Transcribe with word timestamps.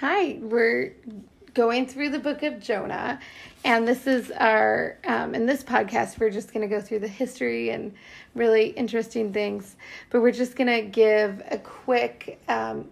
Hi, 0.00 0.38
we're 0.40 0.94
going 1.54 1.84
through 1.84 2.10
the 2.10 2.20
book 2.20 2.44
of 2.44 2.60
Jonah, 2.60 3.18
and 3.64 3.88
this 3.88 4.06
is 4.06 4.30
our, 4.30 4.96
um, 5.04 5.34
in 5.34 5.44
this 5.44 5.64
podcast, 5.64 6.20
we're 6.20 6.30
just 6.30 6.54
going 6.54 6.60
to 6.60 6.72
go 6.72 6.80
through 6.80 7.00
the 7.00 7.08
history 7.08 7.70
and 7.70 7.92
really 8.36 8.68
interesting 8.68 9.32
things, 9.32 9.74
but 10.10 10.22
we're 10.22 10.30
just 10.30 10.54
going 10.54 10.68
to 10.68 10.82
give 10.82 11.42
a 11.50 11.58
quick, 11.58 12.40
um, 12.48 12.88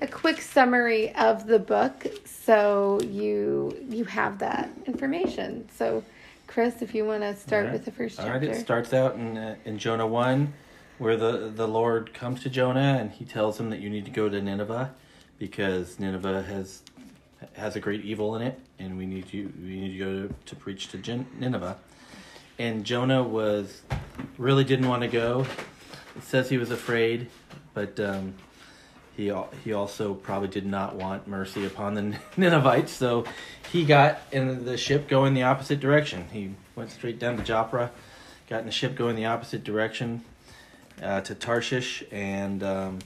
a 0.00 0.06
quick 0.06 0.40
summary 0.40 1.14
of 1.16 1.46
the 1.46 1.58
book 1.58 2.06
so 2.24 3.00
you 3.02 3.76
you 3.90 4.06
have 4.06 4.38
that 4.38 4.70
information. 4.86 5.68
So, 5.76 6.02
Chris, 6.46 6.80
if 6.80 6.94
you 6.94 7.04
want 7.04 7.20
to 7.20 7.36
start 7.36 7.66
right. 7.66 7.72
with 7.74 7.84
the 7.84 7.92
first 7.92 8.16
chapter. 8.16 8.32
All 8.32 8.38
right, 8.38 8.48
it 8.48 8.58
starts 8.58 8.94
out 8.94 9.16
in 9.16 9.36
uh, 9.36 9.56
in 9.66 9.78
Jonah 9.78 10.06
one, 10.06 10.54
where 10.96 11.18
the 11.18 11.52
the 11.54 11.68
Lord 11.68 12.14
comes 12.14 12.42
to 12.44 12.48
Jonah 12.48 12.96
and 12.98 13.10
he 13.10 13.26
tells 13.26 13.60
him 13.60 13.68
that 13.68 13.80
you 13.80 13.90
need 13.90 14.06
to 14.06 14.10
go 14.10 14.30
to 14.30 14.40
Nineveh, 14.40 14.94
because 15.38 15.98
Nineveh 15.98 16.42
has 16.42 16.82
has 17.52 17.76
a 17.76 17.80
great 17.80 18.04
evil 18.04 18.34
in 18.36 18.42
it, 18.42 18.58
and 18.78 18.96
we 18.96 19.06
need 19.06 19.32
you 19.32 19.52
we 19.60 19.80
need 19.80 19.98
to 19.98 20.04
go 20.28 20.34
to, 20.46 20.56
preach 20.56 20.88
to 20.88 20.98
Gen- 20.98 21.26
Nineveh. 21.38 21.76
And 22.58 22.84
Jonah 22.84 23.22
was 23.22 23.82
really 24.38 24.64
didn't 24.64 24.88
want 24.88 25.02
to 25.02 25.08
go. 25.08 25.46
It 26.16 26.22
says 26.22 26.48
he 26.48 26.56
was 26.56 26.70
afraid, 26.70 27.28
but 27.74 28.00
um, 28.00 28.34
he 29.16 29.32
he 29.64 29.72
also 29.72 30.14
probably 30.14 30.48
did 30.48 30.66
not 30.66 30.96
want 30.96 31.26
mercy 31.26 31.66
upon 31.66 31.94
the 31.94 32.18
Ninevites, 32.36 32.92
so 32.92 33.24
he 33.72 33.84
got 33.84 34.20
in 34.32 34.64
the 34.64 34.76
ship 34.76 35.08
going 35.08 35.34
the 35.34 35.42
opposite 35.42 35.80
direction. 35.80 36.28
He 36.32 36.54
went 36.74 36.90
straight 36.90 37.18
down 37.18 37.36
to 37.36 37.42
Joppa, 37.42 37.90
got 38.48 38.60
in 38.60 38.66
the 38.66 38.72
ship 38.72 38.94
going 38.94 39.16
the 39.16 39.26
opposite 39.26 39.64
direction 39.64 40.24
uh, 41.02 41.20
to 41.22 41.34
Tarshish, 41.34 42.04
and 42.10 42.62
um, 42.62 42.98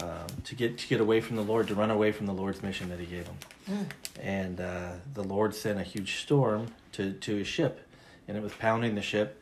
uh, 0.00 0.26
to 0.44 0.54
get 0.54 0.78
to 0.78 0.88
get 0.88 1.00
away 1.00 1.20
from 1.20 1.36
the 1.36 1.42
Lord, 1.42 1.66
to 1.68 1.74
run 1.74 1.90
away 1.90 2.12
from 2.12 2.26
the 2.26 2.32
Lord's 2.32 2.62
mission 2.62 2.88
that 2.90 2.98
He 2.98 3.06
gave 3.06 3.26
him. 3.26 3.88
And 4.20 4.60
uh, 4.60 4.92
the 5.14 5.22
Lord 5.22 5.54
sent 5.54 5.78
a 5.78 5.82
huge 5.82 6.20
storm 6.20 6.68
to 6.92 7.12
to 7.12 7.36
his 7.36 7.46
ship, 7.46 7.86
and 8.26 8.36
it 8.36 8.42
was 8.42 8.52
pounding 8.52 8.94
the 8.94 9.02
ship. 9.02 9.40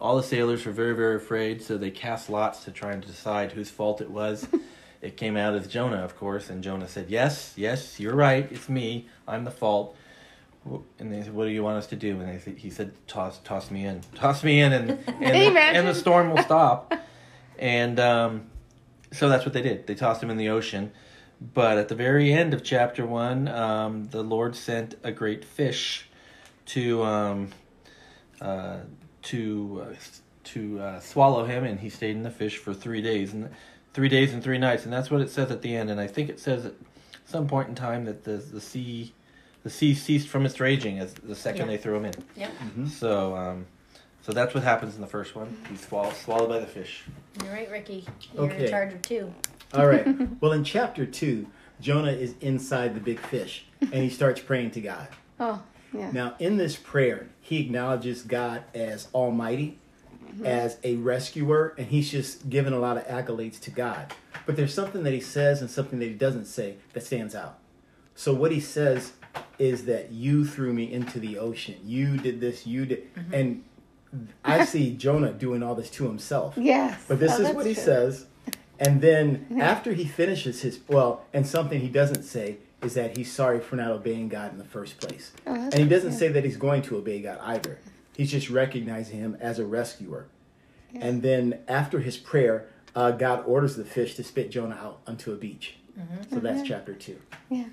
All 0.00 0.16
the 0.16 0.22
sailors 0.22 0.64
were 0.64 0.72
very 0.72 0.94
very 0.94 1.16
afraid, 1.16 1.62
so 1.62 1.76
they 1.76 1.90
cast 1.90 2.30
lots 2.30 2.64
to 2.64 2.70
try 2.70 2.92
and 2.92 3.04
decide 3.04 3.52
whose 3.52 3.70
fault 3.70 4.00
it 4.00 4.10
was. 4.10 4.46
it 5.02 5.16
came 5.16 5.36
out 5.36 5.54
as 5.54 5.66
Jonah, 5.66 6.04
of 6.04 6.16
course, 6.16 6.48
and 6.48 6.62
Jonah 6.62 6.88
said, 6.88 7.06
"Yes, 7.08 7.54
yes, 7.56 7.98
you're 7.98 8.14
right. 8.14 8.46
It's 8.50 8.68
me. 8.68 9.08
I'm 9.26 9.44
the 9.44 9.50
fault." 9.50 9.96
And 10.98 11.12
they 11.12 11.22
said, 11.22 11.34
"What 11.34 11.44
do 11.44 11.50
you 11.50 11.62
want 11.62 11.78
us 11.78 11.86
to 11.88 11.96
do?" 11.96 12.20
And 12.20 12.28
they 12.28 12.38
said, 12.38 12.58
he 12.58 12.70
said, 12.70 12.92
"Toss, 13.06 13.38
toss 13.42 13.70
me 13.70 13.84
in, 13.86 14.02
toss 14.14 14.44
me 14.44 14.60
in, 14.60 14.72
and 14.72 14.90
and, 14.90 14.98
Imagine. 15.36 15.76
and 15.76 15.88
the 15.88 15.94
storm 15.94 16.30
will 16.30 16.42
stop." 16.42 16.94
and 17.58 17.98
um, 17.98 18.46
so 19.12 19.28
that's 19.28 19.44
what 19.44 19.52
they 19.54 19.62
did. 19.62 19.86
They 19.86 19.94
tossed 19.94 20.22
him 20.22 20.30
in 20.30 20.36
the 20.36 20.48
ocean. 20.48 20.92
But 21.40 21.78
at 21.78 21.88
the 21.88 21.94
very 21.94 22.32
end 22.32 22.52
of 22.52 22.64
chapter 22.64 23.06
one, 23.06 23.46
um, 23.46 24.06
the 24.06 24.22
Lord 24.22 24.56
sent 24.56 24.96
a 25.04 25.12
great 25.12 25.44
fish 25.44 26.08
to 26.66 27.02
um, 27.04 27.50
uh, 28.40 28.78
to 29.22 29.86
uh, 29.88 29.94
to 30.44 30.80
uh, 30.80 31.00
swallow 31.00 31.44
him, 31.44 31.62
and 31.64 31.78
he 31.78 31.90
stayed 31.90 32.16
in 32.16 32.22
the 32.24 32.30
fish 32.30 32.56
for 32.56 32.74
three 32.74 33.00
days 33.00 33.32
and 33.32 33.50
three 33.94 34.08
days 34.08 34.32
and 34.32 34.42
three 34.42 34.58
nights, 34.58 34.84
and 34.84 34.92
that's 34.92 35.10
what 35.12 35.20
it 35.20 35.30
says 35.30 35.50
at 35.52 35.62
the 35.62 35.76
end. 35.76 35.90
And 35.90 36.00
I 36.00 36.08
think 36.08 36.28
it 36.28 36.40
says 36.40 36.66
at 36.66 36.74
some 37.24 37.46
point 37.46 37.68
in 37.68 37.76
time 37.76 38.04
that 38.06 38.24
the 38.24 38.38
the 38.38 38.60
sea 38.60 39.14
the 39.62 39.70
sea 39.70 39.94
ceased 39.94 40.26
from 40.28 40.44
its 40.44 40.58
raging 40.58 40.98
as 40.98 41.14
the 41.14 41.34
second 41.36 41.66
Yeah. 41.66 41.76
they 41.76 41.76
threw 41.76 41.96
him 41.96 42.04
in. 42.06 42.14
Yep. 42.36 42.50
So 42.90 43.36
um, 43.36 43.66
so 44.28 44.34
that's 44.34 44.52
what 44.52 44.62
happens 44.62 44.94
in 44.94 45.00
the 45.00 45.06
first 45.06 45.34
one. 45.34 45.56
He's 45.70 45.80
swallowed 45.80 46.14
swallowed 46.14 46.50
by 46.50 46.58
the 46.58 46.66
fish. 46.66 47.04
You're 47.42 47.50
right, 47.50 47.70
Ricky. 47.70 48.04
You're 48.34 48.44
Okay. 48.44 48.64
in 48.64 48.70
charge 48.70 48.92
of 48.92 49.00
two. 49.00 49.32
All 49.72 49.86
right. 49.86 50.06
Well, 50.42 50.52
in 50.52 50.64
chapter 50.64 51.06
two, 51.06 51.46
Jonah 51.80 52.12
is 52.12 52.34
inside 52.42 52.94
the 52.94 53.00
big 53.00 53.20
fish 53.20 53.64
and 53.80 53.94
he 53.94 54.10
starts 54.10 54.38
praying 54.38 54.72
to 54.72 54.82
God. 54.82 55.08
oh, 55.40 55.62
yeah. 55.94 56.10
Now, 56.12 56.36
in 56.38 56.58
this 56.58 56.76
prayer, 56.76 57.30
he 57.40 57.58
acknowledges 57.60 58.20
God 58.20 58.64
as 58.74 59.08
Almighty, 59.14 59.78
mm-hmm. 60.22 60.44
as 60.44 60.76
a 60.84 60.96
rescuer, 60.96 61.74
and 61.78 61.86
he's 61.86 62.10
just 62.10 62.50
giving 62.50 62.74
a 62.74 62.78
lot 62.78 62.98
of 62.98 63.06
accolades 63.06 63.58
to 63.60 63.70
God. 63.70 64.12
But 64.44 64.56
there's 64.56 64.74
something 64.74 65.04
that 65.04 65.14
he 65.14 65.20
says 65.20 65.62
and 65.62 65.70
something 65.70 66.00
that 66.00 66.04
he 66.04 66.12
doesn't 66.12 66.44
say 66.44 66.76
that 66.92 67.02
stands 67.02 67.34
out. 67.34 67.60
So, 68.14 68.34
what 68.34 68.52
he 68.52 68.60
says 68.60 69.12
is 69.58 69.86
that 69.86 70.12
you 70.12 70.44
threw 70.44 70.74
me 70.74 70.92
into 70.92 71.18
the 71.18 71.38
ocean. 71.38 71.76
You 71.84 72.18
did 72.18 72.40
this, 72.40 72.66
you 72.66 72.84
did. 72.84 73.14
Mm-hmm. 73.14 73.34
And 73.34 73.64
I 74.44 74.64
see 74.64 74.96
Jonah 74.96 75.32
doing 75.32 75.62
all 75.62 75.74
this 75.74 75.90
to 75.92 76.04
himself. 76.06 76.54
Yes. 76.56 77.04
But 77.08 77.20
this 77.20 77.32
Oh, 77.38 77.42
is 77.42 77.54
what 77.54 77.66
he 77.66 77.74
true. 77.74 77.82
says. 77.82 78.26
And 78.78 79.00
then 79.00 79.46
after 79.60 79.92
he 79.92 80.04
finishes 80.04 80.62
his 80.62 80.80
well, 80.88 81.24
and 81.32 81.46
something 81.46 81.80
he 81.80 81.88
doesn't 81.88 82.22
say 82.22 82.58
is 82.82 82.94
that 82.94 83.16
he's 83.16 83.30
sorry 83.32 83.60
for 83.60 83.76
not 83.76 83.90
obeying 83.90 84.28
God 84.28 84.52
in 84.52 84.58
the 84.58 84.64
first 84.64 84.98
place. 84.98 85.32
Oh, 85.46 85.52
and 85.54 85.74
he 85.74 85.84
doesn't 85.88 86.12
yeah. 86.12 86.18
say 86.18 86.28
that 86.28 86.44
he's 86.44 86.56
going 86.56 86.82
to 86.82 86.96
obey 86.96 87.20
God 87.20 87.38
either. 87.42 87.78
He's 88.16 88.30
just 88.30 88.50
recognizing 88.50 89.18
him 89.18 89.36
as 89.40 89.58
a 89.58 89.66
rescuer. 89.66 90.26
And 90.94 91.22
then 91.22 91.58
after 91.68 91.98
his 92.00 92.16
prayer, 92.16 92.66
uh, 92.96 93.10
God 93.10 93.44
orders 93.46 93.76
the 93.76 93.84
fish 93.84 94.14
to 94.14 94.24
spit 94.24 94.50
Jonah 94.50 94.76
out 94.76 95.00
onto 95.06 95.32
a 95.32 95.36
beach. 95.36 95.74
So 96.30 96.38
that's 96.40 96.66
chapter 96.66 96.94
two. 96.94 97.18
Yeah. 97.50 97.64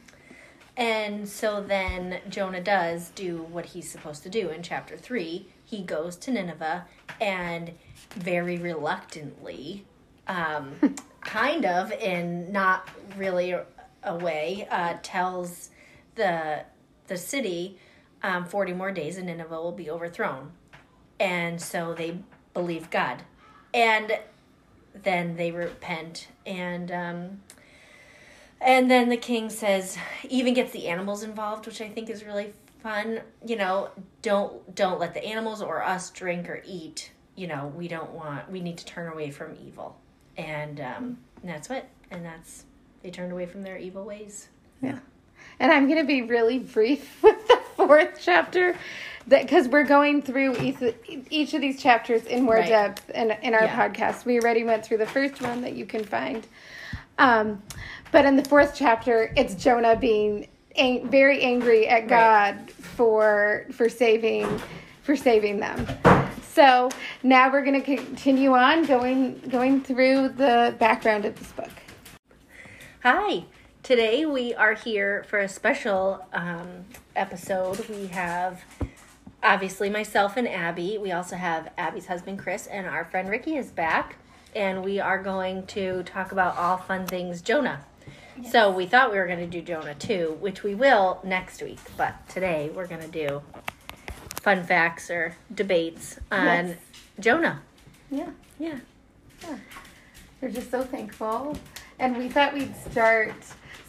And 0.77 1.27
so 1.27 1.61
then 1.61 2.19
Jonah 2.27 2.61
does 2.61 3.09
do 3.11 3.43
what 3.43 3.67
he's 3.67 3.89
supposed 3.89 4.23
to 4.23 4.29
do 4.29 4.49
in 4.49 4.61
chapter 4.61 4.97
three. 4.97 5.47
He 5.63 5.81
goes 5.81 6.17
to 6.17 6.31
Nineveh 6.31 6.85
and 7.21 7.71
very 8.11 8.57
reluctantly, 8.57 9.85
um, 10.27 10.75
kind 11.21 11.65
of 11.65 11.91
in 11.93 12.51
not 12.51 12.89
really 13.15 13.51
a, 14.03 14.15
way, 14.17 14.67
uh, 14.69 14.95
tells 15.01 15.69
the 16.15 16.63
the 17.07 17.17
city 17.17 17.77
um, 18.21 18.45
forty 18.45 18.73
more 18.73 18.91
days 18.91 19.17
and 19.17 19.27
Nineveh 19.27 19.61
will 19.61 19.71
be 19.71 19.89
overthrown. 19.89 20.51
And 21.19 21.61
so 21.61 21.93
they 21.93 22.19
believe 22.53 22.89
God, 22.89 23.23
and 23.73 24.19
then 24.93 25.37
they 25.37 25.51
repent 25.51 26.27
and. 26.45 26.91
Um, 26.91 27.41
and 28.65 28.89
then 28.91 29.09
the 29.09 29.17
king 29.17 29.49
says, 29.49 29.97
even 30.27 30.53
gets 30.53 30.71
the 30.73 30.87
animals 30.87 31.23
involved, 31.23 31.65
which 31.67 31.79
I 31.81 31.87
think 31.87 32.09
is 32.09 32.23
really 32.25 32.51
fun. 32.83 33.21
You 33.45 33.55
know, 33.55 33.89
don't 34.21 34.75
don't 34.75 34.99
let 34.99 35.13
the 35.13 35.23
animals 35.23 35.61
or 35.61 35.83
us 35.83 36.09
drink 36.09 36.49
or 36.49 36.61
eat. 36.65 37.11
You 37.35 37.47
know, 37.47 37.71
we 37.75 37.87
don't 37.87 38.11
want. 38.11 38.49
We 38.51 38.59
need 38.61 38.77
to 38.79 38.85
turn 38.85 39.11
away 39.11 39.29
from 39.31 39.55
evil, 39.65 39.97
and 40.37 40.79
um, 40.81 41.17
and 41.41 41.49
that's 41.49 41.69
what. 41.69 41.87
And 42.11 42.25
that's 42.25 42.65
they 43.03 43.11
turned 43.11 43.31
away 43.31 43.45
from 43.45 43.61
their 43.63 43.77
evil 43.77 44.03
ways. 44.03 44.49
Yeah. 44.81 44.99
And 45.59 45.71
I'm 45.71 45.85
going 45.87 45.99
to 45.99 46.05
be 46.07 46.21
really 46.23 46.59
brief 46.59 47.17
with 47.23 47.47
the 47.47 47.59
fourth 47.75 48.19
chapter 48.21 48.75
because 49.27 49.67
we're 49.67 49.83
going 49.83 50.21
through 50.21 50.57
each, 50.57 50.77
each 51.29 51.53
of 51.53 51.61
these 51.61 51.81
chapters 51.81 52.23
in 52.25 52.43
more 52.43 52.55
Right. 52.55 52.67
depth 52.67 53.09
in, 53.11 53.31
in 53.41 53.53
our 53.53 53.63
Yeah. 53.65 53.89
podcast. 53.89 54.25
We 54.25 54.39
already 54.39 54.63
went 54.63 54.85
through 54.85 54.97
the 54.97 55.05
first 55.05 55.41
one 55.41 55.61
that 55.61 55.73
you 55.73 55.85
can 55.85 56.03
find. 56.03 56.45
Um, 57.17 57.63
but 58.15 58.23
in 58.23 58.37
the 58.37 58.45
fourth 58.45 58.71
chapter, 58.73 59.33
it's 59.35 59.55
Jonah 59.55 59.97
being 59.97 60.47
ang- 60.77 61.09
very 61.09 61.41
angry 61.41 61.85
at 61.85 62.07
God 62.07 62.71
for 62.71 63.65
for 63.73 63.89
saving 63.89 64.61
for 65.03 65.17
saving 65.17 65.59
them. 65.59 65.85
So 66.53 66.87
now 67.23 67.51
we're 67.51 67.65
going 67.65 67.83
to 67.83 67.97
continue 67.97 68.53
on 68.53 68.85
going 68.85 69.41
going 69.49 69.81
through 69.81 70.29
the 70.29 70.73
background 70.79 71.25
of 71.25 71.37
this 71.37 71.51
book. 71.51 71.73
Hi. 73.03 73.43
Today 73.83 74.25
we 74.25 74.53
are 74.53 74.75
here 74.75 75.25
for 75.27 75.39
a 75.39 75.49
special 75.49 76.25
um, 76.31 76.85
episode. 77.17 77.85
We 77.89 78.07
have 78.07 78.63
obviously 79.43 79.89
myself 79.89 80.37
and 80.37 80.47
Abby. 80.47 80.97
We 80.99 81.11
also 81.11 81.35
have 81.35 81.69
Abby's 81.77 82.05
husband 82.05 82.39
Chris 82.39 82.65
and 82.67 82.87
our 82.87 83.03
friend 83.03 83.27
Ricky 83.27 83.57
is 83.57 83.71
back, 83.71 84.15
and 84.55 84.85
we 84.85 85.01
are 85.01 85.21
going 85.21 85.65
to 85.67 86.03
talk 86.03 86.31
about 86.31 86.55
all 86.55 86.77
fun 86.77 87.07
things 87.07 87.41
Jonah. 87.41 87.81
So 88.51 88.69
we 88.71 88.85
thought 88.85 89.11
we 89.11 89.17
were 89.17 89.27
going 89.27 89.39
to 89.39 89.47
do 89.47 89.61
Jonah 89.61 89.95
too, 89.95 90.37
which 90.41 90.61
we 90.63 90.75
will 90.75 91.19
next 91.23 91.61
week. 91.61 91.79
But 91.97 92.27
today 92.29 92.69
we're 92.73 92.87
going 92.87 93.01
to 93.01 93.07
do 93.07 93.41
fun 94.41 94.63
facts 94.63 95.09
or 95.09 95.35
debates 95.53 96.19
on 96.31 96.67
Yes. 96.69 96.77
Jonah. 97.19 97.61
Yeah. 98.11 98.29
Yeah. 98.59 98.79
We're 100.41 100.49
just 100.49 100.69
so 100.69 100.83
thankful. 100.83 101.57
And 101.97 102.17
we 102.17 102.27
thought 102.29 102.53
we'd 102.53 102.75
start, 102.91 103.33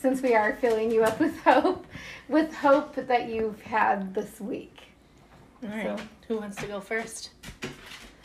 since 0.00 0.22
we 0.22 0.34
are 0.34 0.54
filling 0.56 0.90
you 0.92 1.02
up 1.02 1.18
with 1.20 1.36
hope, 1.40 1.84
with 2.28 2.54
hope 2.54 2.94
that 2.94 3.28
you've 3.28 3.60
had 3.62 4.14
this 4.14 4.40
week. 4.40 4.78
All 5.64 5.70
right. 5.70 5.98
So- 5.98 6.04
Who 6.28 6.36
wants 6.38 6.56
to 6.58 6.66
go 6.66 6.80
first? 6.80 7.30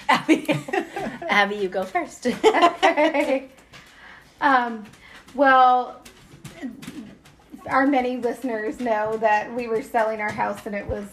Abby. 0.08 0.48
Abby, 1.30 1.56
you 1.56 1.68
go 1.70 1.84
first. 1.84 2.28
Okay. 2.84 3.50
um, 4.42 4.86
well, 5.36 6.01
our 7.68 7.86
many 7.86 8.18
listeners 8.18 8.80
know 8.80 9.18
that 9.18 9.54
we 9.54 9.68
were 9.68 9.82
selling 9.82 10.20
our 10.22 10.32
house 10.32 10.66
and 10.66 10.76
it 10.76 10.86
was 10.86 11.06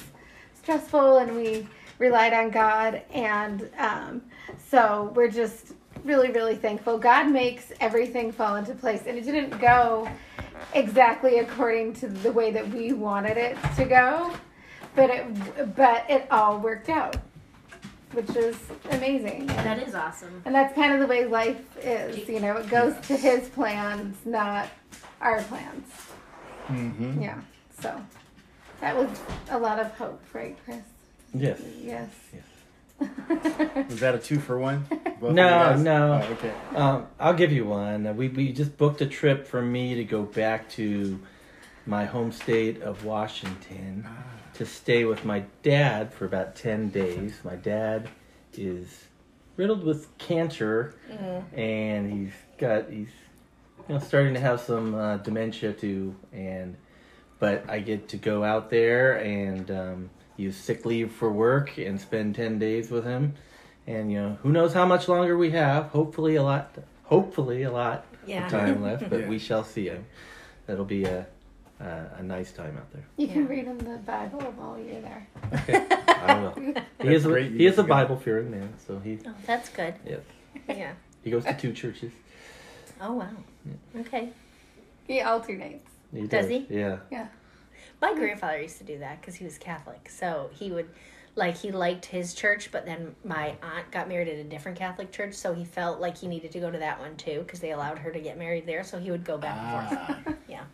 stressful 0.55 1.19
and 1.19 1.37
we 1.37 1.67
relied 1.99 2.33
on 2.33 2.51
God. 2.51 3.03
And 3.13 3.69
um, 3.79 4.23
so 4.69 5.13
we're 5.15 5.31
just 5.31 5.75
really, 6.05 6.31
really 6.31 6.57
thankful. 6.57 6.99
God 6.99 7.31
makes 7.31 7.73
everything 7.81 8.33
fall 8.33 8.57
into 8.57 8.75
place. 8.75 9.03
And 9.07 9.19
it 9.19 9.25
didn't 9.25 9.59
go 9.61 10.09
exactly 10.75 11.39
according 11.39 11.95
to 11.95 12.09
the 12.09 12.33
way 12.33 12.51
that 12.51 12.69
we 12.69 12.93
wanted 12.93 13.37
it 13.37 13.57
to 13.77 13.85
go, 13.85 14.35
but 14.95 15.11
it 15.11 15.77
but 15.77 16.09
it 16.09 16.27
all 16.31 16.59
worked 16.59 16.89
out, 16.89 17.17
which 18.13 18.31
is 18.31 18.57
amazing. 18.91 19.47
That 19.47 19.79
is 19.87 19.95
awesome. 19.95 20.43
And 20.45 20.55
that's 20.55 20.75
kind 20.75 20.93
of 20.93 21.01
the 21.01 21.07
way 21.07 21.27
life 21.27 21.77
is, 21.79 22.29
you 22.29 22.41
know, 22.41 22.57
it 22.57 22.69
goes 22.69 22.95
to 23.07 23.17
his 23.17 23.49
plans, 23.51 24.17
not 24.25 24.69
our 25.21 25.43
plans. 25.43 25.87
Mm-hmm. 26.69 27.23
Yeah. 27.23 27.41
So 27.81 28.01
that 28.81 28.97
was 28.97 29.09
a 29.51 29.59
lot 29.59 29.79
of 29.79 29.91
hope, 29.97 30.23
right, 30.33 30.57
Chris? 30.65 30.83
Yes. 31.35 31.61
Yes. 31.81 32.11
yes. 32.33 32.43
Was 33.89 34.01
that 34.01 34.15
a 34.15 34.19
two 34.19 34.39
for 34.41 34.59
one? 34.59 34.85
Both 35.21 35.33
No, 35.35 35.77
no. 35.77 36.21
Oh, 36.23 36.33
okay. 36.33 36.53
Um, 36.75 37.07
I'll 37.21 37.35
give 37.35 37.53
you 37.53 37.65
one. 37.65 38.07
Uh, 38.07 38.13
We 38.13 38.29
we 38.29 38.53
just 38.53 38.77
booked 38.77 39.01
a 39.01 39.07
trip 39.07 39.47
for 39.47 39.63
me 39.63 39.95
to 39.95 40.05
go 40.05 40.23
back 40.23 40.69
to 40.71 41.21
my 41.87 42.05
home 42.05 42.33
state 42.33 42.83
of 42.83 43.05
Washington 43.05 44.07
to 44.55 44.67
stay 44.67 45.05
with 45.05 45.25
my 45.25 45.45
dad 45.63 46.13
for 46.13 46.25
about 46.25 46.57
ten 46.57 46.89
days. 46.89 47.35
My 47.45 47.55
dad 47.57 48.09
is 48.55 49.05
riddled 49.57 49.85
with 49.85 50.17
cancer, 50.19 50.95
and 51.55 52.13
he's 52.13 52.33
got 52.59 52.91
he's 52.91 53.11
you 53.89 53.95
know 53.95 54.01
starting 54.01 54.35
to 54.35 54.41
have 54.41 54.61
some 54.61 54.95
uh, 54.95 55.17
dementia 55.19 55.73
too. 55.73 56.15
And 56.33 56.77
but 57.39 57.65
I 57.69 57.81
get 57.81 58.09
to 58.11 58.17
go 58.17 58.45
out 58.45 58.71
there 58.71 59.17
and 59.19 59.71
um, 59.71 60.11
use 60.37 60.57
sick 60.57 60.85
leave 60.85 61.13
for 61.13 61.31
work 61.33 61.79
and 61.79 62.01
spend 62.01 62.35
ten 62.35 62.59
days 62.59 62.91
with 62.91 63.05
him. 63.05 63.35
And 63.87 64.13
you 64.13 64.21
know, 64.21 64.39
who 64.43 64.51
knows 64.51 64.73
how 64.75 64.85
much 64.87 65.09
longer 65.09 65.37
we 65.37 65.51
have? 65.53 65.87
Hopefully 65.87 66.37
a 66.37 66.43
lot. 66.43 66.75
Hopefully 67.05 67.63
a 67.63 67.71
lot 67.71 68.05
Yeah. 68.27 68.45
of 68.45 68.51
time 68.53 68.83
left, 68.89 69.09
but 69.09 69.21
Yeah. 69.21 69.29
we 69.29 69.39
shall 69.39 69.65
see 69.65 69.87
him. 69.89 70.05
That'll 70.67 70.85
be 70.85 71.05
a 71.05 71.27
a, 71.81 72.07
a 72.19 72.23
nice 72.25 72.51
time 72.53 72.77
out 72.77 72.93
there. 72.93 73.05
You 73.17 73.29
can 73.29 73.43
Yeah. 73.45 73.49
read 73.49 73.65
him 73.67 73.79
the 73.79 73.99
Bible 73.99 74.41
while 74.57 74.77
you're 74.79 75.01
there. 75.01 75.27
Okay, 75.55 75.87
I 76.09 76.41
will. 76.41 76.53
He 76.55 76.73
That's 76.73 77.09
is 77.09 77.27
a, 77.27 77.41
he 77.45 77.67
is 77.67 77.79
a 77.79 77.85
Bible 77.85 78.17
fearing 78.19 78.51
man, 78.51 78.75
so 78.85 78.99
he 78.99 79.19
Oh, 79.25 79.33
that's 79.47 79.69
good. 79.71 79.95
yes 80.05 80.21
Yeah. 80.69 80.93
he 81.23 81.31
goes 81.31 81.45
to 81.45 81.55
two 81.55 81.73
churches. 81.73 82.11
Oh 83.01 83.13
wow. 83.15 83.29
Okay. 84.01 84.31
He 85.07 85.21
alternates. 85.21 85.91
He 86.13 86.27
Does 86.27 86.49
he? 86.49 86.67
Yeah. 86.69 86.99
Yeah. 87.11 87.29
My 88.01 88.15
grandfather 88.15 88.61
used 88.61 88.79
to 88.79 88.85
do 88.85 88.99
that 88.99 89.21
because 89.21 89.35
he 89.35 89.45
was 89.45 89.59
Catholic. 89.59 90.09
So 90.09 90.51
he 90.55 90.71
would, 90.71 90.89
like, 91.35 91.57
he 91.57 91.73
liked 91.73 92.07
his 92.07 92.35
church, 92.35 92.71
but 92.71 92.87
then 92.87 93.15
my 93.25 93.57
aunt 93.63 93.91
got 93.91 94.09
married 94.09 94.29
at 94.29 94.37
a 94.37 94.45
different 94.45 94.79
Catholic 94.79 95.11
church, 95.11 95.35
so 95.35 95.53
he 95.53 95.65
felt 95.65 96.01
like 96.01 96.17
he 96.17 96.29
needed 96.29 96.53
to 96.53 96.61
go 96.61 96.71
to 96.71 96.79
that 96.79 97.01
one 97.01 97.17
too 97.17 97.41
because 97.41 97.61
they 97.61 97.73
allowed 97.73 97.99
her 97.99 98.11
to 98.13 98.21
get 98.21 98.39
married 98.39 98.67
there. 98.67 98.85
So 98.85 98.99
he 98.99 99.11
would 99.11 99.25
go 99.25 99.39
back 99.39 99.57
and 99.59 99.89
forth. 99.89 100.19
Ah. 100.27 100.35
Yeah. 100.49 100.65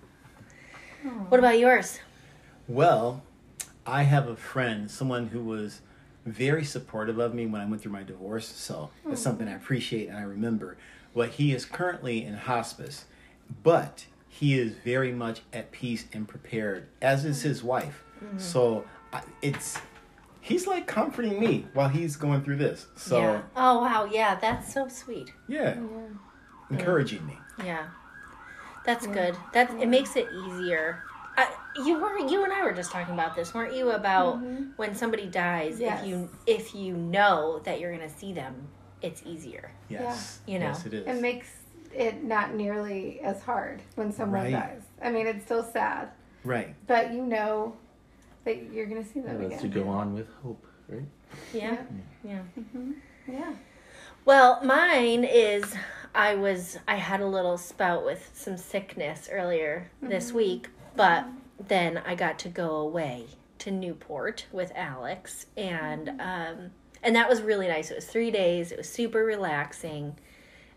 What 1.28 1.38
about 1.38 1.58
yours? 1.58 1.98
Well, 2.66 3.22
I 3.86 4.04
have 4.04 4.28
a 4.28 4.36
friend, 4.36 4.90
someone 4.90 5.26
who 5.28 5.44
was 5.44 5.82
very 6.24 6.64
supportive 6.64 7.18
of 7.18 7.34
me 7.34 7.46
when 7.46 7.60
I 7.60 7.66
went 7.66 7.82
through 7.82 7.92
my 7.92 8.02
divorce. 8.02 8.48
So 8.48 8.90
it's 9.10 9.20
something 9.20 9.46
I 9.46 9.54
appreciate 9.54 10.08
and 10.08 10.16
I 10.16 10.22
remember. 10.22 10.76
Well, 11.14 11.28
he 11.28 11.52
is 11.52 11.64
currently 11.64 12.24
in 12.24 12.34
hospice, 12.34 13.04
but 13.62 14.06
he 14.28 14.58
is 14.58 14.72
very 14.84 15.12
much 15.12 15.42
at 15.52 15.70
peace 15.70 16.06
and 16.12 16.26
prepared, 16.26 16.88
as 17.00 17.24
is 17.24 17.42
his 17.42 17.62
wife. 17.62 18.02
Mm-hmm. 18.22 18.38
So 18.38 18.84
it's 19.40 19.78
he's 20.40 20.66
like 20.66 20.86
comforting 20.86 21.38
me 21.38 21.66
while 21.72 21.88
he's 21.88 22.16
going 22.16 22.42
through 22.42 22.56
this. 22.56 22.86
So 22.96 23.18
yeah. 23.18 23.42
Oh 23.56 23.80
wow. 23.80 24.08
Yeah, 24.10 24.34
that's 24.34 24.72
so 24.72 24.88
sweet. 24.88 25.32
yeah, 25.48 25.76
encouraging 26.70 27.24
me. 27.26 27.38
Yeah. 27.64 27.86
That's 28.84 29.06
good. 29.06 29.36
That 29.52 29.70
it 29.80 29.88
makes 29.88 30.14
it 30.16 30.28
easier. 30.46 31.02
I, 31.36 31.50
you 31.84 31.98
were 31.98 32.18
you 32.18 32.44
and 32.44 32.52
I 32.52 32.62
were 32.62 32.72
just 32.72 32.92
talking 32.92 33.14
about 33.14 33.34
this, 33.34 33.54
weren't 33.54 33.74
you? 33.74 33.90
About 33.90 34.36
mm-hmm. 34.36 34.72
when 34.76 34.94
somebody 34.94 35.26
dies, 35.26 35.80
Yes. 35.80 36.02
if 36.02 36.08
you 36.08 36.28
if 36.46 36.74
you 36.74 36.94
know 36.94 37.60
that 37.64 37.80
you're 37.80 37.92
gonna 37.92 38.10
see 38.10 38.32
them, 38.32 38.68
it's 39.04 39.22
easier. 39.26 39.70
Yes, 39.88 40.40
Yeah. 40.46 40.52
You 40.52 40.58
know. 40.60 40.66
yes, 40.66 40.86
it 40.86 40.94
is. 40.94 41.06
It 41.06 41.20
makes 41.20 41.48
it 41.92 42.24
not 42.24 42.54
nearly 42.54 43.20
as 43.20 43.42
hard 43.42 43.82
when 43.94 44.10
someone 44.10 44.44
Right. 44.44 44.52
dies. 44.52 44.82
I 45.00 45.10
mean, 45.10 45.26
it's 45.26 45.44
still 45.44 45.62
sad, 45.62 46.08
right. 46.42 46.74
but 46.86 47.12
you 47.12 47.22
know 47.22 47.76
that 48.44 48.72
you're 48.72 48.86
going 48.86 49.04
to 49.04 49.08
see 49.08 49.20
them 49.20 49.48
That's 49.48 49.62
to 49.62 49.68
go 49.68 49.88
on 49.88 50.14
with 50.14 50.28
hope, 50.42 50.66
right? 50.88 51.06
Yeah. 51.52 51.76
Yeah. 52.24 52.40
Mm-hmm. 52.58 52.92
Yeah. 53.28 53.54
Well, 54.24 54.64
mine 54.64 55.24
is 55.24 55.74
I 56.14 56.34
was 56.34 56.78
I 56.88 56.96
had 56.96 57.20
a 57.20 57.26
little 57.26 57.58
spout 57.58 58.04
with 58.04 58.30
some 58.32 58.56
sickness 58.56 59.28
earlier 59.30 59.90
this 60.00 60.28
mm-hmm. 60.28 60.36
week, 60.36 60.68
but 60.96 61.24
mm-hmm. 61.24 61.64
then 61.68 61.98
I 61.98 62.14
got 62.14 62.38
to 62.40 62.48
go 62.48 62.76
away 62.76 63.26
to 63.58 63.70
Newport 63.70 64.46
with 64.52 64.72
Alex 64.74 65.46
and 65.56 66.20
um 66.20 66.70
and 67.04 67.14
that 67.16 67.28
was 67.28 67.42
really 67.42 67.68
nice. 67.68 67.90
It 67.90 67.94
was 67.94 68.06
3 68.06 68.30
days. 68.30 68.72
It 68.72 68.78
was 68.78 68.88
super 68.88 69.24
relaxing 69.24 70.16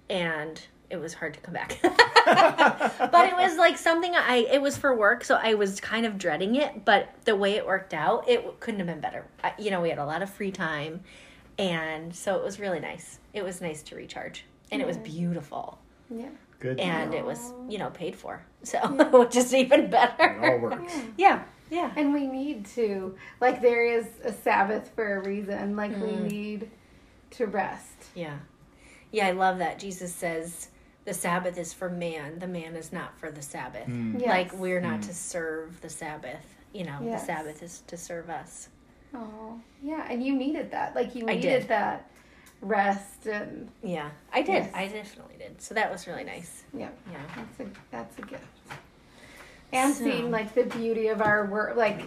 and 0.10 0.62
it 0.90 0.98
was 0.98 1.14
hard 1.14 1.34
to 1.34 1.40
come 1.40 1.54
back. 1.54 1.80
but 1.82 3.28
it 3.28 3.36
was 3.36 3.58
like 3.58 3.78
something 3.78 4.16
I 4.16 4.48
it 4.52 4.62
was 4.62 4.78
for 4.78 4.96
work, 4.96 5.24
so 5.24 5.36
I 5.36 5.56
was 5.56 5.82
kind 5.82 6.06
of 6.06 6.18
dreading 6.18 6.56
it, 6.56 6.86
but 6.86 7.10
the 7.26 7.36
way 7.36 7.54
it 7.54 7.66
worked 7.66 7.94
out, 7.94 8.30
it 8.30 8.60
couldn't 8.60 8.80
have 8.80 8.88
been 8.88 9.02
better. 9.02 9.26
I, 9.44 9.54
you 9.58 9.72
know, 9.72 9.82
we 9.82 9.90
had 9.90 9.98
a 9.98 10.06
lot 10.06 10.22
of 10.22 10.30
free 10.30 10.52
time 10.52 11.02
and 11.58 12.16
so 12.16 12.36
it 12.36 12.44
was 12.44 12.60
really 12.60 12.80
nice. 12.80 13.20
It 13.34 13.44
was 13.44 13.62
nice 13.62 13.82
to 13.84 13.96
recharge. 13.96 14.46
And 14.72 14.82
it 14.82 14.88
was 14.88 14.98
beautiful. 14.98 15.80
Yeah. 16.10 16.30
Good. 16.60 16.80
And 16.80 17.14
it 17.14 17.24
was, 17.24 17.54
you 17.70 17.78
know, 17.78 17.90
paid 17.90 18.16
for. 18.16 18.44
So, 18.64 18.80
which 19.12 19.36
is 19.36 19.54
even 19.54 19.82
it 19.82 19.92
better. 19.92 20.40
all 20.42 20.60
works. 20.60 20.94
Yeah. 21.18 21.44
Yeah. 21.70 21.92
And 21.96 22.14
we 22.14 22.28
need 22.28 22.66
to, 22.76 23.16
like, 23.42 23.62
there 23.62 23.86
is 23.86 24.08
a 24.24 24.32
Sabbath 24.32 24.92
for 24.96 25.16
a 25.18 25.20
reason. 25.28 25.76
Like, 25.76 25.92
we 25.92 26.10
Mm. 26.14 26.32
need 26.32 26.72
to 27.32 27.46
rest. 27.48 28.06
Yeah. 28.16 28.38
Yeah, 29.12 29.28
I 29.28 29.32
love 29.32 29.58
that. 29.60 29.80
Jesus 29.80 30.14
says 30.14 30.70
the 31.06 31.14
Sabbath 31.14 31.58
is 31.58 31.74
for 31.74 31.90
man, 31.90 32.40
the 32.40 32.48
man 32.48 32.76
is 32.76 32.92
not 32.94 33.18
for 33.20 33.32
the 33.32 33.42
Sabbath. 33.42 33.88
Mm. 33.88 34.20
Yes. 34.20 34.28
Like, 34.30 34.54
we're 34.54 34.82
not 34.82 35.02
to 35.04 35.14
serve 35.14 35.80
the 35.82 35.90
Sabbath. 35.90 36.44
You 36.74 36.84
know, 36.86 37.00
Yes. 37.02 37.22
the 37.22 37.26
Sabbath 37.28 37.64
is 37.64 37.82
to 37.88 37.98
serve 37.98 38.30
us. 38.30 38.70
Oh, 39.14 39.60
yeah. 39.82 40.06
And 40.10 40.22
you 40.24 40.36
needed 40.36 40.72
that. 40.72 40.96
Like, 40.96 41.16
you 41.16 41.24
I 41.28 41.36
needed 41.36 41.60
did. 41.62 41.68
that 41.70 42.10
rest 42.62 43.26
and, 43.28 43.70
Yeah, 43.84 44.10
I 44.34 44.42
did. 44.42 44.66
Yes. 44.66 44.72
I 44.74 44.88
definitely 44.88 45.36
did. 45.38 45.62
So 45.62 45.74
that 45.76 45.92
was 45.92 46.08
really 46.08 46.24
nice. 46.26 46.64
yeah. 46.74 46.90
Yeah. 47.12 47.18
That's 47.36 47.60
a 47.62 47.66
that's 47.92 48.18
a 48.20 48.22
gift. 48.24 48.44
And 49.74 49.94
So- 49.94 50.04
seeing 50.04 50.32
like 50.32 50.54
the 50.54 50.64
beauty 50.64 51.08
of 51.08 51.22
our 51.22 51.46
work, 51.46 51.76
like 51.76 52.02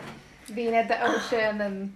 being 0.55 0.75
at 0.75 0.89
the 0.89 1.01
ocean 1.17 1.61
and 1.61 1.95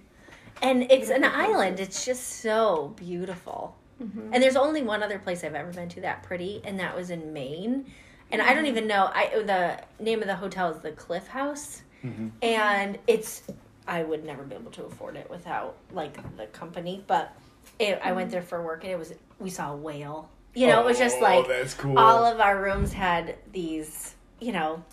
And 0.61 0.83
it's 0.91 1.09
an 1.09 1.21
places. 1.21 1.37
island. 1.39 1.79
It's 1.79 2.05
just 2.05 2.23
so 2.41 2.93
beautiful. 2.95 3.75
Mm-hmm. 4.01 4.33
And 4.33 4.43
there's 4.43 4.55
only 4.55 4.81
one 4.83 5.03
other 5.03 5.19
place 5.19 5.43
I've 5.43 5.55
ever 5.55 5.71
been 5.71 5.89
to 5.89 6.01
that 6.01 6.23
pretty, 6.23 6.61
and 6.65 6.79
that 6.79 6.95
was 6.95 7.09
in 7.09 7.31
Maine. 7.33 7.85
And 8.31 8.41
I 8.41 8.47
don't 8.53 8.57
mm-hmm. 8.57 8.65
even 8.67 8.87
know. 8.87 9.09
I 9.13 9.29
the 9.45 10.03
name 10.03 10.21
of 10.21 10.27
the 10.27 10.35
hotel 10.35 10.69
is 10.71 10.79
the 10.81 10.91
Cliff 10.91 11.27
House, 11.27 11.81
Mhm. 12.03 12.31
and 12.41 12.97
it's 13.07 13.43
I 13.87 14.03
would 14.03 14.25
never 14.25 14.43
be 14.43 14.55
able 14.55 14.71
to 14.71 14.83
afford 14.85 15.15
it 15.15 15.29
without 15.29 15.77
like 15.91 16.17
the 16.37 16.47
company. 16.47 17.03
But 17.07 17.33
it, 17.79 17.99
I 18.03 18.11
went 18.11 18.27
mm-hmm. 18.27 18.31
there 18.33 18.41
for 18.41 18.61
work, 18.63 18.83
and 18.83 18.91
it 18.91 18.99
was 18.99 19.13
we 19.39 19.49
saw 19.49 19.73
a 19.73 19.75
whale. 19.77 20.29
You 20.53 20.67
know, 20.67 20.81
it 20.81 20.85
was 20.85 20.97
just 20.97 21.17
Oh, 21.19 21.23
like 21.23 21.47
that's 21.47 21.73
cool. 21.73 21.97
all 21.99 22.25
of 22.25 22.39
our 22.39 22.61
rooms 22.61 22.91
had 22.93 23.37
these, 23.51 24.15
you 24.39 24.51
know, 24.53 24.83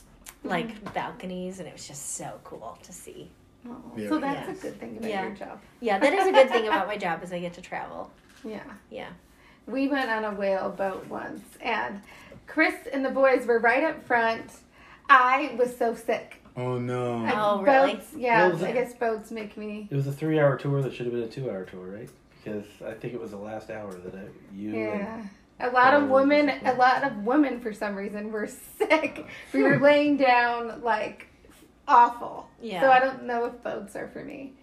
like 0.44 0.92
balconies, 0.94 1.58
and 1.58 1.68
it 1.68 1.72
was 1.72 1.86
just 1.86 2.16
so 2.16 2.38
cool 2.44 2.78
to 2.82 2.92
see. 2.92 3.30
oh, 3.68 3.76
Yeah. 3.96 4.08
so 4.08 4.18
that's 4.18 4.48
Yes. 4.48 4.58
a 4.58 4.62
good 4.62 4.80
thing 4.80 4.96
about 4.96 5.08
Yeah. 5.10 5.22
your 5.26 5.30
job. 5.36 5.60
Yeah, 5.80 5.98
that 6.00 6.12
is 6.12 6.26
a 6.26 6.32
good 6.32 6.48
thing 6.50 6.66
about 6.66 6.88
my 6.88 6.96
job 7.06 7.22
is 7.22 7.32
I 7.32 7.38
get 7.38 7.52
to 7.54 7.60
travel. 7.62 8.10
Yeah. 8.44 8.64
Yeah. 8.90 9.08
We 9.68 9.86
went 9.86 10.10
on 10.10 10.24
a 10.24 10.32
whale 10.34 10.68
boat 10.70 11.06
once, 11.06 11.42
and 11.60 12.00
Chris 12.48 12.74
and 12.92 13.04
the 13.04 13.10
boys 13.10 13.46
were 13.46 13.60
right 13.60 13.84
up 13.84 14.04
front. 14.04 14.50
I 15.08 15.54
was 15.56 15.76
so 15.76 15.94
sick. 15.94 16.42
Oh 16.56 16.76
no. 16.78 17.24
I- 17.24 17.32
Oh, 17.40 17.62
really? 17.62 17.94
Boats, 17.94 18.12
yeah, 18.16 18.44
What 18.46 18.54
was 18.54 18.62
I 18.64 18.72
guess 18.72 18.94
boats 18.94 19.30
make 19.30 19.56
me. 19.56 19.86
It 19.90 19.94
was 19.94 20.06
a 20.08 20.12
three-hour 20.12 20.56
tour 20.56 20.82
that 20.82 20.92
should 20.92 21.06
have 21.06 21.14
been 21.14 21.22
a 21.22 21.28
two-hour 21.28 21.64
tour, 21.64 21.86
right? 21.86 22.10
Because 22.42 22.64
I 22.84 22.92
think 22.94 23.14
it 23.14 23.20
was 23.20 23.30
the 23.30 23.36
last 23.36 23.70
hour 23.70 23.92
that 23.94 24.14
I, 24.16 24.24
you 24.52 24.70
and 24.70 24.76
Yeah. 24.76 25.22
A 25.60 25.70
lot 25.70 25.94
of 25.94 26.04
Oh, 26.04 26.14
women, 26.14 26.50
a 26.64 26.74
lot 26.74 27.04
of 27.04 27.18
women 27.24 27.60
for 27.60 27.72
some 27.72 27.94
reason 27.94 28.32
were 28.32 28.48
sick. 28.78 29.26
We 29.52 29.62
were 29.62 29.78
laying 29.82 30.16
down 30.16 30.82
like 30.82 31.26
awful. 31.86 32.48
Yeah. 32.60 32.80
So 32.80 32.90
I 32.90 32.98
don't 33.00 33.24
know 33.24 33.44
if 33.46 33.62
boats 33.62 33.96
are 33.96 34.08
for 34.08 34.24
me. 34.24 34.54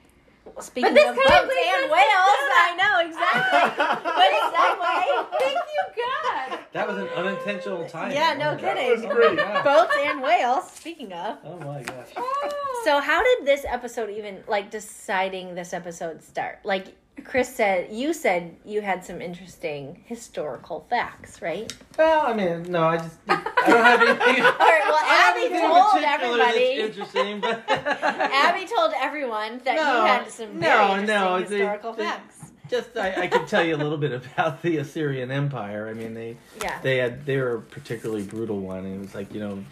Speaking 0.61 0.93
this 0.95 1.07
of 1.07 1.15
kind 1.15 1.27
boats 1.27 1.43
of 1.43 1.73
and 1.73 1.85
us 1.85 1.91
whales, 1.91 2.39
to 2.41 2.55
I 2.57 2.75
know 2.75 3.07
exactly. 3.07 3.83
but 4.03 4.27
it's 4.31 4.51
that 4.51 4.77
way. 4.81 5.37
Thank 5.39 5.57
you, 5.57 6.03
God. 6.03 6.59
that 6.73 6.87
was 6.87 6.97
an 6.97 7.07
unintentional 7.09 7.87
time. 7.87 8.11
Yeah, 8.11 8.33
no 8.33 8.49
Oh, 8.51 8.55
that 8.57 8.75
kidding. 8.77 8.89
was 8.89 9.15
great. 9.15 9.37
Yeah. 9.37 9.61
Boats 9.61 9.93
and 10.03 10.21
whales. 10.23 10.69
Speaking 10.71 11.13
of. 11.13 11.37
Oh 11.45 11.59
my 11.59 11.83
gosh. 11.83 12.07
Oh. 12.17 12.81
So 12.83 12.99
how 12.99 13.21
did 13.23 13.45
this 13.45 13.63
episode 13.69 14.09
even 14.09 14.43
like 14.47 14.71
deciding 14.71 15.53
this 15.53 15.71
episode 15.71 16.23
start? 16.23 16.59
Like 16.63 16.87
Chris 17.25 17.53
said, 17.55 17.91
you 17.91 18.13
said 18.13 18.55
you 18.65 18.81
had 18.81 19.03
some 19.05 19.21
interesting 19.21 20.01
historical 20.05 20.85
facts, 20.89 21.41
right? 21.41 21.71
Well, 21.97 22.25
I 22.27 22.33
mean, 22.33 22.63
no, 22.71 22.83
I 22.83 22.97
just 22.97 23.17
I 23.27 23.35
don't 23.67 23.83
have 23.85 24.01
anything. 24.01 24.43
All 24.45 24.51
right. 24.51 24.81
Well, 24.85 25.03
Abby 25.03 25.49
don't 25.49 25.61
have 25.61 25.61
anything 25.61 25.63
in 25.63 25.69
told 25.71 26.03
everybody. 26.03 26.71
interesting, 26.81 27.39
but 27.41 27.63
Abby 27.69 28.65
told 28.67 28.93
everyone 28.97 29.59
that 29.65 29.75
No, 29.75 30.01
you 30.01 30.05
had 30.07 30.29
some 30.29 30.59
no, 30.59 30.59
very 30.59 31.05
no, 31.05 31.37
interesting 31.37 31.49
they- 31.49 31.63
historical 31.63 31.93
they- 31.93 32.03
facts. 32.03 32.51
just 32.69 32.95
I, 32.97 33.23
I 33.23 33.27
can 33.27 33.45
tell 33.47 33.63
you 33.65 33.75
a 33.75 33.77
little 33.77 33.97
bit 33.97 34.11
about 34.13 34.61
the 34.61 34.77
Assyrian 34.77 35.31
Empire. 35.31 35.87
I 35.89 35.93
mean, 35.93 36.13
they 36.13 36.37
Yeah. 36.61 36.79
they 36.81 36.97
had 36.97 37.25
they 37.25 37.37
were 37.37 37.55
a 37.55 37.61
particularly 37.61 38.23
brutal 38.23 38.59
one. 38.59 38.85
And 38.85 38.95
it 38.95 38.99
was 38.99 39.15
like 39.15 39.33
you 39.33 39.39
know, 39.39 39.63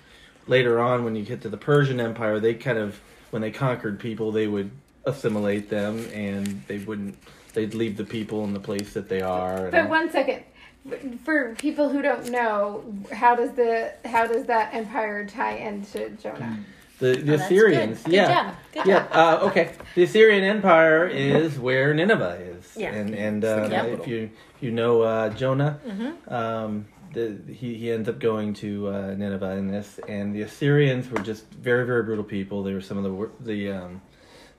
later 0.48 0.80
on 0.80 1.04
when 1.04 1.16
you 1.16 1.24
get 1.24 1.42
to 1.42 1.50
the 1.50 1.58
Persian 1.58 2.00
Empire, 2.00 2.40
they 2.40 2.54
kind 2.56 2.78
of 2.78 3.00
when 3.30 3.42
they 3.42 3.52
conquered 3.52 4.00
people, 4.00 4.32
they 4.32 4.48
would 4.48 4.72
assimilate 5.06 5.70
them, 5.70 6.06
and 6.14 6.64
they 6.68 6.78
wouldn't. 6.80 7.18
They'd 7.58 7.74
leave 7.74 7.98
the 7.98 8.04
people 8.06 8.44
in 8.44 8.54
the 8.54 8.60
place 8.60 8.94
that 8.94 9.10
they 9.10 9.20
are. 9.22 9.72
But 9.72 9.80
And, 9.80 9.90
one 9.90 10.12
second, 10.12 10.44
for 11.26 11.56
people 11.56 11.90
who 11.90 12.04
don't 12.04 12.30
know, 12.30 12.84
how 13.12 13.36
does 13.36 13.54
the 13.54 13.94
how 14.06 14.28
does 14.28 14.46
that 14.46 14.76
empire 14.76 15.26
tie 15.26 15.56
into 15.58 16.12
Jonah? 16.22 16.60
the 17.00 17.16
the 17.16 17.32
Oh, 17.34 17.36
Assyrians, 17.36 18.04
Good. 18.04 18.14
yeah. 18.14 18.28
Good 18.28 18.34
job. 18.34 18.56
Good 18.74 18.86
Yeah. 18.92 19.00
job. 19.08 19.42
Uh, 19.44 19.46
okay. 19.48 19.72
The 19.96 20.04
Assyrian 20.04 20.44
Empire 20.44 21.08
is 21.08 21.58
where 21.58 21.96
Nineveh 21.96 22.38
is. 22.58 22.78
Yeah. 22.78 22.94
And 22.94 23.16
and 23.16 23.44
uh, 23.44 23.68
capital. 23.70 24.02
if 24.02 24.08
you 24.08 24.30
if 24.56 24.62
you 24.64 24.70
know 24.72 25.02
uh, 25.02 25.30
Jonah, 25.30 25.80
Mm-hmm. 25.88 26.32
um, 26.34 26.86
the, 27.14 27.38
he 27.52 27.74
he 27.74 27.90
ends 27.92 28.08
up 28.08 28.20
going 28.20 28.54
to 28.56 28.90
uh, 28.90 29.16
Nineveh 29.18 29.54
in 29.58 29.68
this, 29.72 30.00
and 30.08 30.36
the 30.36 30.44
Assyrians 30.44 31.10
were 31.10 31.22
just 31.32 31.50
very 31.54 31.88
very 31.88 32.04
brutal 32.04 32.24
people. 32.24 32.62
They 32.62 32.74
were 32.74 32.82
some 32.82 33.00
of 33.00 33.04
the 33.04 33.30
the 33.52 33.72
um, 33.72 34.02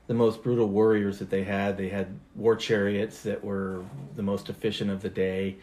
the 0.09 0.15
most 0.15 0.41
brutal 0.41 0.67
warriors 0.67 1.19
that 1.19 1.29
they 1.29 1.43
had. 1.43 1.77
They 1.77 1.89
had 1.89 2.19
war 2.33 2.55
chariots 2.55 3.21
that 3.21 3.43
were 3.43 3.85
the 4.15 4.23
most 4.23 4.49
efficient 4.49 4.89
of 4.89 5.03
the 5.03 5.09
day, 5.09 5.57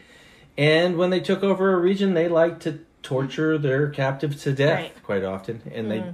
and 0.57 0.97
when 0.97 1.09
they 1.09 1.19
took 1.19 1.43
over 1.43 1.73
a 1.73 1.77
region, 1.77 2.13
they 2.13 2.29
liked 2.29 2.61
to 2.63 2.79
torture 3.03 3.57
their 3.57 3.89
captives 3.89 4.43
to 4.43 4.53
death 4.53 4.79
Right. 4.79 5.03
quite 5.03 5.23
often, 5.25 5.61
and 5.71 5.91
Mhm. 5.91 6.13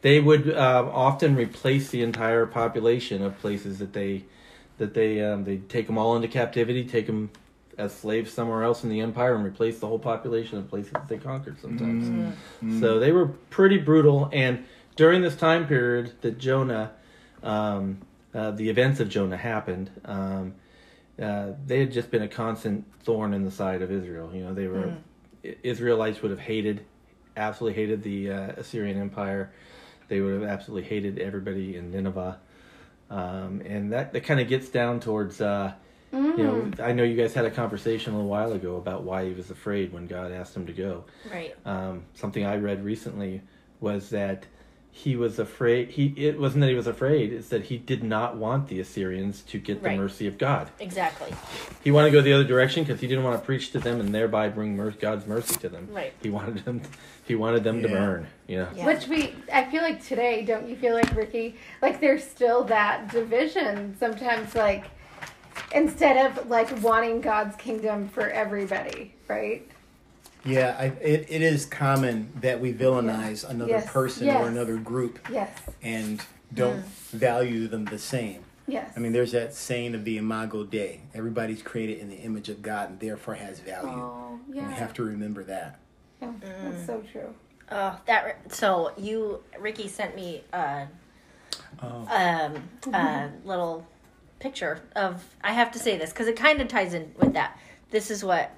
they 0.00 0.16
they 0.16 0.20
would 0.20 0.56
um, 0.56 0.88
often 0.88 1.36
replace 1.36 1.90
the 1.90 2.00
entire 2.02 2.46
population 2.46 3.22
of 3.22 3.38
places 3.38 3.78
that 3.80 3.92
they 3.92 4.24
that 4.78 4.94
they 4.94 5.22
um, 5.22 5.44
they 5.44 5.58
take 5.58 5.86
them 5.86 5.98
all 5.98 6.16
into 6.16 6.26
captivity, 6.26 6.84
take 6.84 7.06
them 7.06 7.28
as 7.76 7.94
slaves 7.94 8.32
somewhere 8.32 8.62
else 8.62 8.82
in 8.82 8.88
the 8.88 9.00
empire, 9.00 9.34
and 9.34 9.44
replace 9.44 9.78
the 9.78 9.86
whole 9.86 9.98
population 9.98 10.56
of 10.56 10.68
places 10.70 10.92
that 10.92 11.06
they 11.08 11.18
conquered. 11.18 11.60
Sometimes, 11.60 12.04
Mm-hmm. 12.04 12.80
so 12.80 12.98
they 12.98 13.12
were 13.12 13.26
pretty 13.50 13.76
brutal. 13.76 14.30
And 14.32 14.64
during 14.96 15.20
this 15.20 15.36
time 15.36 15.66
period 15.66 16.12
that 16.22 16.38
Jonah, 16.38 16.92
um, 17.44 18.00
uh, 18.34 18.50
the 18.50 18.68
events 18.68 18.98
of 19.00 19.08
Jonah 19.08 19.36
happened. 19.36 19.90
Um, 20.04 20.54
uh, 21.22 21.52
they 21.64 21.78
had 21.78 21.92
just 21.92 22.10
been 22.10 22.22
a 22.22 22.28
constant 22.28 22.84
thorn 23.04 23.32
in 23.34 23.44
the 23.44 23.50
side 23.50 23.82
of 23.82 23.92
Israel. 23.92 24.30
You 24.34 24.44
know, 24.44 24.54
they 24.54 24.66
were 24.66 24.96
I- 25.44 25.56
Israelites 25.62 26.20
would 26.22 26.32
have 26.32 26.40
hated, 26.40 26.84
absolutely 27.36 27.80
hated 27.80 28.02
the 28.02 28.30
uh, 28.32 28.46
Assyrian 28.56 28.98
Empire. 29.00 29.52
They 30.08 30.20
would 30.20 30.34
have 30.40 30.50
absolutely 30.50 30.88
hated 30.88 31.18
everybody 31.20 31.76
in 31.76 31.92
Nineveh, 31.92 32.38
um, 33.10 33.62
and 33.64 33.92
that 33.92 34.12
that 34.12 34.22
kind 34.24 34.40
of 34.40 34.48
gets 34.48 34.68
down 34.68 35.00
towards. 35.00 35.40
Uh, 35.40 35.74
Mm. 36.12 36.38
You 36.38 36.44
know, 36.44 36.70
I 36.84 36.92
know 36.92 37.02
you 37.02 37.16
guys 37.16 37.34
had 37.34 37.44
a 37.44 37.50
conversation 37.50 38.12
a 38.12 38.16
little 38.16 38.30
while 38.30 38.52
ago 38.52 38.76
about 38.76 39.02
why 39.02 39.26
he 39.26 39.34
was 39.34 39.50
afraid 39.50 39.92
when 39.92 40.06
God 40.06 40.30
asked 40.30 40.56
him 40.56 40.64
to 40.66 40.72
go. 40.72 41.04
Right. 41.28 41.56
Um, 41.66 42.04
something 42.14 42.44
I 42.46 42.56
read 42.56 42.84
recently 42.84 43.42
was 43.80 44.10
that 44.10 44.46
he 44.96 45.16
was 45.16 45.40
afraid. 45.40 45.90
He 45.90 46.14
it 46.16 46.38
wasn't 46.38 46.60
that 46.60 46.68
he 46.68 46.76
was 46.76 46.86
afraid; 46.86 47.32
it's 47.32 47.48
that 47.48 47.64
he 47.64 47.78
did 47.78 48.04
not 48.04 48.36
want 48.36 48.68
the 48.68 48.78
Assyrians 48.78 49.42
to 49.42 49.58
get 49.58 49.82
the 49.82 49.88
Right. 49.88 49.98
mercy 49.98 50.28
of 50.28 50.38
God. 50.38 50.70
Exactly. 50.78 51.34
He 51.82 51.90
wanted 51.90 52.10
to 52.10 52.12
go 52.12 52.22
the 52.22 52.32
other 52.32 52.44
direction 52.44 52.84
because 52.84 53.00
he 53.00 53.08
didn't 53.08 53.24
want 53.24 53.38
to 53.38 53.44
preach 53.44 53.72
to 53.72 53.80
them 53.80 53.98
and 53.98 54.14
thereby 54.14 54.48
bring 54.48 54.76
mer- 54.76 54.92
God's 54.92 55.26
mercy 55.26 55.56
to 55.56 55.68
them. 55.68 55.88
Right. 55.90 56.12
He 56.22 56.30
wanted 56.30 56.64
them. 56.64 56.80
He 57.26 57.34
wanted 57.34 57.64
them 57.64 57.82
to 57.82 57.88
burn. 57.88 58.28
You 58.46 58.58
know. 58.58 58.68
Yeah. 58.76 58.86
Which 58.86 59.08
we, 59.08 59.34
I 59.52 59.64
feel 59.64 59.82
like 59.82 60.04
today, 60.04 60.44
don't 60.44 60.68
you 60.68 60.76
feel 60.76 60.94
like 60.94 61.12
Ricky? 61.16 61.56
Like 61.82 62.00
there's 62.00 62.22
still 62.22 62.62
that 62.64 63.10
division 63.10 63.96
sometimes. 63.98 64.54
Like 64.54 64.84
instead 65.74 66.24
of 66.24 66.48
like 66.48 66.70
wanting 66.82 67.20
God's 67.20 67.56
kingdom 67.56 68.08
for 68.08 68.30
everybody, 68.30 69.12
right? 69.26 69.68
Yeah, 70.44 70.76
I, 70.78 70.84
it, 71.00 71.26
it 71.28 71.42
is 71.42 71.64
common 71.66 72.30
that 72.40 72.60
we 72.60 72.72
villainize 72.72 73.48
another 73.48 73.70
Yes. 73.70 73.90
person 73.90 74.26
Yes. 74.26 74.42
or 74.42 74.48
another 74.48 74.76
group 74.76 75.18
Yes. 75.30 75.50
and 75.82 76.20
don't 76.52 76.80
mm. 76.82 76.88
value 77.12 77.66
them 77.66 77.86
the 77.86 77.98
same. 77.98 78.44
Yes. 78.66 78.92
I 78.96 79.00
mean, 79.00 79.12
there's 79.12 79.32
that 79.32 79.54
saying 79.54 79.94
of 79.94 80.04
the 80.04 80.16
Imago 80.18 80.64
Dei. 80.64 81.00
Everybody's 81.14 81.62
created 81.62 81.98
in 81.98 82.08
the 82.08 82.16
image 82.16 82.48
of 82.48 82.62
God 82.62 82.90
and 82.90 83.00
therefore 83.00 83.34
has 83.34 83.58
value. 83.60 83.88
oh 83.88 84.38
And 84.46 84.56
yeah. 84.56 84.68
we 84.68 84.74
have 84.74 84.94
to 84.94 85.02
remember 85.02 85.44
that. 85.44 85.78
Yeah, 86.20 86.32
That's 86.40 86.82
mm. 86.82 86.86
so 86.86 87.02
true. 87.12 87.34
Oh, 87.70 87.98
that. 88.06 88.52
So 88.52 88.92
you, 88.96 89.42
Ricky, 89.58 89.88
sent 89.88 90.14
me 90.14 90.44
a 90.52 90.86
Oh. 91.82 91.86
um, 91.86 92.06
a 92.06 92.88
mm-hmm. 92.88 93.48
little 93.48 93.86
picture 94.38 94.80
of. 94.94 95.24
I 95.42 95.52
have 95.52 95.72
to 95.72 95.78
say 95.78 95.96
this 95.98 96.10
because 96.10 96.28
it 96.28 96.36
kind 96.36 96.60
of 96.60 96.68
ties 96.68 96.94
in 96.94 97.12
with 97.18 97.32
that. 97.34 97.58
This 97.90 98.10
is 98.10 98.22
what 98.24 98.50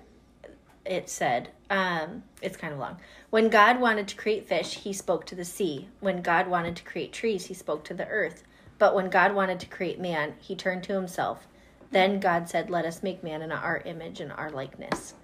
it 0.87 1.09
said. 1.11 1.51
Um, 1.69 2.23
it's 2.43 2.57
kind 2.57 2.73
of 2.73 2.79
long. 2.79 2.99
When 3.31 3.49
God 3.49 3.81
wanted 3.81 4.09
to 4.09 4.17
create 4.17 4.49
fish, 4.49 4.75
he 4.75 4.93
spoke 4.93 5.27
to 5.27 5.35
the 5.35 5.45
sea. 5.45 5.89
When 6.01 6.23
God 6.23 6.47
wanted 6.47 6.77
to 6.77 6.85
create 6.85 7.13
trees, 7.13 7.47
he 7.47 7.55
spoke 7.55 7.85
to 7.85 7.95
the 7.95 8.07
earth. 8.07 8.45
But 8.79 8.95
when 8.95 9.11
God 9.11 9.35
wanted 9.35 9.59
to 9.61 9.67
create 9.67 9.99
man, 9.99 10.35
he 10.39 10.55
turned 10.55 10.85
to 10.85 10.95
himself. 10.95 11.47
Then 11.91 12.21
God 12.21 12.49
said, 12.49 12.71
Let 12.71 12.85
us 12.85 13.03
make 13.03 13.25
man 13.25 13.43
in 13.43 13.53
our 13.53 13.79
image 13.79 14.21
and 14.21 14.33
our 14.33 14.51
likeness. 14.51 15.15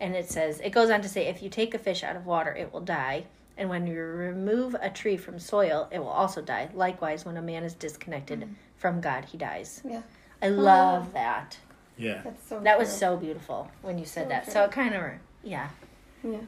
And 0.00 0.16
it 0.16 0.30
says, 0.30 0.60
it 0.60 0.70
goes 0.70 0.90
on 0.90 1.02
to 1.02 1.08
say, 1.08 1.26
if 1.26 1.42
you 1.42 1.50
take 1.50 1.74
a 1.74 1.78
fish 1.78 2.02
out 2.02 2.16
of 2.16 2.26
water, 2.26 2.54
it 2.54 2.72
will 2.72 2.80
die. 2.80 3.26
And 3.58 3.68
when 3.68 3.86
you 3.86 4.00
remove 4.00 4.74
a 4.80 4.88
tree 4.88 5.18
from 5.18 5.38
soil, 5.38 5.88
it 5.92 5.98
will 5.98 6.08
also 6.08 6.40
die. 6.40 6.70
Likewise, 6.72 7.26
when 7.26 7.36
a 7.36 7.42
man 7.42 7.62
is 7.62 7.74
disconnected 7.74 8.48
from 8.78 9.02
God, 9.02 9.26
he 9.26 9.36
dies. 9.36 9.82
Yeah. 9.84 10.00
I 10.42 10.48
love 10.48 11.12
that. 11.12 11.58
Yeah. 12.00 12.22
That's 12.24 12.48
so. 12.48 12.60
That 12.60 12.78
was 12.78 12.88
true. 12.88 12.98
so 12.98 13.16
beautiful 13.16 13.70
when 13.82 13.98
you 13.98 14.04
said 14.04 14.24
So 14.24 14.28
that. 14.30 14.44
true. 14.44 14.52
So 14.52 14.64
it 14.64 14.70
kind 14.72 14.94
of, 14.94 15.02
yeah. 15.44 15.68
Yeah. 16.24 16.38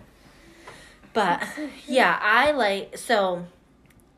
But 1.13 1.43
yeah, 1.87 2.19
I 2.23 2.53
like 2.53 2.97
so. 2.97 3.47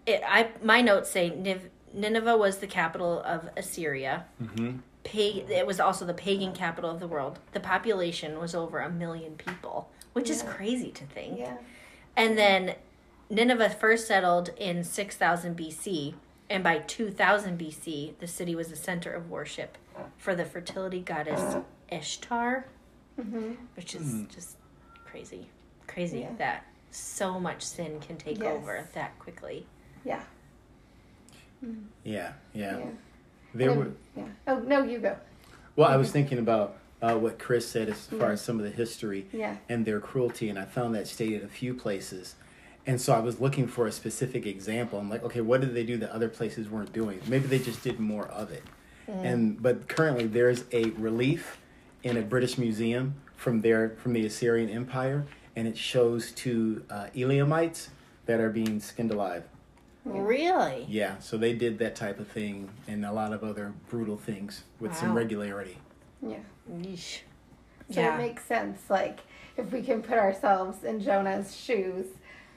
It 0.07 0.23
I 0.27 0.51
my 0.63 0.81
notes 0.81 1.11
say 1.11 1.31
Niv, 1.31 1.61
Nineveh 1.93 2.37
was 2.37 2.59
the 2.59 2.67
capital 2.67 3.21
of 3.23 3.49
Assyria. 3.57 4.27
Mm-hmm. 4.43 4.79
Pa- 5.05 5.53
it 5.53 5.67
was 5.67 5.81
also 5.81 6.05
the 6.07 6.15
pagan 6.15 6.53
capital 6.53 6.91
of 6.91 7.01
the 7.01 7.09
world. 7.09 7.39
The 7.53 7.61
population 7.61 8.39
was 8.39 8.55
over 8.55 8.79
a 8.79 8.91
million 8.91 9.35
people, 9.37 9.91
which 10.13 10.31
is 10.31 10.43
crazy 10.43 10.91
to 10.93 11.05
think. 11.05 11.39
Yeah. 11.39 11.57
And 12.17 12.39
then 12.39 12.77
Nineveh 13.29 13.71
first 13.71 14.07
settled 14.07 14.51
in 14.57 14.85
6000 14.85 15.57
BC, 15.59 16.15
and 16.49 16.63
by 16.63 16.79
2000 16.79 17.59
BC, 17.59 18.19
the 18.19 18.27
city 18.29 18.55
was 18.55 18.71
a 18.71 18.77
center 18.77 19.13
of 19.13 19.29
worship 19.31 19.77
for 20.19 20.35
the 20.35 20.45
fertility 20.45 21.01
goddess 21.01 21.57
Ishtar, 21.91 22.67
Mm-hmm. 23.21 23.53
which 23.77 23.95
is 23.95 24.25
just 24.35 24.57
crazy. 25.07 25.47
Crazy 25.87 26.21
Yeah. 26.21 26.33
that 26.39 26.65
so 26.91 27.39
much 27.39 27.63
sin 27.63 28.01
can 28.01 28.17
take 28.17 28.39
Yes. 28.39 28.57
over 28.57 28.89
that 28.95 29.17
quickly. 29.21 29.67
Yeah. 30.05 30.21
Yeah. 31.63 31.71
Yeah. 32.05 32.33
Yeah. 32.79 32.85
There 33.55 33.71
And- 33.71 33.79
were. 33.79 33.91
Yeah. 34.17 34.25
Oh 34.47 34.59
no, 34.61 34.83
you 34.83 34.99
go. 34.99 35.17
Well, 35.77 35.89
I 35.89 35.97
was 35.97 36.11
thinking 36.11 36.39
about 36.39 36.77
uh, 37.03 37.17
what 37.17 37.39
Chris 37.39 37.69
said 37.69 37.89
as 37.91 38.07
far 38.07 38.19
Yeah. 38.29 38.31
as 38.31 38.41
some 38.41 38.59
of 38.59 38.65
the 38.65 38.71
history 38.71 39.27
Yeah. 39.33 39.57
and 39.69 39.85
their 39.85 40.01
cruelty, 40.01 40.49
and 40.49 40.59
I 40.59 40.65
found 40.65 40.95
that 40.95 41.07
stated 41.07 41.43
a 41.45 41.49
few 41.49 41.75
places. 41.75 42.35
And 42.87 43.01
so 43.01 43.13
I 43.13 43.19
was 43.21 43.41
looking 43.41 43.67
for 43.67 43.87
a 43.87 43.93
specific 43.93 44.47
example. 44.47 44.99
I'm 44.99 45.09
like, 45.11 45.23
okay, 45.25 45.41
what 45.41 45.61
did 45.61 45.75
they 45.75 45.85
do 45.85 45.97
that 45.99 46.11
other 46.11 46.29
places 46.29 46.69
weren't 46.69 46.93
doing? 46.93 47.21
Maybe 47.29 47.47
they 47.47 47.59
just 47.59 47.83
did 47.83 47.99
more 48.01 48.27
of 48.29 48.51
it. 48.51 48.63
And 49.07 49.61
but 49.63 49.89
currently 49.89 50.27
there's 50.27 50.65
a 50.73 50.91
relief 50.91 51.59
in 52.03 52.17
a 52.17 52.23
British 52.23 52.59
museum 52.59 53.15
from 53.37 53.61
there 53.61 53.97
from 54.03 54.13
the 54.15 54.25
Assyrian 54.27 54.71
Empire, 54.71 55.27
and 55.57 55.69
it 55.69 55.77
shows 55.77 56.33
two 56.33 56.85
uh, 56.91 57.09
Elamites 57.15 57.89
that 58.27 58.41
are 58.41 58.51
being 58.51 58.81
skinned 58.81 59.11
alive. 59.11 59.45
Really? 60.05 60.85
Yeah, 60.89 61.19
so 61.19 61.39
they 61.39 61.55
did 61.55 61.79
that 61.79 61.97
type 61.97 62.21
of 62.21 62.29
thing 62.29 62.69
and 62.87 63.05
a 63.07 63.13
lot 63.13 63.33
of 63.33 63.43
other 63.43 63.73
brutal 63.89 64.17
things 64.19 64.65
with 64.79 64.95
some 64.95 65.15
regularity. 65.15 65.79
Yeah. 66.23 66.37
Yeesh. 66.71 67.21
So 67.91 68.01
Yeah. 68.01 68.15
it 68.15 68.19
makes 68.19 68.45
sense. 68.45 68.81
Like 68.91 69.21
if 69.57 69.71
we 69.73 69.83
can 69.83 70.03
put 70.03 70.19
ourselves 70.19 70.85
in 70.85 71.01
Jonah's 71.01 71.55
shoes, 71.57 72.07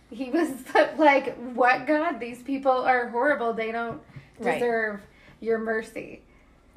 he 0.10 0.30
was 0.32 0.50
like, 0.98 1.36
"What 1.54 1.86
God? 1.88 2.20
These 2.20 2.42
people 2.44 2.72
are 2.72 3.08
horrible. 3.10 3.54
They 3.54 3.72
don't 3.72 4.02
Right. 4.40 4.54
deserve 4.56 5.02
your 5.42 5.58
mercy." 5.60 6.22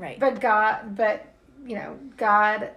Right. 0.01 0.19
But 0.19 0.41
God, 0.41 0.97
but 0.97 1.27
you 1.67 1.77
know, 1.77 1.99
God, 2.17 2.71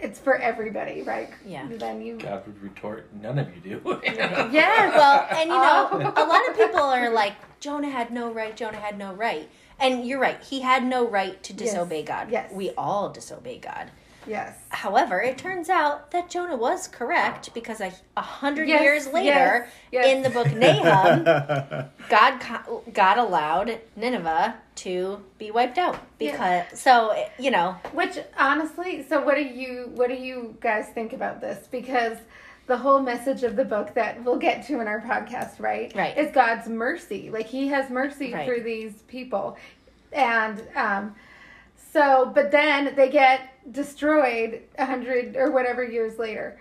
it's 0.00 0.18
for 0.18 0.36
everybody, 0.36 1.02
right? 1.02 1.30
Yeah. 1.46 1.68
Then 1.70 2.02
you. 2.02 2.18
God 2.18 2.44
would 2.46 2.60
retort, 2.60 3.08
"None 3.22 3.38
of 3.38 3.48
you 3.54 3.60
do." 3.80 4.00
yeah. 4.04 4.90
well, 4.96 5.26
and 5.30 5.48
you 5.48 5.56
know, 5.56 5.88
Oh. 5.92 5.98
a 6.24 6.26
lot 6.26 6.48
of 6.48 6.56
people 6.56 6.80
are 6.80 7.10
like, 7.10 7.34
Jonah 7.60 7.90
had 7.90 8.10
no 8.10 8.32
right, 8.32 8.56
Jonah 8.56 8.78
had 8.80 8.98
no 8.98 9.14
right. 9.14 9.48
And 9.78 10.04
you're 10.06 10.20
right, 10.20 10.42
he 10.42 10.60
had 10.60 10.84
no 10.84 11.06
right 11.08 11.40
to 11.44 11.52
Yes. 11.52 11.60
disobey 11.72 12.02
God. 12.02 12.30
Yes. 12.30 12.52
We 12.52 12.70
all 12.76 13.08
disobey 13.10 13.58
God. 13.58 13.90
Yes. 14.26 14.56
However, 14.70 15.20
it 15.20 15.38
turns 15.38 15.68
out 15.68 16.10
that 16.12 16.30
Jonah 16.30 16.56
was 16.56 16.88
correct 16.88 17.52
because 17.54 17.80
a, 17.80 17.92
a 18.16 18.20
hundred 18.22 18.68
Yes, 18.68 18.82
years 18.82 19.06
later, 19.06 19.26
yes, 19.30 19.68
yes. 19.92 20.06
in 20.06 20.22
the 20.22 20.30
book 20.30 20.52
Nahum, 20.52 21.24
God 22.08 22.40
God 22.92 23.18
allowed 23.18 23.80
Nineveh 23.96 24.54
to 24.76 25.22
be 25.38 25.50
wiped 25.50 25.78
out 25.78 25.98
because 26.18 26.64
so 26.74 27.14
you 27.38 27.50
know 27.50 27.76
Which 27.92 28.18
honestly, 28.38 29.04
so 29.08 29.22
what 29.22 29.36
do 29.36 29.42
you 29.42 29.90
what 29.94 30.08
do 30.08 30.14
you 30.14 30.56
guys 30.60 30.86
think 30.88 31.12
about 31.12 31.40
this? 31.40 31.66
Because 31.70 32.18
the 32.66 32.76
whole 32.78 33.00
message 33.00 33.42
of 33.42 33.56
the 33.56 33.64
book 33.64 33.92
that 33.94 34.24
we'll 34.24 34.38
get 34.38 34.66
to 34.66 34.80
in 34.80 34.88
our 34.88 35.00
podcast, 35.00 35.60
right? 35.60 35.94
Right. 35.94 36.16
Is 36.16 36.32
God's 36.32 36.66
mercy. 36.68 37.28
Like 37.30 37.46
he 37.46 37.68
has 37.68 37.90
mercy 37.90 38.32
Right. 38.32 38.48
for 38.48 38.58
these 38.62 39.02
people. 39.02 39.56
And 40.12 40.62
um 40.74 41.14
so 41.94 42.30
but 42.34 42.50
then 42.50 42.94
they 42.96 43.08
get 43.08 43.40
destroyed 43.72 44.60
a 44.78 44.84
hundred 44.84 45.36
or 45.36 45.50
whatever 45.50 45.82
years 45.82 46.18
later. 46.18 46.58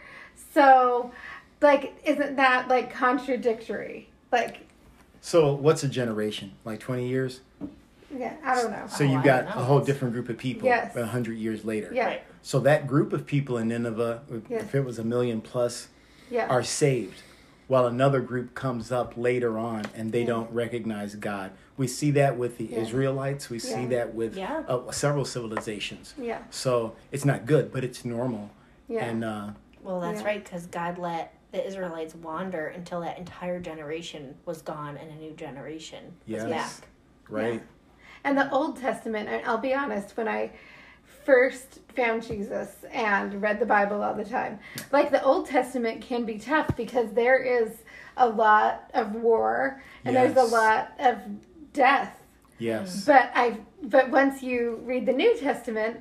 So 0.53 1.11
like 1.61 1.93
isn't 2.05 2.35
that 2.37 2.67
like 2.69 2.93
contradictory? 2.93 4.07
Like 4.31 4.61
So 5.21 5.53
what's 5.53 5.83
a 5.83 5.89
generation? 5.89 6.53
Like 6.63 6.79
twenty 6.79 7.07
years? 7.09 7.41
yeah, 8.15 8.35
I 8.45 8.55
don't 8.55 8.71
know. 8.71 8.85
So 8.87 9.03
Oh, 9.03 9.07
you've 9.11 9.23
got 9.23 9.45
a 9.47 9.63
whole 9.63 9.79
different 9.81 10.13
group 10.13 10.29
of 10.29 10.37
people 10.37 10.67
Yes. 10.67 10.95
a 10.95 11.05
hundred 11.07 11.37
years 11.39 11.65
later. 11.65 11.89
Yeah. 11.93 12.05
Right. 12.05 12.23
So 12.43 12.59
that 12.59 12.87
group 12.87 13.11
of 13.11 13.25
people 13.25 13.57
in 13.57 13.69
Nineveh, 13.69 14.21
Yes. 14.49 14.63
if 14.63 14.75
it 14.75 14.81
was 14.85 14.99
a 14.99 15.03
million 15.03 15.41
plus, 15.41 15.87
Yeah. 16.29 16.47
are 16.47 16.63
saved, 16.63 17.21
while 17.73 17.87
another 17.87 18.19
group 18.21 18.53
comes 18.53 18.91
up 18.91 19.17
later 19.17 19.57
on 19.57 19.83
and 19.95 20.11
they 20.11 20.23
don't 20.23 20.47
recognize 20.51 21.15
God. 21.15 21.49
We 21.75 21.87
see 21.87 22.11
that 22.11 22.37
with 22.37 22.59
the 22.59 22.65
Yeah. 22.65 22.81
Israelites. 22.81 23.49
We 23.49 23.57
see 23.57 23.87
that 23.87 24.13
with 24.13 24.37
Yeah. 24.37 24.61
uh, 24.67 24.91
several 24.91 25.25
civilizations. 25.25 26.13
yeah. 26.15 26.37
So 26.51 26.95
it's 27.11 27.25
not 27.25 27.47
good, 27.47 27.71
but 27.71 27.83
it's 27.83 28.05
normal. 28.05 28.51
Yeah. 28.87 29.05
And 29.05 29.23
uh, 29.23 29.47
well 29.81 29.99
that's 30.01 30.21
Yeah. 30.21 30.27
right 30.27 30.43
because 30.43 30.67
God 30.67 30.99
let 30.99 31.33
the 31.51 31.65
Israelites 31.65 32.13
wander 32.13 32.67
until 32.67 33.01
that 33.01 33.17
entire 33.17 33.59
generation 33.59 34.35
was 34.45 34.61
gone 34.61 34.95
and 34.95 35.09
a 35.09 35.15
new 35.15 35.31
generation 35.31 36.13
was 36.27 36.43
Yes. 36.43 36.79
back. 36.79 36.87
right, 37.27 37.63
And 38.23 38.37
the 38.37 38.51
Old 38.51 38.77
Testament, 38.77 39.27
and 39.29 39.43
I'll 39.47 39.57
be 39.57 39.73
honest, 39.73 40.15
when 40.15 40.27
I 40.27 40.51
first 41.25 41.79
found 41.95 42.23
Jesus 42.25 42.69
and 42.91 43.41
read 43.41 43.59
the 43.59 43.65
Bible 43.65 44.03
all 44.03 44.13
the 44.13 44.25
time, 44.25 44.59
like 44.91 45.11
the 45.11 45.23
Old 45.23 45.47
Testament 45.47 46.01
can 46.01 46.25
be 46.25 46.37
tough 46.37 46.75
because 46.75 47.11
there 47.13 47.37
is 47.37 47.71
a 48.17 48.27
lot 48.27 48.89
of 48.93 49.13
war 49.15 49.81
and 50.05 50.15
there's 50.15 50.37
a 50.37 50.43
lot 50.43 50.91
of 50.99 51.17
death. 51.73 52.15
yes, 52.59 53.05
But 53.05 53.31
I 53.35 53.57
but 53.83 54.09
once 54.09 54.41
you 54.43 54.81
read 54.85 55.05
the 55.05 55.13
New 55.13 55.35
Testament, 55.37 55.99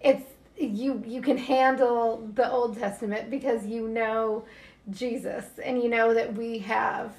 it's 0.00 0.24
you 0.56 1.02
you 1.06 1.20
can 1.20 1.36
handle 1.38 2.30
the 2.34 2.50
Old 2.50 2.78
Testament 2.78 3.30
because 3.30 3.66
you 3.66 3.88
know 3.88 4.44
Jesus 4.90 5.44
and 5.64 5.82
you 5.82 5.88
know 5.88 6.12
that 6.14 6.34
we 6.34 6.58
have 6.60 7.12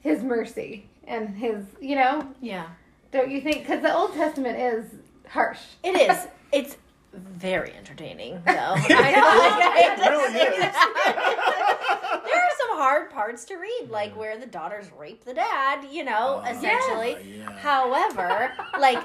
his 0.00 0.22
mercy 0.22 0.86
and 1.06 1.30
his, 1.36 1.64
you 1.80 1.96
know, 1.96 2.28
Yeah, 2.40 2.66
don't 3.10 3.30
you 3.30 3.40
think? 3.40 3.58
Because 3.66 3.82
the 3.82 3.94
Old 3.94 4.14
Testament 4.14 4.58
is 4.58 4.84
harsh. 5.28 5.60
it 5.82 5.96
is. 6.10 6.26
it's 6.52 6.76
very 7.12 7.72
entertaining 7.74 8.34
though. 8.46 8.52
I 8.76 9.96
know. 9.98 10.10
really 10.10 10.38
is. 10.38 12.22
there 12.24 12.42
are 12.42 12.50
some 12.58 12.76
hard 12.78 13.10
parts 13.10 13.44
to 13.46 13.56
read, 13.56 13.88
like 13.90 14.16
where 14.16 14.38
the 14.38 14.46
daughters 14.46 14.86
rape 14.98 15.24
the 15.24 15.34
dad, 15.34 15.84
you 15.90 16.04
know, 16.04 16.42
Oh, 16.44 16.50
essentially. 16.50 17.16
Oh, 17.16 17.18
yeah. 17.50 17.52
However, 17.58 18.52
like 18.80 19.02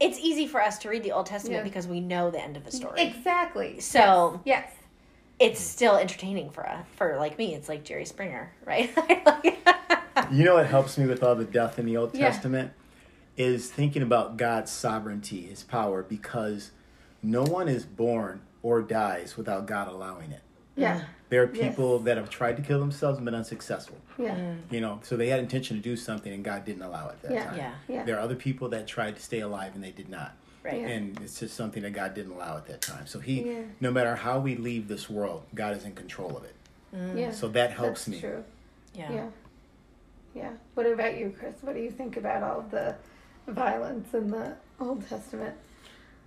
it's 0.00 0.18
easy 0.18 0.46
for 0.46 0.60
us 0.62 0.78
to 0.78 0.88
read 0.88 1.02
the 1.02 1.12
Old 1.12 1.26
Testament 1.26 1.58
Yeah. 1.60 1.64
because 1.64 1.86
we 1.86 2.00
know 2.00 2.30
the 2.30 2.40
end 2.42 2.56
of 2.56 2.64
the 2.64 2.72
story. 2.72 3.00
Exactly. 3.00 3.80
So 3.80 4.40
Yes. 4.44 4.70
it's 5.38 5.60
still 5.60 5.96
entertaining 5.96 6.50
for 6.50 6.68
us, 6.68 6.84
for 6.96 7.16
like 7.18 7.38
me. 7.38 7.54
It's 7.54 7.68
like 7.68 7.84
Jerry 7.84 8.04
Springer, 8.04 8.52
right? 8.64 8.90
You 10.30 10.44
know 10.44 10.54
what 10.54 10.66
helps 10.66 10.98
me 10.98 11.06
with 11.06 11.22
all 11.22 11.34
the 11.34 11.44
death 11.44 11.78
in 11.78 11.86
the 11.86 11.96
Old 11.96 12.14
Yeah. 12.14 12.30
Testament 12.30 12.72
is 13.36 13.70
thinking 13.70 14.02
about 14.02 14.36
God's 14.36 14.70
sovereignty, 14.70 15.42
His 15.42 15.62
power, 15.62 16.02
because 16.02 16.70
no 17.22 17.42
one 17.42 17.68
is 17.68 17.84
born 17.84 18.42
or 18.62 18.82
dies 18.82 19.36
without 19.36 19.66
God 19.66 19.88
allowing 19.88 20.32
it. 20.32 20.42
Yeah. 20.76 21.00
Mm. 21.00 21.04
There 21.30 21.42
are 21.42 21.46
people 21.48 21.98
that 22.00 22.16
have 22.18 22.28
tried 22.30 22.56
to 22.58 22.62
kill 22.62 22.78
themselves 22.78 23.16
and 23.18 23.24
been 23.24 23.34
unsuccessful. 23.34 23.96
Yeah. 24.18 24.34
Mm. 24.36 24.58
You 24.70 24.80
know, 24.82 25.00
so 25.02 25.16
they 25.16 25.28
had 25.28 25.40
intention 25.40 25.76
to 25.76 25.82
do 25.82 25.96
something 25.96 26.32
and 26.32 26.44
God 26.44 26.64
didn't 26.64 26.82
allow 26.82 27.08
it 27.08 27.22
that 27.22 27.32
Yeah. 27.32 27.44
time. 27.44 27.56
yeah, 27.56 27.74
Yeah. 27.88 28.04
There 28.04 28.16
are 28.16 28.20
other 28.20 28.34
people 28.36 28.68
that 28.70 28.86
tried 28.86 29.16
to 29.16 29.22
stay 29.22 29.40
alive 29.40 29.74
and 29.74 29.82
they 29.82 29.92
did 29.92 30.08
not. 30.08 30.36
right. 30.62 30.80
Yeah. 30.80 30.86
And 30.88 31.18
it's 31.20 31.40
just 31.40 31.56
something 31.56 31.82
that 31.82 31.92
God 31.92 32.14
didn't 32.14 32.30
allow 32.32 32.56
at 32.56 32.66
that 32.66 32.80
time. 32.80 33.04
So 33.08 33.18
He, 33.18 33.42
Yeah. 33.42 33.62
no 33.80 33.90
matter 33.90 34.14
how 34.14 34.38
we 34.38 34.54
leave 34.54 34.86
this 34.86 35.10
world, 35.10 35.42
God 35.54 35.76
is 35.76 35.84
in 35.84 35.92
control 35.94 36.36
of 36.36 36.44
it. 36.44 36.54
Mm. 36.94 37.18
Yeah. 37.18 37.30
So 37.32 37.48
that 37.48 37.72
helps 37.72 38.04
That's 38.04 38.08
me. 38.08 38.20
True. 38.20 38.44
Yeah. 38.94 39.12
Yeah. 39.12 39.26
Yeah. 40.34 40.50
What 40.74 40.86
about 40.86 41.16
you, 41.18 41.34
Chris? 41.36 41.56
What 41.62 41.74
do 41.74 41.80
you 41.80 41.90
think 41.90 42.16
about 42.16 42.42
all 42.44 42.64
the 42.70 42.94
violence 43.48 44.12
in 44.14 44.30
the 44.30 44.54
Old 44.80 45.06
Testament? 45.08 45.54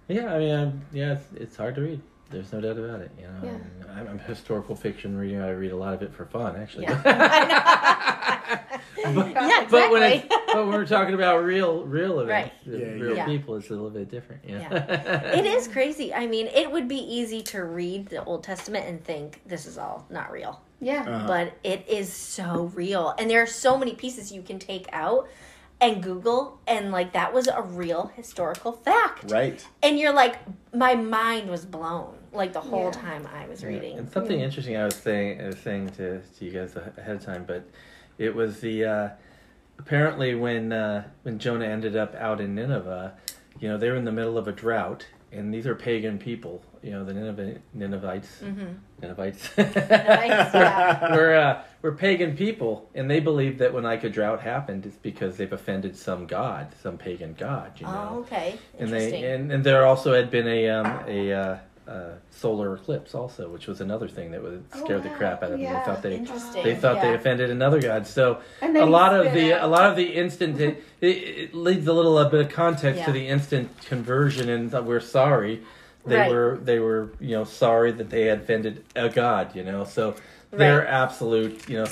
Yeah, 0.08 0.34
I 0.34 0.40
mean, 0.40 0.56
I'm, 0.56 0.86
yeah, 0.94 1.14
it's, 1.14 1.34
it's 1.36 1.56
hard 1.56 1.76
to 1.76 1.82
read. 1.82 2.02
There's 2.30 2.52
no 2.52 2.62
doubt 2.62 2.78
about 2.78 3.02
it. 3.02 3.12
You 3.20 3.28
know, 3.28 3.34
Yeah. 3.44 3.94
I'm, 3.94 4.08
I'm 4.08 4.20
historical 4.20 4.76
fiction 4.76 5.18
reading. 5.18 5.40
I 5.42 5.50
read 5.52 5.72
a 5.72 5.78
lot 5.78 5.94
of 5.94 6.02
it 6.02 6.14
for 6.14 6.26
fun, 6.26 6.56
actually. 6.56 6.86
Yeah. 6.86 7.02
but, 9.14 9.28
Yeah, 9.32 9.68
but 9.70 9.92
when 9.92 10.04
exactly. 10.04 10.30
it's, 10.30 10.54
but 10.54 10.68
when 10.68 10.76
we're 10.76 10.86
talking 10.86 11.14
about 11.14 11.44
real 11.44 11.84
real 11.84 12.20
events, 12.20 12.54
Right. 12.66 12.80
Yeah, 12.80 12.88
real 12.88 13.16
yeah. 13.16 13.26
people, 13.26 13.56
it's 13.56 13.70
a 13.70 13.74
little 13.74 13.90
bit 13.90 14.10
different. 14.10 14.44
You 14.48 14.60
know? 14.60 14.68
It 14.72 15.46
is 15.46 15.68
crazy. 15.68 16.14
I 16.14 16.28
mean, 16.28 16.48
it 16.48 16.72
would 16.72 16.88
be 16.88 16.98
easy 16.98 17.42
to 17.44 17.64
read 17.64 18.08
the 18.08 18.24
Old 18.24 18.44
Testament 18.44 18.86
and 18.88 19.04
think 19.04 19.42
this 19.46 19.66
is 19.66 19.78
all 19.78 20.06
not 20.10 20.32
real. 20.32 20.62
Yeah. 20.82 21.04
Uh-huh. 21.04 21.28
But 21.28 21.54
it 21.64 21.88
is 21.88 22.12
so 22.12 22.72
real. 22.76 23.14
And 23.18 23.30
there 23.30 23.42
are 23.42 23.48
so 23.48 23.78
many 23.78 23.94
pieces 23.94 24.32
you 24.32 24.42
can 24.42 24.60
take 24.60 24.88
out 24.94 25.28
and 25.82 26.02
Google 26.02 26.60
and 26.68 26.92
like 26.92 27.14
that 27.14 27.34
was 27.34 27.48
a 27.48 27.62
real 27.62 28.12
historical 28.16 28.72
fact. 28.72 29.30
Right. 29.32 29.66
And 29.84 30.00
you're 30.00 30.14
like 30.14 30.38
my 30.74 30.96
mind 30.96 31.50
was 31.50 31.66
blown 31.66 32.16
like 32.32 32.54
the 32.54 32.62
whole 32.62 32.86
Yeah. 32.86 32.92
time 32.92 33.28
I 33.34 33.48
was 33.48 33.62
Yeah, 33.62 33.70
reading. 33.70 33.98
And 33.98 34.12
something 34.12 34.40
interesting 34.40 34.78
I 34.78 34.86
was 34.86 34.96
saying 34.96 35.42
I 35.42 35.48
was 35.48 35.58
saying 35.60 35.90
to, 35.92 36.22
to 36.22 36.46
you 36.46 36.52
guys 36.52 36.76
ahead 36.76 37.16
of 37.18 37.24
time, 37.24 37.46
but 37.46 37.68
it 38.18 38.34
was 38.36 38.60
the 38.62 38.86
uh, 38.86 39.10
apparently 39.80 40.36
when 40.36 40.72
uh, 40.72 41.08
when 41.24 41.40
Jonah 41.40 41.66
ended 41.66 41.96
up 41.96 42.16
out 42.16 42.40
in 42.42 42.56
Nineveh, 42.56 43.14
you 43.60 43.68
know, 43.70 43.78
they 43.78 43.90
were 43.90 43.96
in 43.98 44.06
the 44.06 44.12
middle 44.12 44.38
of 44.38 44.48
a 44.48 44.52
drought, 44.52 45.06
and 45.36 45.54
these 45.54 45.68
are 45.68 45.76
pagan 45.76 46.18
people, 46.18 46.64
you 46.82 46.92
know, 46.92 47.04
the 47.04 47.14
Nineveh, 47.14 47.60
Ninevites, 47.74 48.42
Ninevites, 49.02 49.50
yeah. 49.58 51.12
we're 51.16 51.36
uh, 51.36 51.64
we're 51.82 51.92
pagan 51.94 52.36
people, 52.36 52.90
and 52.96 53.10
they 53.10 53.20
believe 53.20 53.58
that 53.60 53.74
when 53.74 53.84
like 53.84 54.04
a 54.04 54.10
drought 54.10 54.42
happened, 54.42 54.86
it's 54.86 54.98
because 54.98 55.38
they've 55.38 55.52
offended 55.54 55.96
some 55.98 56.26
god, 56.28 56.68
some 56.82 56.98
pagan 56.98 57.36
god, 57.38 57.80
you 57.80 57.86
know 57.86 58.08
Oh, 58.12 58.20
okay. 58.20 58.58
and 58.80 58.90
Interesting. 58.90 59.22
they 59.22 59.32
and, 59.34 59.52
and 59.52 59.64
there 59.64 59.86
also 59.86 60.14
had 60.14 60.32
been 60.32 60.48
a 60.48 60.70
um, 60.70 61.00
a 61.08 61.34
uh, 61.34 61.58
uh, 61.88 62.14
solar 62.32 62.74
eclipse 62.76 63.14
also, 63.14 63.50
which 63.50 63.68
was 63.68 63.80
another 63.82 64.08
thing 64.08 64.32
that 64.32 64.42
would 64.42 64.64
scare 64.76 65.00
the 65.00 65.10
wow. 65.10 65.16
crap 65.18 65.44
out 65.44 65.52
of 65.52 65.60
them. 65.60 65.62
Yeah. 65.62 65.80
They 65.80 65.86
thought 65.86 66.02
they 66.02 66.62
they 66.64 66.76
thought 66.76 67.02
they 67.02 67.14
offended 67.14 67.50
another 67.52 67.80
god. 67.80 68.08
So 68.08 68.40
a 68.62 68.86
lot 68.86 69.14
of 69.14 69.34
the 69.34 69.54
out- 69.54 69.64
a 69.64 69.68
lot 69.68 69.90
of 69.90 69.96
the 69.96 70.14
instant 70.16 70.60
it, 70.60 70.84
it, 71.02 71.08
it 71.08 71.54
leads 71.56 71.86
a 71.88 71.94
little 71.94 72.18
a 72.18 72.30
bit 72.30 72.46
of 72.46 72.52
context 72.52 73.00
Yeah. 73.00 73.06
to 73.06 73.12
the 73.12 73.28
instant 73.28 73.70
conversion 73.86 74.50
and 74.50 74.72
that 74.72 74.86
we're 74.86 75.00
sorry. 75.00 75.62
They 76.06 76.18
Right. 76.18 76.32
were 76.32 76.60
they 76.64 76.80
were 76.80 77.12
you 77.20 77.36
know 77.38 77.44
sorry 77.44 77.92
that 77.92 78.10
they 78.10 78.26
had 78.26 78.40
offended 78.40 78.84
a 78.96 79.10
god. 79.10 79.56
You 79.56 79.64
know, 79.64 79.84
so 79.84 80.16
they're 80.52 80.88
absolute. 80.88 81.70
You 81.70 81.84
know, 81.84 81.88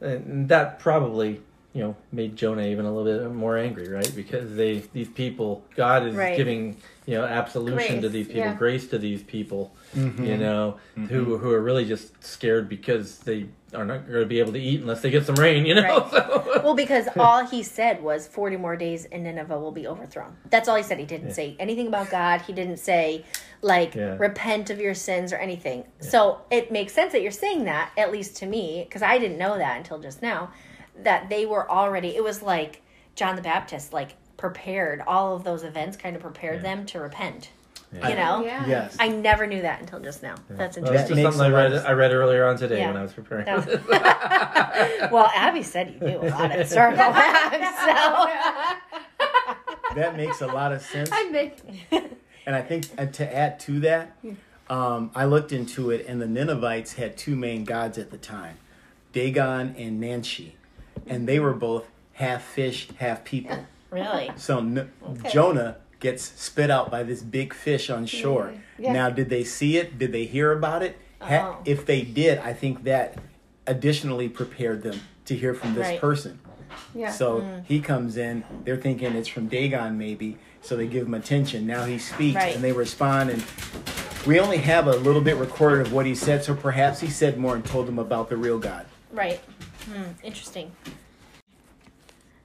and 0.00 0.48
that 0.50 0.78
probably 0.80 1.40
you 1.74 1.82
know 1.82 1.96
made 2.12 2.36
Jonah 2.36 2.62
even 2.66 2.86
a 2.86 2.94
little 2.94 3.28
bit 3.28 3.34
more 3.34 3.58
angry, 3.58 3.88
right? 3.88 4.10
Because 4.14 4.54
they 4.56 4.78
these 4.92 5.08
people, 5.08 5.64
God 5.76 6.06
is 6.06 6.14
Right. 6.14 6.36
giving 6.36 6.76
you 7.04 7.14
know 7.16 7.24
absolution 7.24 8.00
to 8.02 8.08
these 8.08 8.28
people, 8.28 8.42
yeah. 8.42 8.54
grace 8.54 8.86
to 8.88 8.98
these 8.98 9.22
people, 9.22 9.74
Mm-hmm. 9.94 10.24
you 10.24 10.36
know, 10.38 10.76
who 11.08 11.36
who 11.38 11.50
are 11.52 11.60
really 11.60 11.84
just 11.84 12.22
scared 12.24 12.68
because 12.68 13.18
they 13.20 13.46
are 13.74 13.84
not 13.84 14.06
going 14.06 14.20
to 14.20 14.26
be 14.26 14.38
able 14.38 14.52
to 14.52 14.60
eat 14.60 14.80
unless 14.80 15.02
they 15.02 15.10
get 15.10 15.26
some 15.26 15.34
rain, 15.34 15.66
you 15.66 15.74
know. 15.74 15.82
Right. 15.82 16.10
So- 16.12 16.60
Well, 16.62 16.74
because 16.76 17.08
all 17.18 17.44
he 17.44 17.62
said 17.64 18.00
was 18.02 18.28
40 18.28 18.56
more 18.56 18.76
days 18.76 19.04
and 19.06 19.24
Nineveh 19.24 19.58
will 19.58 19.72
be 19.72 19.86
overthrown. 19.88 20.36
That's 20.48 20.68
all 20.68 20.76
he 20.76 20.84
said. 20.84 20.98
He 21.00 21.04
didn't 21.04 21.32
say 21.32 21.56
anything 21.58 21.88
about 21.88 22.08
God. 22.08 22.40
He 22.42 22.52
didn't 22.52 22.76
say, 22.78 23.24
like, 23.62 23.94
Yeah. 23.96 24.16
repent 24.18 24.70
of 24.70 24.78
your 24.80 24.94
sins 24.94 25.32
or 25.32 25.36
anything. 25.36 25.84
So 25.98 26.38
it 26.52 26.70
makes 26.70 26.92
sense 26.92 27.10
that 27.12 27.22
you're 27.22 27.32
saying 27.32 27.64
that, 27.64 27.90
at 27.98 28.12
least 28.12 28.36
to 28.38 28.46
me, 28.46 28.84
because 28.88 29.02
I 29.02 29.18
didn't 29.18 29.38
know 29.38 29.58
that 29.58 29.76
until 29.76 29.98
just 29.98 30.22
now, 30.22 30.52
that 31.02 31.28
they 31.28 31.46
were 31.46 31.70
already, 31.70 32.16
it 32.16 32.24
was 32.24 32.42
like 32.42 32.82
John 33.14 33.36
the 33.36 33.42
Baptist, 33.42 33.92
like, 33.92 34.14
prepared 34.36 35.00
all 35.06 35.36
of 35.36 35.44
those 35.44 35.62
events, 35.62 35.96
kind 35.96 36.16
of 36.16 36.22
prepared 36.22 36.56
Yeah. 36.56 36.62
them 36.74 36.86
to 36.86 37.00
repent. 37.00 37.50
Yeah. 37.92 38.08
You 38.08 38.16
know? 38.16 38.44
Yeah. 38.44 38.66
Yes. 38.66 38.96
I 38.98 39.08
never 39.08 39.46
knew 39.46 39.62
that 39.62 39.80
until 39.80 40.00
just 40.00 40.22
now. 40.22 40.34
That's 40.48 40.50
Well, 40.50 40.58
that's 40.58 40.76
interesting. 40.78 41.16
just 41.16 41.36
something 41.36 41.42
I 41.42 41.46
a 41.46 41.68
lot 41.70 41.72
read. 41.72 41.86
I 41.86 41.92
read 41.92 42.12
earlier 42.12 42.44
on 42.46 42.56
today 42.56 42.78
Yeah. 42.80 42.88
when 42.88 42.96
I 42.96 43.02
was 43.02 43.12
preparing. 43.12 43.46
Was- 43.46 43.66
well, 45.12 45.30
Abby 45.34 45.62
said 45.62 45.94
you 46.00 46.08
knew 46.08 46.18
a 46.18 46.28
lot 46.30 46.50
of 46.50 46.58
historical 46.58 47.12
facts, 47.12 47.78
so. 47.84 48.26
that 49.94 50.16
makes 50.16 50.40
a 50.40 50.46
lot 50.46 50.72
of 50.72 50.82
sense. 50.82 51.10
I 51.12 51.24
make 51.30 51.58
And 52.46 52.54
I 52.56 52.62
think 52.62 52.86
and 52.98 53.12
to 53.14 53.34
add 53.36 53.60
to 53.60 53.80
that, 53.80 54.16
um, 54.68 55.10
I 55.14 55.24
looked 55.24 55.52
into 55.52 55.90
it, 55.90 56.04
and 56.08 56.20
the 56.20 56.26
Ninevites 56.26 56.94
had 56.94 57.16
two 57.16 57.36
main 57.36 57.64
gods 57.64 57.96
at 57.96 58.10
the 58.10 58.18
time, 58.18 58.56
Dagon 59.12 59.74
and 59.78 60.02
Nanshe, 60.02 60.52
and 61.06 61.28
they 61.28 61.38
were 61.40 61.52
both 61.52 61.86
half 62.14 62.42
fish, 62.42 62.88
half 62.98 63.24
people. 63.24 63.66
Really? 63.90 64.30
So 64.36 64.58
N- 64.58 64.90
Jonah 65.30 65.76
gets 66.00 66.22
spit 66.40 66.70
out 66.70 66.90
by 66.90 67.02
this 67.02 67.22
big 67.22 67.54
fish 67.54 67.90
on 67.90 68.06
shore. 68.06 68.54
Yeah. 68.78 68.92
Now, 68.92 69.10
did 69.10 69.30
they 69.30 69.44
see 69.44 69.76
it? 69.76 69.98
Did 69.98 70.12
they 70.12 70.24
hear 70.24 70.52
about 70.52 70.82
it? 70.82 70.98
Ha- 71.20 71.56
Oh. 71.58 71.62
If 71.64 71.86
they 71.86 72.02
did, 72.02 72.38
I 72.38 72.52
think 72.52 72.84
that 72.84 73.18
additionally 73.66 74.28
prepared 74.28 74.82
them 74.82 75.00
to 75.26 75.34
hear 75.34 75.54
from 75.54 75.74
this 75.74 75.88
Right. 75.88 76.00
person. 76.00 76.38
Yeah. 76.94 77.10
So 77.10 77.40
mm. 77.40 77.64
he 77.64 77.80
comes 77.80 78.16
in, 78.16 78.44
they're 78.64 78.76
thinking 78.76 79.14
it's 79.14 79.28
from 79.28 79.46
Dagon 79.46 79.96
maybe, 79.96 80.36
so 80.60 80.76
they 80.76 80.86
give 80.86 81.06
him 81.06 81.14
attention. 81.14 81.66
Now 81.66 81.84
he 81.84 81.98
speaks 81.98 82.34
Right. 82.36 82.54
and 82.54 82.62
they 82.62 82.72
respond 82.72 83.30
and 83.30 83.42
we 84.26 84.40
only 84.40 84.58
have 84.58 84.86
a 84.86 84.96
little 84.96 85.20
bit 85.20 85.36
recorded 85.36 85.86
of 85.86 85.92
what 85.92 86.04
he 86.06 86.14
said, 86.14 86.42
so 86.44 86.54
perhaps 86.54 87.00
he 87.00 87.08
said 87.08 87.38
more 87.38 87.54
and 87.54 87.64
told 87.64 87.86
them 87.86 87.98
about 87.98 88.28
the 88.28 88.36
real 88.36 88.58
God. 88.58 88.86
Right. 89.12 89.40
Hmm, 89.86 90.10
interesting. 90.22 90.72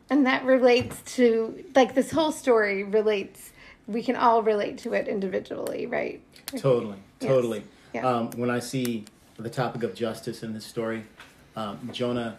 And 0.10 0.26
that 0.26 0.44
relates 0.44 1.02
to 1.16 1.64
like 1.76 1.94
this 1.96 2.12
whole 2.12 2.32
story 2.32 2.84
relates. 2.84 3.52
We 3.88 4.04
can 4.04 4.16
all 4.16 4.44
relate 4.44 4.78
to 4.80 4.94
it 4.94 5.08
individually, 5.08 5.86
right? 5.88 6.22
Totally, 6.58 6.98
Yes. 7.20 7.30
totally. 7.30 7.64
Yeah. 7.94 8.08
Um, 8.08 8.32
when 8.32 8.50
I 8.50 8.60
see 8.60 9.06
the 9.38 9.50
topic 9.50 9.84
of 9.84 9.96
justice 9.96 10.44
in 10.44 10.54
this 10.54 10.66
story, 10.66 11.04
um, 11.56 11.90
Jonah 11.92 12.38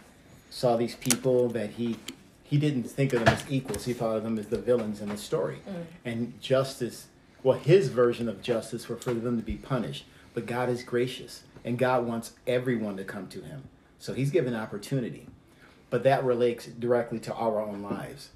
saw 0.50 0.76
these 0.76 0.94
people 0.96 1.48
that 1.50 1.70
he 1.70 1.96
he 2.44 2.58
didn't 2.58 2.84
think 2.84 3.12
of 3.12 3.24
them 3.24 3.32
as 3.32 3.44
equals. 3.48 3.84
He 3.84 3.92
thought 3.92 4.16
of 4.16 4.24
them 4.24 4.36
as 4.38 4.46
the 4.48 4.58
villains 4.58 5.00
in 5.00 5.08
the 5.08 5.16
story. 5.16 5.58
And 6.04 6.40
justice, 6.40 7.06
well, 7.44 7.56
his 7.58 7.88
version 7.88 8.28
of 8.28 8.42
justice 8.42 8.88
were 8.88 8.96
for 8.96 9.14
them 9.14 9.36
to 9.36 9.42
be 9.44 9.54
punished. 9.54 10.04
But 10.34 10.46
God 10.46 10.68
is 10.68 10.82
gracious, 10.82 11.44
and 11.64 11.78
God 11.78 12.06
wants 12.06 12.32
everyone 12.48 12.96
to 12.96 13.04
come 13.04 13.28
to 13.28 13.40
Him. 13.42 13.64
So 14.00 14.12
He's 14.12 14.30
given 14.30 14.54
opportunity. 14.56 15.28
But 15.90 16.02
that 16.02 16.24
relates 16.24 16.66
directly 16.66 17.20
to 17.20 17.34
our 17.34 17.60
own 17.60 17.82
lives. 17.82 18.30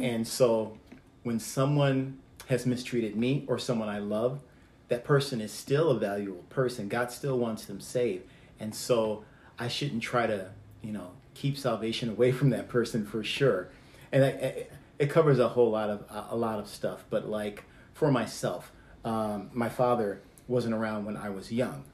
And 0.00 0.26
so 0.26 0.78
when 1.22 1.38
someone 1.38 2.18
has 2.48 2.64
mistreated 2.64 3.14
me 3.16 3.44
or 3.46 3.58
someone 3.58 3.88
I 3.88 3.98
love, 3.98 4.40
that 4.88 5.04
person 5.04 5.40
is 5.40 5.52
still 5.52 5.90
a 5.90 5.98
valuable 5.98 6.44
person. 6.48 6.88
God 6.88 7.10
still 7.10 7.38
wants 7.38 7.64
them 7.66 7.80
saved. 7.80 8.24
And 8.58 8.74
so 8.74 9.24
I 9.58 9.68
shouldn't 9.68 10.02
try 10.02 10.26
to, 10.26 10.50
you 10.82 10.92
know, 10.92 11.10
keep 11.34 11.58
salvation 11.58 12.08
away 12.08 12.32
from 12.32 12.50
that 12.50 12.68
person 12.68 13.04
for 13.04 13.22
sure. 13.24 13.68
And 14.12 14.24
I, 14.24 14.28
I, 14.28 14.66
it 14.98 15.10
covers 15.10 15.38
a 15.38 15.48
whole 15.48 15.70
lot 15.70 15.90
of 15.90 16.04
a 16.30 16.36
lot 16.36 16.58
of 16.58 16.68
stuff, 16.68 17.04
but 17.10 17.28
like 17.28 17.64
for 17.92 18.10
myself, 18.10 18.72
um, 19.04 19.50
my 19.52 19.68
father 19.68 20.20
wasn't 20.48 20.74
around 20.74 21.04
when 21.04 21.16
I 21.16 21.28
was 21.30 21.52
young. 21.52 21.84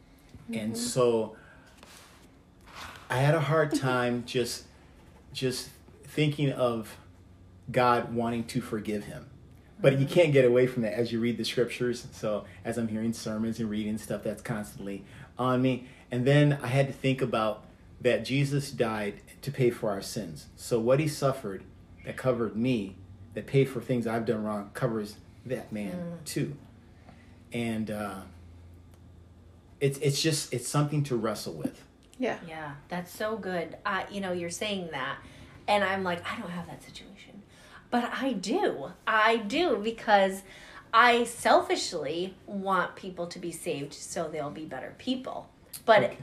And 0.53 0.77
so 0.77 1.37
I 3.13 3.17
had 3.17 3.35
a 3.35 3.41
hard 3.41 3.75
time 3.75 4.25
just 4.25 4.65
just 5.35 5.69
thinking 6.03 6.51
of 6.51 6.97
God 7.71 8.15
wanting 8.15 8.45
to 8.45 8.63
forgive 8.63 9.05
him. 9.05 9.27
But 9.83 9.99
you 9.99 10.07
can't 10.07 10.33
get 10.33 10.47
away 10.47 10.67
from 10.67 10.81
that 10.85 10.95
as 10.95 11.13
you 11.13 11.21
read 11.21 11.37
the 11.37 11.45
scriptures. 11.45 12.07
So 12.13 12.47
as 12.65 12.79
I'm 12.79 12.89
hearing 12.89 13.13
sermons 13.13 13.61
and 13.61 13.69
reading 13.69 13.99
stuff, 13.99 14.23
that's 14.23 14.41
constantly 14.41 15.05
on 15.39 15.61
me. 15.61 15.89
And 16.11 16.27
then 16.27 16.59
I 16.63 16.69
had 16.69 16.87
to 16.87 16.93
think 16.95 17.21
about 17.21 17.65
that 18.01 18.25
Jesus 18.25 18.71
died 18.71 19.21
to 19.43 19.51
pay 19.51 19.69
for 19.69 19.91
our 19.91 20.01
sins. 20.01 20.47
So 20.57 20.81
what 20.81 20.99
he 20.99 21.07
suffered 21.07 21.65
that 22.07 22.17
covered 22.17 22.57
me, 22.57 22.97
that 23.35 23.47
paid 23.47 23.69
for 23.69 23.83
things 23.83 24.07
I've 24.07 24.25
done 24.25 24.43
wrong, 24.43 24.71
covers 24.73 25.17
that 25.45 25.71
man 25.71 26.19
too. 26.25 26.57
And 27.53 27.91
uh, 27.91 28.21
it's 29.81 29.99
it's 29.99 30.23
just 30.23 30.55
it's 30.55 30.67
something 30.67 31.03
to 31.05 31.17
wrestle 31.17 31.53
with. 31.53 31.85
Yeah. 32.23 32.39
Yeah, 32.47 32.75
that's 32.89 33.13
so 33.13 33.37
good. 33.37 33.77
Uh, 33.85 34.05
you 34.09 34.21
know, 34.21 34.33
you're 34.33 34.49
saying 34.49 34.91
that, 34.93 35.17
and 35.67 35.83
I'm 35.83 36.05
like, 36.05 36.21
I 36.25 36.39
don't 36.41 36.51
have 36.51 36.67
that 36.69 36.81
situation, 36.85 37.43
but 37.91 38.05
I 38.13 38.33
do. 38.33 38.93
I 39.09 39.39
do 39.39 39.79
because 39.83 40.43
I 40.95 41.25
selfishly 41.25 42.35
want 42.47 42.95
people 42.95 43.27
to 43.27 43.39
be 43.41 43.51
saved 43.51 43.93
so 43.93 44.29
they'll 44.29 44.51
be 44.51 44.65
better 44.65 44.95
people. 44.99 45.49
But 45.85 46.05
Okay. 46.05 46.17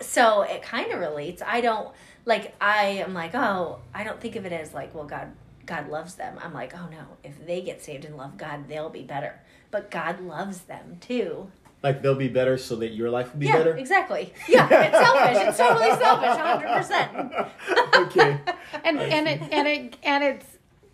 so 0.00 0.42
it 0.42 0.60
kind 0.62 0.90
of 0.92 0.98
relates. 0.98 1.40
I 1.40 1.60
don't 1.60 1.90
like. 2.24 2.54
I 2.60 2.86
am 3.06 3.14
like, 3.14 3.34
oh, 3.36 3.78
I 3.94 4.02
don't 4.02 4.20
think 4.20 4.34
of 4.34 4.44
it 4.44 4.52
as 4.52 4.74
like, 4.74 4.92
well, 4.92 5.04
God, 5.04 5.28
God 5.66 5.88
loves 5.88 6.16
them. 6.16 6.36
I'm 6.42 6.52
like, 6.52 6.74
oh 6.74 6.88
no, 6.90 7.04
if 7.22 7.46
they 7.46 7.60
get 7.60 7.80
saved 7.80 8.04
and 8.04 8.16
love 8.16 8.36
God, 8.36 8.66
they'll 8.68 8.90
be 8.90 9.02
better. 9.02 9.38
But 9.70 9.88
God 9.92 10.20
loves 10.20 10.62
them 10.62 10.96
too. 11.00 11.52
Like 11.84 12.00
they'll 12.00 12.14
be 12.14 12.28
better 12.28 12.56
so 12.56 12.76
that 12.76 12.92
your 12.94 13.10
life 13.10 13.32
will 13.32 13.40
be 13.40 13.46
yeah, 13.46 13.58
better. 13.58 13.76
exactly. 13.76 14.32
Yeah, 14.48 14.66
it's 14.70 14.98
selfish. 14.98 15.48
It's 15.48 15.58
totally 15.58 15.90
selfish, 16.88 16.88
100%. 16.88 18.06
okay. 18.06 18.40
and 18.82 18.98
and 18.98 19.28
it 19.28 19.42
and 19.52 19.68
it 19.68 19.96
and 20.02 20.24
it's 20.24 20.46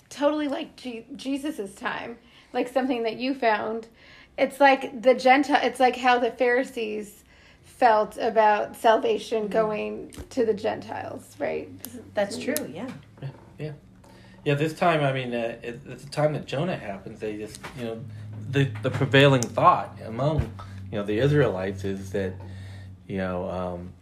totally 0.09 0.49
like 0.49 0.75
Je- 0.75 1.07
Jesus's 1.15 1.77
time, 1.77 2.19
like 2.53 2.67
something 2.69 3.05
that 3.05 3.17
you 3.17 3.35
found. 3.35 3.87
It's 4.37 4.59
like 4.59 5.01
the 5.01 5.15
Gentile. 5.15 5.61
It's 5.63 5.79
like 5.79 5.95
how 5.97 6.19
the 6.19 6.33
Pharisees 6.33 7.23
felt 7.63 8.17
about 8.19 8.75
salvation 8.77 9.47
going 9.47 10.13
to 10.31 10.45
the 10.45 10.55
Gentiles, 10.55 11.37
right? 11.39 11.69
That's 12.15 12.37
true, 12.37 12.55
yeah. 12.69 12.91
Yeah, 13.59 13.73
yeah. 14.45 14.55
This 14.55 14.75
time, 14.75 15.03
I 15.05 15.13
mean, 15.13 15.35
uh, 15.35 15.57
at, 15.63 15.87
at 15.87 15.99
the 16.01 16.11
time 16.11 16.33
that 16.33 16.47
Jonah 16.47 16.77
happens, 16.77 17.21
they 17.21 17.37
just, 17.37 17.61
you 17.79 17.85
know, 17.85 18.01
the 18.51 18.65
the 18.83 18.91
prevailing 18.91 19.43
thought 19.43 19.97
among, 20.05 20.53
you 20.91 20.99
know, 20.99 21.05
the 21.05 21.19
Israelites 21.19 21.85
is 21.85 22.11
that, 22.13 22.35
you 23.07 23.19
know, 23.19 23.49
um, 23.51 23.93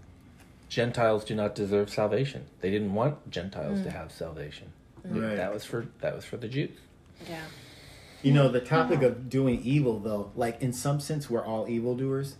Gentiles 0.68 1.24
do 1.24 1.34
not 1.34 1.54
deserve 1.54 1.90
salvation. 1.90 2.44
They 2.60 2.70
didn't 2.70 2.94
want 2.94 3.30
Gentiles 3.30 3.82
to 3.82 3.90
have 3.90 4.12
salvation. 4.12 4.72
Right. 5.04 5.36
That 5.36 5.52
was 5.52 5.64
for 5.64 5.86
that 6.00 6.14
was 6.14 6.24
for 6.24 6.36
the 6.36 6.48
Jews. 6.48 6.76
Yeah. 7.28 7.40
You 8.22 8.32
know, 8.32 8.48
the 8.48 8.60
topic 8.60 9.02
of 9.02 9.30
doing 9.30 9.62
evil, 9.62 10.00
though, 10.00 10.30
like 10.34 10.60
in 10.60 10.72
some 10.72 10.98
sense, 11.00 11.30
we're 11.30 11.44
all 11.44 11.68
evildoers. 11.68 12.34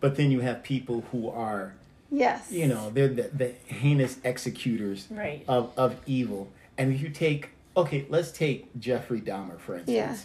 But 0.00 0.16
then 0.16 0.30
you 0.30 0.40
have 0.40 0.62
people 0.62 1.04
who 1.12 1.30
are, 1.30 1.74
Yes. 2.10 2.50
you 2.50 2.66
know, 2.66 2.90
they're 2.90 3.08
the, 3.08 3.30
the 3.32 3.54
heinous 3.72 4.18
executors 4.24 5.06
Right. 5.10 5.44
of, 5.48 5.72
of 5.76 5.96
evil. 6.06 6.48
And 6.76 6.92
if 6.92 7.00
you 7.00 7.08
take, 7.08 7.50
okay, 7.76 8.04
let's 8.08 8.30
take 8.32 8.68
Jeffrey 8.78 9.20
Dahmer, 9.20 9.58
for 9.58 9.76
instance. 9.76 9.94
Yeah. 9.96 10.16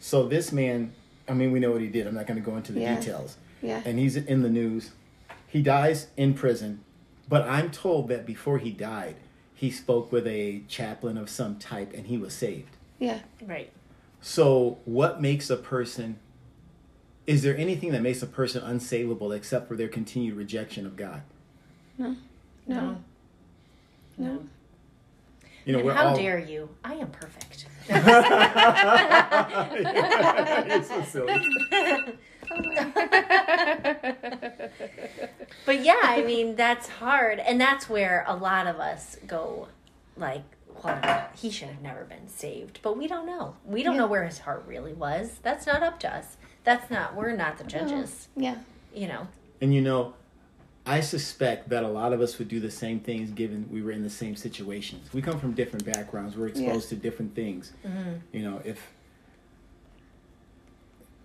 So 0.00 0.26
this 0.28 0.52
man, 0.52 0.92
I 1.28 1.34
mean, 1.34 1.52
we 1.52 1.60
know 1.60 1.72
what 1.72 1.80
he 1.80 1.88
did. 1.88 2.06
I'm 2.06 2.14
not 2.14 2.26
going 2.26 2.40
to 2.40 2.44
go 2.44 2.56
into 2.56 2.72
the 2.72 2.80
Yeah. 2.80 2.96
details. 2.98 3.36
Yeah. 3.62 3.82
And 3.84 3.98
he's 3.98 4.16
in 4.16 4.42
the 4.42 4.48
news. 4.50 4.92
He 5.46 5.62
dies 5.62 6.08
in 6.16 6.34
prison. 6.34 6.80
But 7.28 7.42
I'm 7.48 7.70
told 7.70 8.08
that 8.08 8.24
before 8.24 8.58
he 8.58 8.70
died, 8.70 9.16
he 9.54 9.70
spoke 9.70 10.10
with 10.12 10.26
a 10.26 10.62
chaplain 10.68 11.18
of 11.18 11.28
some 11.28 11.56
type 11.58 11.92
and 11.92 12.06
he 12.06 12.16
was 12.16 12.32
saved. 12.32 12.76
Yeah. 12.98 13.20
Right. 13.44 13.70
So, 14.20 14.78
what 14.84 15.20
makes 15.20 15.50
a 15.50 15.56
person? 15.56 16.18
Is 17.26 17.42
there 17.42 17.56
anything 17.56 17.92
that 17.92 18.02
makes 18.02 18.22
a 18.22 18.26
person 18.26 18.62
unsavable 18.62 19.36
except 19.36 19.68
for 19.68 19.76
their 19.76 19.88
continued 19.88 20.34
rejection 20.36 20.86
of 20.86 20.96
God? 20.96 21.22
No. 21.98 22.16
No. 22.66 22.96
No. 24.16 24.42
You 25.64 25.74
know, 25.74 25.80
and 25.80 25.90
how 25.90 26.08
all. 26.08 26.16
dare 26.16 26.38
you? 26.38 26.70
I 26.82 26.94
am 26.94 27.10
perfect. 27.10 27.66
You're 30.68 30.82
so 30.82 31.02
silly. 31.04 31.58
But 35.64 35.84
yeah, 35.84 36.00
I 36.02 36.22
mean, 36.22 36.56
that's 36.56 36.88
hard. 36.88 37.38
And 37.40 37.60
that's 37.60 37.88
where 37.88 38.24
a 38.26 38.34
lot 38.34 38.66
of 38.66 38.76
us 38.80 39.16
go, 39.26 39.68
like, 40.16 40.42
well, 40.82 41.28
he 41.34 41.50
should 41.50 41.68
have 41.68 41.82
never 41.82 42.04
been 42.04 42.28
saved. 42.28 42.78
But 42.82 42.96
we 42.96 43.06
don't 43.06 43.26
know. 43.26 43.54
We 43.66 43.82
don't 43.82 43.94
Yeah. 43.94 44.00
know 44.00 44.06
where 44.06 44.24
his 44.24 44.38
heart 44.40 44.64
really 44.66 44.92
was. 44.94 45.38
That's 45.42 45.66
not 45.66 45.82
up 45.82 46.00
to 46.00 46.14
us. 46.14 46.36
That's 46.64 46.90
not, 46.90 47.14
we're 47.14 47.32
not 47.36 47.58
the 47.58 47.64
judges, 47.64 48.28
Yeah. 48.36 48.56
you 48.94 49.08
know. 49.08 49.28
And 49.60 49.74
you 49.74 49.80
know, 49.82 50.14
I 50.88 51.00
suspect 51.00 51.68
that 51.68 51.84
a 51.84 51.88
lot 51.88 52.14
of 52.14 52.22
us 52.22 52.38
would 52.38 52.48
do 52.48 52.60
the 52.60 52.70
same 52.70 52.98
things 52.98 53.30
given 53.30 53.68
we 53.70 53.82
were 53.82 53.90
in 53.90 54.02
the 54.02 54.08
same 54.10 54.34
situations. 54.34 55.12
We 55.12 55.20
come 55.20 55.38
from 55.38 55.52
different 55.52 55.84
backgrounds. 55.84 56.34
We're 56.34 56.46
exposed 56.46 56.88
to 56.88 56.96
different 56.96 57.34
things. 57.34 57.72
Mm-hmm. 57.86 58.12
You 58.32 58.42
know, 58.42 58.62
if 58.64 58.90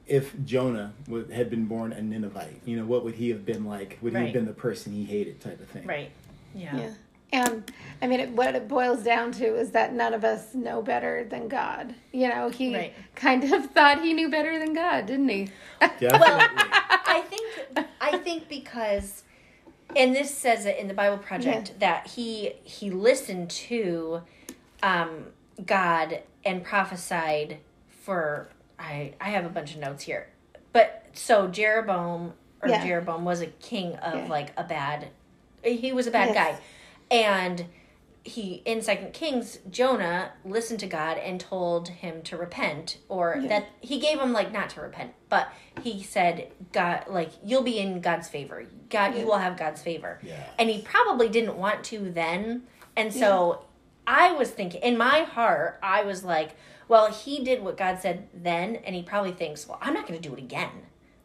if 0.06 0.36
Jonah 0.44 0.92
would, 1.08 1.32
had 1.32 1.50
been 1.50 1.66
born 1.66 1.94
a 1.94 2.02
Ninevite, 2.02 2.60
you 2.66 2.76
know, 2.76 2.86
what 2.86 3.06
would 3.06 3.16
he 3.16 3.30
have 3.30 3.46
been 3.46 3.64
like? 3.64 3.98
Would 4.02 4.14
he 4.14 4.24
have 4.24 4.34
been 4.34 4.46
the 4.46 4.52
person 4.52 4.92
he 4.92 5.06
hated, 5.06 5.40
type 5.40 5.62
of 5.62 5.68
thing? 5.70 5.88
Right. 5.88 6.12
Yeah. 6.54 6.76
Yeah. 6.76 6.94
And 7.32 7.72
I 8.02 8.08
mean, 8.08 8.20
it, 8.20 8.30
what 8.32 8.54
it 8.54 8.68
boils 8.68 9.02
down 9.02 9.32
to 9.34 9.56
is 9.56 9.72
that 9.72 9.94
none 9.94 10.14
of 10.14 10.26
us 10.26 10.54
know 10.54 10.82
better 10.82 11.24
than 11.24 11.48
God. 11.48 11.96
You 12.12 12.28
know, 12.28 12.50
he 12.50 12.76
Right. 12.76 12.94
kind 13.16 13.46
of 13.46 13.72
thought 13.72 14.02
he 14.02 14.14
knew 14.14 14.30
better 14.30 14.60
than 14.60 14.74
God, 14.74 15.06
didn't 15.06 15.30
he? 15.30 15.50
Definitely. 15.80 16.20
I 16.20 17.24
think 17.30 17.88
I 18.02 18.18
think 18.18 18.50
because 18.50 19.23
and 19.96 20.16
this 20.16 20.36
says 20.36 20.66
it 20.66 20.78
in 20.78 20.88
the 20.88 20.94
Bible 20.94 21.18
Project 21.18 21.80
that 21.80 22.08
he 22.08 22.54
he 22.64 22.90
listened 22.90 23.50
to 23.50 24.22
um, 24.82 25.28
God 25.66 26.22
and 26.46 26.64
prophesied 26.64 27.58
for 28.02 28.50
I 28.80 29.14
I 29.22 29.30
have 29.30 29.46
a 29.46 29.50
bunch 29.50 29.74
of 29.76 29.80
notes 29.80 30.04
here. 30.04 30.28
But 30.72 31.06
so 31.14 31.48
Jeroboam 31.48 32.34
or 32.62 32.70
Yeah. 32.70 32.86
Jeroboam 32.86 33.26
was 33.26 33.42
a 33.42 33.48
king 33.48 33.96
of 33.98 34.16
Yeah. 34.16 34.28
like 34.28 34.52
a 34.58 34.64
bad 34.64 35.10
he 35.64 35.94
was 35.94 36.08
a 36.08 36.12
bad 36.12 36.34
Yes. 36.34 36.36
guy. 36.36 36.62
And 37.16 37.66
he 38.24 38.62
in 38.66 38.82
Second 38.82 39.14
Kings, 39.14 39.60
Jonah 39.70 40.32
listened 40.46 40.80
to 40.80 40.88
God 40.88 41.18
and 41.18 41.40
told 41.40 41.90
him 41.90 42.22
to 42.24 42.38
repent, 42.38 42.98
or 43.10 43.38
Yeah. 43.42 43.48
that 43.50 43.66
he 43.82 44.00
gave 44.00 44.20
him 44.20 44.32
like 44.32 44.52
not 44.52 44.70
to 44.72 44.82
repent, 44.82 45.14
but 45.30 45.50
he 45.82 46.02
said, 46.02 46.52
God, 46.72 47.06
like 47.10 47.32
you'll 47.44 47.64
be 47.64 47.80
in 47.80 48.00
God's 48.00 48.30
favor. 48.30 48.66
God, 48.90 49.14
Yeah. 49.14 49.22
you 49.22 49.26
will 49.26 49.40
have 49.40 49.58
God's 49.58 49.82
favor. 49.82 50.20
Yeah. 50.24 50.42
And 50.58 50.70
he 50.70 50.82
probably 50.82 51.28
didn't 51.28 51.58
want 51.58 51.84
to 51.86 52.12
then, 52.12 52.64
and 52.96 53.14
so 53.14 53.66
I 54.08 54.32
was 54.32 54.52
thinking 54.52 54.82
in 54.82 54.98
my 54.98 55.22
heart, 55.22 55.80
I 55.84 56.04
was 56.04 56.24
like, 56.24 56.52
well, 56.88 57.12
he 57.12 57.44
did 57.44 57.64
what 57.64 57.78
God 57.78 58.00
said 58.00 58.28
then, 58.34 58.78
and 58.78 58.96
he 58.96 59.02
probably 59.02 59.32
thinks, 59.32 59.68
well, 59.68 59.80
I'm 59.82 59.94
not 59.94 60.08
going 60.08 60.22
to 60.22 60.30
do 60.30 60.34
it 60.36 60.40
again. 60.40 60.70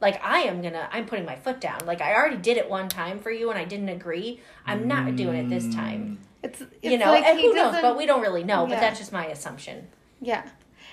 Like 0.01 0.25
I 0.25 0.41
am 0.41 0.63
gonna, 0.63 0.89
I'm 0.93 1.07
putting 1.07 1.25
my 1.25 1.35
foot 1.35 1.61
down. 1.61 1.81
Like 1.85 2.01
I 2.01 2.15
already 2.15 2.37
did 2.37 2.57
it 2.57 2.71
one 2.71 2.89
time 2.89 3.19
for 3.19 3.33
you, 3.33 3.51
and 3.51 3.59
I 3.59 3.65
didn't 3.65 3.89
agree. 3.89 4.41
I'm 4.65 4.87
not 4.87 5.17
doing 5.17 5.37
it 5.37 5.49
this 5.49 5.75
time 5.75 6.19
mm. 6.23 6.28
It's, 6.43 6.61
it's 6.61 6.71
you 6.83 6.99
know, 6.99 7.07
like 7.11 7.25
and 7.25 7.39
he 7.39 7.47
who 7.47 7.55
knows? 7.55 7.77
But 7.81 7.97
we 7.97 8.07
don't 8.07 8.21
really 8.21 8.45
know. 8.45 8.67
But 8.67 8.81
that's 8.81 8.99
just 8.99 9.13
my 9.13 9.27
assumption. 9.27 9.87
Yeah. 10.21 10.49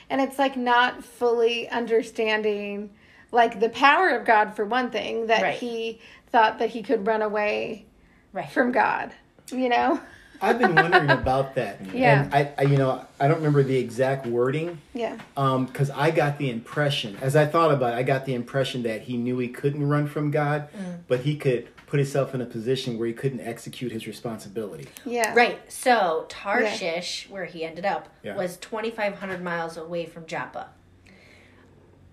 And 0.10 0.22
it's 0.22 0.38
like 0.40 0.56
not 0.58 1.04
fully 1.04 1.68
understanding 1.70 2.92
like 3.32 3.60
the 3.60 3.70
power 3.70 4.10
of 4.10 4.26
God 4.26 4.56
for 4.56 4.66
one 4.66 4.92
thing 4.92 5.28
that 5.28 5.42
Right. 5.42 5.58
he 5.58 6.00
thought 6.32 6.60
that 6.60 6.70
he 6.70 6.82
could 6.84 7.06
run 7.08 7.22
away 7.22 7.86
Right. 8.34 8.50
from 8.50 8.72
God, 8.72 9.12
you 9.52 9.70
know? 9.70 10.00
I've 10.42 10.60
been 10.60 10.76
wondering 10.76 11.10
about 11.10 11.56
that. 11.56 11.80
Yeah. 11.94 12.24
And 12.24 12.34
I, 12.36 12.52
I, 12.58 12.62
you 12.64 12.78
know, 12.78 13.06
I 13.20 13.28
don't 13.28 13.38
remember 13.38 13.64
the 13.64 13.78
exact 13.78 14.28
wording 14.28 14.80
Yeah. 14.94 15.18
because 15.36 15.90
I 15.92 16.12
got 16.12 16.38
the 16.38 16.50
impression, 16.50 17.18
as 17.22 17.36
I 17.36 17.46
thought 17.46 17.72
about 17.72 17.94
it, 17.94 17.98
I 17.98 18.04
got 18.04 18.26
the 18.26 18.34
impression 18.34 18.84
that 18.84 19.04
he 19.04 19.16
knew 19.18 19.38
he 19.40 19.48
couldn't 19.48 19.88
run 19.88 20.08
from 20.08 20.32
God, 20.32 20.68
Mm. 20.74 21.00
but 21.08 21.22
he 21.22 21.36
could 21.38 21.68
put 21.88 22.00
himself 22.00 22.34
in 22.34 22.42
a 22.42 22.46
position 22.46 22.98
where 22.98 23.08
he 23.08 23.14
couldn't 23.14 23.42
execute 23.42 23.92
his 23.92 24.08
responsibility. 24.08 24.88
Yeah. 25.06 25.34
Right. 25.36 25.60
So 25.72 26.26
Tarshish, 26.30 27.28
where 27.30 27.46
he 27.46 27.64
ended 27.64 27.86
up, 27.86 28.10
Yeah. 28.24 28.36
was 28.36 28.58
2,500 28.58 29.44
miles 29.44 29.78
away 29.78 30.06
from 30.06 30.26
Joppa. 30.26 30.70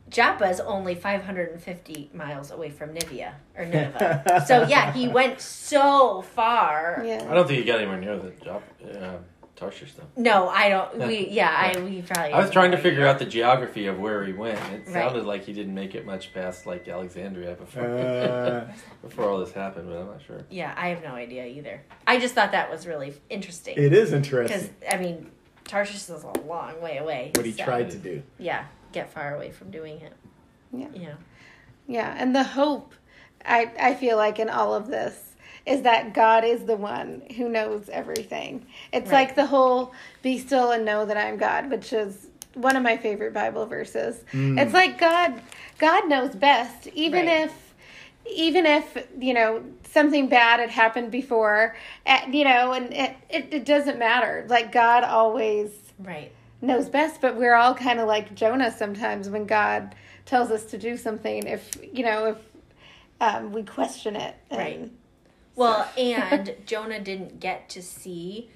Joppa 0.08 0.44
is 0.50 0.60
only 0.60 0.94
550 0.94 2.10
miles 2.12 2.50
away 2.50 2.68
from 2.68 2.92
Nineveh 2.92 3.34
or 3.56 3.64
Nineveh. 3.64 4.44
so 4.46 4.66
yeah, 4.66 4.92
he 4.92 5.08
went 5.08 5.40
so 5.40 6.20
far. 6.20 7.02
Yeah. 7.06 7.26
I 7.30 7.34
don't 7.34 7.46
think 7.46 7.60
he 7.60 7.64
got 7.64 7.78
anywhere 7.78 7.98
near 7.98 8.18
the 8.18 8.30
job, 8.44 8.62
uh, 8.84 9.16
Tarshish 9.62 9.92
though. 9.94 10.06
No, 10.16 10.48
I 10.48 10.68
don't. 10.68 10.98
We 11.06 11.28
yeah, 11.28 11.50
I 11.74 11.78
we 11.80 12.02
probably. 12.02 12.32
I 12.32 12.40
was 12.40 12.50
trying 12.50 12.72
to 12.72 12.76
figure 12.78 13.06
out 13.06 13.18
the 13.20 13.24
geography 13.24 13.86
of 13.86 13.98
where 14.00 14.24
he 14.24 14.32
went. 14.32 14.58
It 14.58 14.62
Right. 14.86 14.88
sounded 14.88 15.24
like 15.24 15.44
he 15.44 15.52
didn't 15.52 15.74
make 15.74 15.94
it 15.94 16.04
much 16.04 16.34
past 16.34 16.66
like 16.66 16.88
Alexandria 16.88 17.54
before 17.54 17.84
Uh, 17.84 18.72
before 19.02 19.28
all 19.30 19.38
this 19.38 19.52
happened, 19.52 19.88
but 19.88 19.96
I'm 19.98 20.06
not 20.06 20.20
sure. 20.26 20.40
Yeah, 20.50 20.74
I 20.76 20.88
have 20.88 21.02
no 21.02 21.10
idea 21.14 21.46
either. 21.46 21.80
I 22.06 22.18
just 22.18 22.34
thought 22.34 22.50
that 22.52 22.70
was 22.70 22.86
really 22.86 23.14
interesting 23.30 23.74
it 23.78 23.92
is 23.92 24.12
interesting 24.12 24.48
because 24.58 24.68
interesting 24.82 24.98
I 24.98 25.02
mean, 25.02 25.30
Tarshish 25.64 25.96
is 25.96 26.10
a 26.10 26.40
long 26.46 26.80
way 26.82 26.98
away. 26.98 27.30
what 27.36 27.46
he 27.46 27.52
so- 27.52 27.64
tried 27.64 27.90
to 27.92 27.98
do. 27.98 28.22
Yeah, 28.38 28.64
get 28.90 29.10
far 29.12 29.34
away 29.36 29.52
from 29.52 29.70
doing 29.70 30.00
it. 30.00 30.12
Yeah. 30.72 30.88
Yeah. 30.94 31.14
Yeah. 31.86 32.14
And 32.18 32.34
the 32.34 32.42
hope 32.42 32.94
I 33.44 33.70
I 33.78 33.94
feel 33.94 34.16
like 34.16 34.38
in 34.40 34.48
all 34.50 34.74
of 34.74 34.88
this 34.88 35.31
is 35.66 35.82
that 35.82 36.12
God 36.14 36.44
is 36.44 36.64
the 36.64 36.76
one 36.76 37.22
who 37.36 37.48
knows 37.48 37.88
everything. 37.88 38.66
It's 38.92 39.10
Right. 39.10 39.26
like 39.28 39.34
the 39.36 39.46
whole 39.46 39.92
be 40.22 40.38
still 40.38 40.72
and 40.72 40.84
know 40.84 41.04
that 41.06 41.16
I'm 41.16 41.36
God, 41.36 41.70
which 41.70 41.92
is 41.92 42.28
one 42.54 42.76
of 42.76 42.82
my 42.82 42.96
favorite 42.96 43.32
Bible 43.32 43.66
verses. 43.66 44.22
It's 44.32 44.74
like 44.74 44.98
God 44.98 45.40
God 45.78 46.08
knows 46.08 46.34
best 46.34 46.86
even 46.88 47.26
Right. 47.26 47.44
if 47.44 47.74
even 48.30 48.66
if 48.66 49.08
you 49.18 49.34
know 49.34 49.64
something 49.90 50.28
bad 50.28 50.60
had 50.60 50.70
happened 50.70 51.10
before 51.10 51.74
eh, 52.06 52.30
you 52.30 52.44
know 52.44 52.72
and 52.72 52.92
it, 52.92 53.16
it, 53.28 53.48
it 53.50 53.64
doesn't 53.64 53.98
matter 53.98 54.46
like 54.48 54.70
god 54.70 55.02
always 55.02 55.70
Right. 55.98 56.30
knows 56.60 56.88
best 56.88 57.20
but 57.20 57.36
we're 57.36 57.54
all 57.56 57.74
kind 57.74 57.98
of 57.98 58.06
like 58.06 58.32
jonah 58.36 58.70
sometimes 58.70 59.28
when 59.28 59.44
god 59.44 59.96
tells 60.24 60.52
us 60.52 60.64
to 60.66 60.78
do 60.78 60.96
something 60.96 61.44
if 61.48 61.68
you 61.92 62.04
know 62.04 62.26
if 62.26 62.36
um, 63.20 63.52
we 63.52 63.64
question 63.64 64.14
it 64.14 64.36
and- 64.50 64.58
Right. 64.58 64.90
Well, 65.54 65.88
and 65.98 66.54
Jonah 66.66 67.00
didn't 67.00 67.40
get 67.40 67.68
to 67.70 67.82
see 67.82 68.50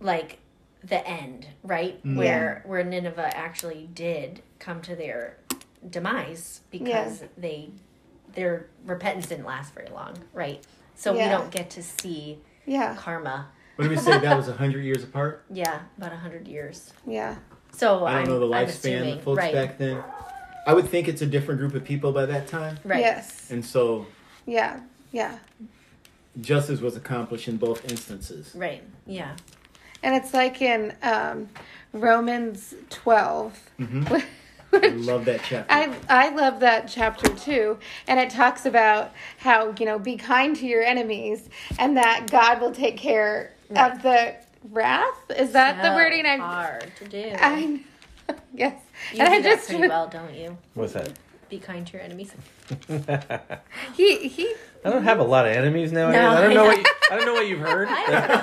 like 0.00 0.38
the 0.84 1.06
end, 1.06 1.46
right? 1.62 2.02
Mm. 2.04 2.16
Where 2.16 2.62
where 2.66 2.84
Nineveh 2.84 3.36
actually 3.36 3.88
did 3.92 4.42
come 4.58 4.80
to 4.82 4.94
their 4.94 5.38
demise 5.88 6.60
because 6.70 7.24
they 7.36 7.70
their 8.34 8.68
repentance 8.84 9.26
didn't 9.26 9.46
last 9.46 9.74
very 9.74 9.88
long, 9.88 10.16
right? 10.32 10.62
So 10.94 11.12
we 11.12 11.20
don't 11.20 11.50
get 11.50 11.70
to 11.70 11.82
see 11.82 12.38
yeah 12.66 12.94
karma. 12.96 13.48
What 13.76 13.82
did 13.84 13.90
we 13.90 13.96
say? 13.98 14.18
That 14.18 14.36
was 14.36 14.46
hundred 14.56 14.84
years 14.84 15.04
apart. 15.04 15.44
Yeah, 15.50 15.80
about 15.98 16.12
a 16.12 16.16
hundred 16.16 16.48
years. 16.48 16.92
yeah 17.06 17.36
So 17.72 18.04
I 18.06 18.12
don't 18.14 18.22
I'm, 18.22 18.28
know 18.28 18.38
the 18.48 18.54
I'm 18.54 18.66
lifespan 18.66 18.68
assuming, 18.68 19.18
of 19.18 19.22
folks 19.22 19.38
right? 19.38 19.54
back 19.54 19.78
then. 19.78 20.02
I 20.66 20.74
would 20.74 20.88
think 20.88 21.06
it's 21.08 21.22
a 21.22 21.26
different 21.26 21.60
group 21.60 21.74
of 21.74 21.84
people 21.84 22.10
by 22.12 22.26
that 22.26 22.48
time, 22.48 22.78
Right. 22.84 23.00
yes 23.00 23.50
and 23.50 23.64
so 23.64 24.06
yeah 24.46 24.80
yeah 25.12 25.38
justice 26.40 26.80
was 26.80 26.96
accomplished 26.96 27.48
in 27.48 27.56
both 27.56 27.90
instances. 27.90 28.52
Right. 28.54 28.82
Yeah. 29.06 29.36
and 30.02 30.14
it's 30.14 30.34
like 30.34 30.60
in 30.62 30.94
um, 31.02 31.48
romans 31.92 32.74
12 32.90 33.58
Mhm. 33.80 34.24
I 34.72 34.88
love 34.88 35.24
that 35.26 35.40
chapter. 35.44 35.72
I 35.72 35.94
I 36.08 36.28
love 36.34 36.60
that 36.60 36.88
chapter 36.88 37.28
too, 37.34 37.78
and 38.08 38.18
it 38.20 38.28
talks 38.30 38.66
about 38.66 39.12
how 39.38 39.72
you 39.78 39.86
know 39.86 39.98
be 39.98 40.16
kind 40.16 40.54
to 40.56 40.66
your 40.66 40.82
enemies, 40.82 41.48
and 41.78 41.96
that 41.96 42.28
God 42.30 42.60
will 42.60 42.72
take 42.72 42.96
care 42.98 43.52
Right. 43.70 43.92
of 43.92 44.02
the 44.02 44.34
wrath. 44.70 45.30
Is 45.36 45.52
that 45.52 45.82
the 45.82 45.92
wording? 45.92 46.26
I'm. 46.26 46.40
hard 46.40 46.92
to 46.96 47.08
do. 47.08 47.32
I 47.40 47.80
yes, 48.52 48.74
you 49.14 49.20
and 49.20 49.28
do 49.28 49.34
I 49.34 49.40
that 49.40 49.42
just 49.44 49.68
pretty 49.70 49.88
well, 49.88 50.08
don't 50.08 50.34
you? 50.34 50.58
What's 50.74 50.92
that? 50.92 51.12
Be 51.48 51.58
kind 51.58 51.86
to 51.86 51.92
your 51.94 52.02
enemies. 52.02 52.34
he 53.94 54.28
he 54.28 54.54
I 54.86 54.90
don't 54.90 55.02
have 55.02 55.18
a 55.18 55.24
lot 55.24 55.46
of 55.46 55.52
enemies 55.52 55.90
nowadays. 55.90 56.20
No, 56.20 56.30
I 56.30 56.40
don't 56.42 56.54
know 56.54 56.64
what 56.64 56.78
you, 56.78 56.84
I 57.10 57.16
don't 57.16 57.26
know 57.26 57.34
what 57.34 57.48
you've 57.48 57.58
heard. 57.58 57.88
I 57.90 58.06
don't 58.06 58.28
know. 58.28 58.36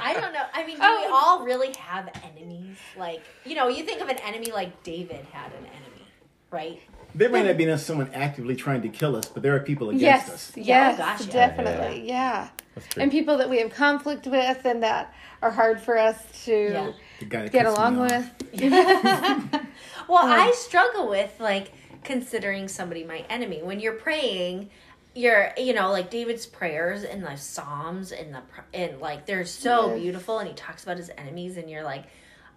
I 0.00 0.14
don't 0.14 0.32
know. 0.32 0.44
I 0.54 0.64
mean, 0.64 0.76
do 0.76 0.82
we 0.82 0.86
Oh. 0.86 1.10
all 1.12 1.44
really 1.44 1.74
have 1.80 2.08
enemies? 2.22 2.76
Like, 2.96 3.24
you 3.44 3.56
know, 3.56 3.66
you 3.66 3.82
think 3.82 4.00
of 4.00 4.08
an 4.08 4.18
enemy 4.18 4.52
like 4.52 4.84
David 4.84 5.26
had 5.32 5.50
an 5.54 5.66
enemy, 5.66 6.06
right? 6.52 6.80
there 7.16 7.30
may 7.30 7.42
not 7.42 7.56
be 7.56 7.76
someone 7.76 8.10
actively 8.12 8.54
trying 8.54 8.82
to 8.82 8.88
kill 8.88 9.16
us, 9.16 9.26
but 9.26 9.42
there 9.42 9.56
are 9.56 9.60
people 9.60 9.90
against 9.90 10.02
yes 10.02 10.30
us. 10.30 10.52
Yeah, 10.56 10.62
oh 10.62 10.66
yes 10.66 10.98
gosh, 10.98 11.26
yeah. 11.26 11.32
definitely 11.32 12.08
yeah. 12.08 12.48
That's 12.74 12.96
and 12.96 13.10
people 13.10 13.38
that 13.38 13.50
we 13.50 13.58
have 13.58 13.72
conflict 13.72 14.26
with 14.26 14.64
and 14.64 14.82
that 14.82 15.14
are 15.42 15.50
hard 15.50 15.80
for 15.80 15.98
us 15.98 16.16
to 16.44 16.72
Yeah. 16.72 16.92
The 17.20 17.26
guy 17.26 17.42
that 17.42 17.52
get 17.52 17.66
along 17.66 17.98
with. 17.98 18.30
Well, 20.08 20.26
I 20.26 20.48
um, 20.48 20.54
struggle 20.54 21.08
with 21.08 21.32
like 21.40 21.72
considering 22.04 22.68
somebody 22.68 23.04
my 23.04 23.24
enemy. 23.28 23.62
When 23.62 23.80
you're 23.80 23.94
praying, 23.94 24.70
you're 25.14 25.52
you 25.56 25.72
know 25.74 25.90
like 25.90 26.10
David's 26.10 26.46
prayers 26.46 27.02
and 27.04 27.24
the 27.24 27.36
Psalms 27.36 28.12
and 28.12 28.34
the 28.34 28.42
and 28.72 29.00
like 29.00 29.26
they're 29.26 29.44
so 29.46 29.90
Yes. 29.94 30.00
beautiful, 30.02 30.38
and 30.38 30.48
he 30.48 30.54
talks 30.54 30.82
about 30.84 30.96
his 30.96 31.10
enemies, 31.16 31.56
and 31.56 31.68
you're 31.70 31.82
like, 31.84 32.04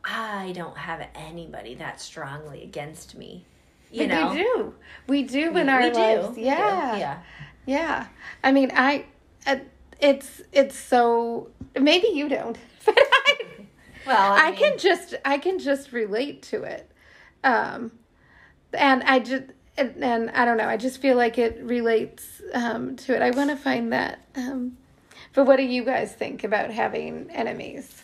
I 0.03 0.51
don't 0.55 0.77
have 0.77 1.07
anybody 1.15 1.75
that 1.75 1.99
strongly 2.01 2.63
against 2.63 3.15
me. 3.15 3.45
You 3.91 4.07
But 4.07 4.07
know, 4.09 4.29
we 4.31 4.35
do. 4.37 4.73
We 5.07 5.23
do 5.23 5.47
in 5.49 5.53
We- 5.67 5.71
our 5.71 5.81
we 5.83 5.89
do. 5.91 5.95
lives. 5.99 6.27
We 6.29 6.35
do. 6.35 6.41
Yeah. 6.41 6.97
yeah. 6.97 7.17
Yeah. 7.65 8.07
I 8.43 8.51
mean, 8.51 8.71
I, 8.73 9.05
uh, 9.45 9.57
it's, 9.99 10.41
it's 10.53 10.77
so, 10.77 11.49
maybe 11.79 12.07
you 12.07 12.29
don't, 12.29 12.57
but 12.85 12.97
I, 12.97 13.35
Well, 14.05 14.33
I, 14.33 14.47
I, 14.47 14.51
mean, 14.51 14.59
can 14.59 14.77
just, 14.77 15.15
I 15.25 15.37
can 15.37 15.59
just 15.59 15.91
relate 15.91 16.41
to 16.43 16.63
it. 16.63 16.89
Um, 17.43 17.91
and 18.73 19.03
I 19.03 19.19
just, 19.19 19.43
and, 19.77 20.03
and 20.03 20.29
I 20.31 20.45
don't 20.45 20.57
know, 20.57 20.67
I 20.67 20.77
just 20.77 21.01
feel 21.01 21.17
like 21.17 21.37
it 21.37 21.59
relates, 21.61 22.41
um, 22.53 22.95
to 22.97 23.15
it. 23.15 23.21
I 23.21 23.31
want 23.31 23.49
to 23.49 23.55
find 23.55 23.93
that, 23.93 24.19
um, 24.35 24.77
but 25.33 25.45
what 25.45 25.57
do 25.57 25.63
you 25.63 25.83
guys 25.83 26.13
think 26.13 26.43
about 26.43 26.71
having 26.71 27.29
enemies? 27.31 28.01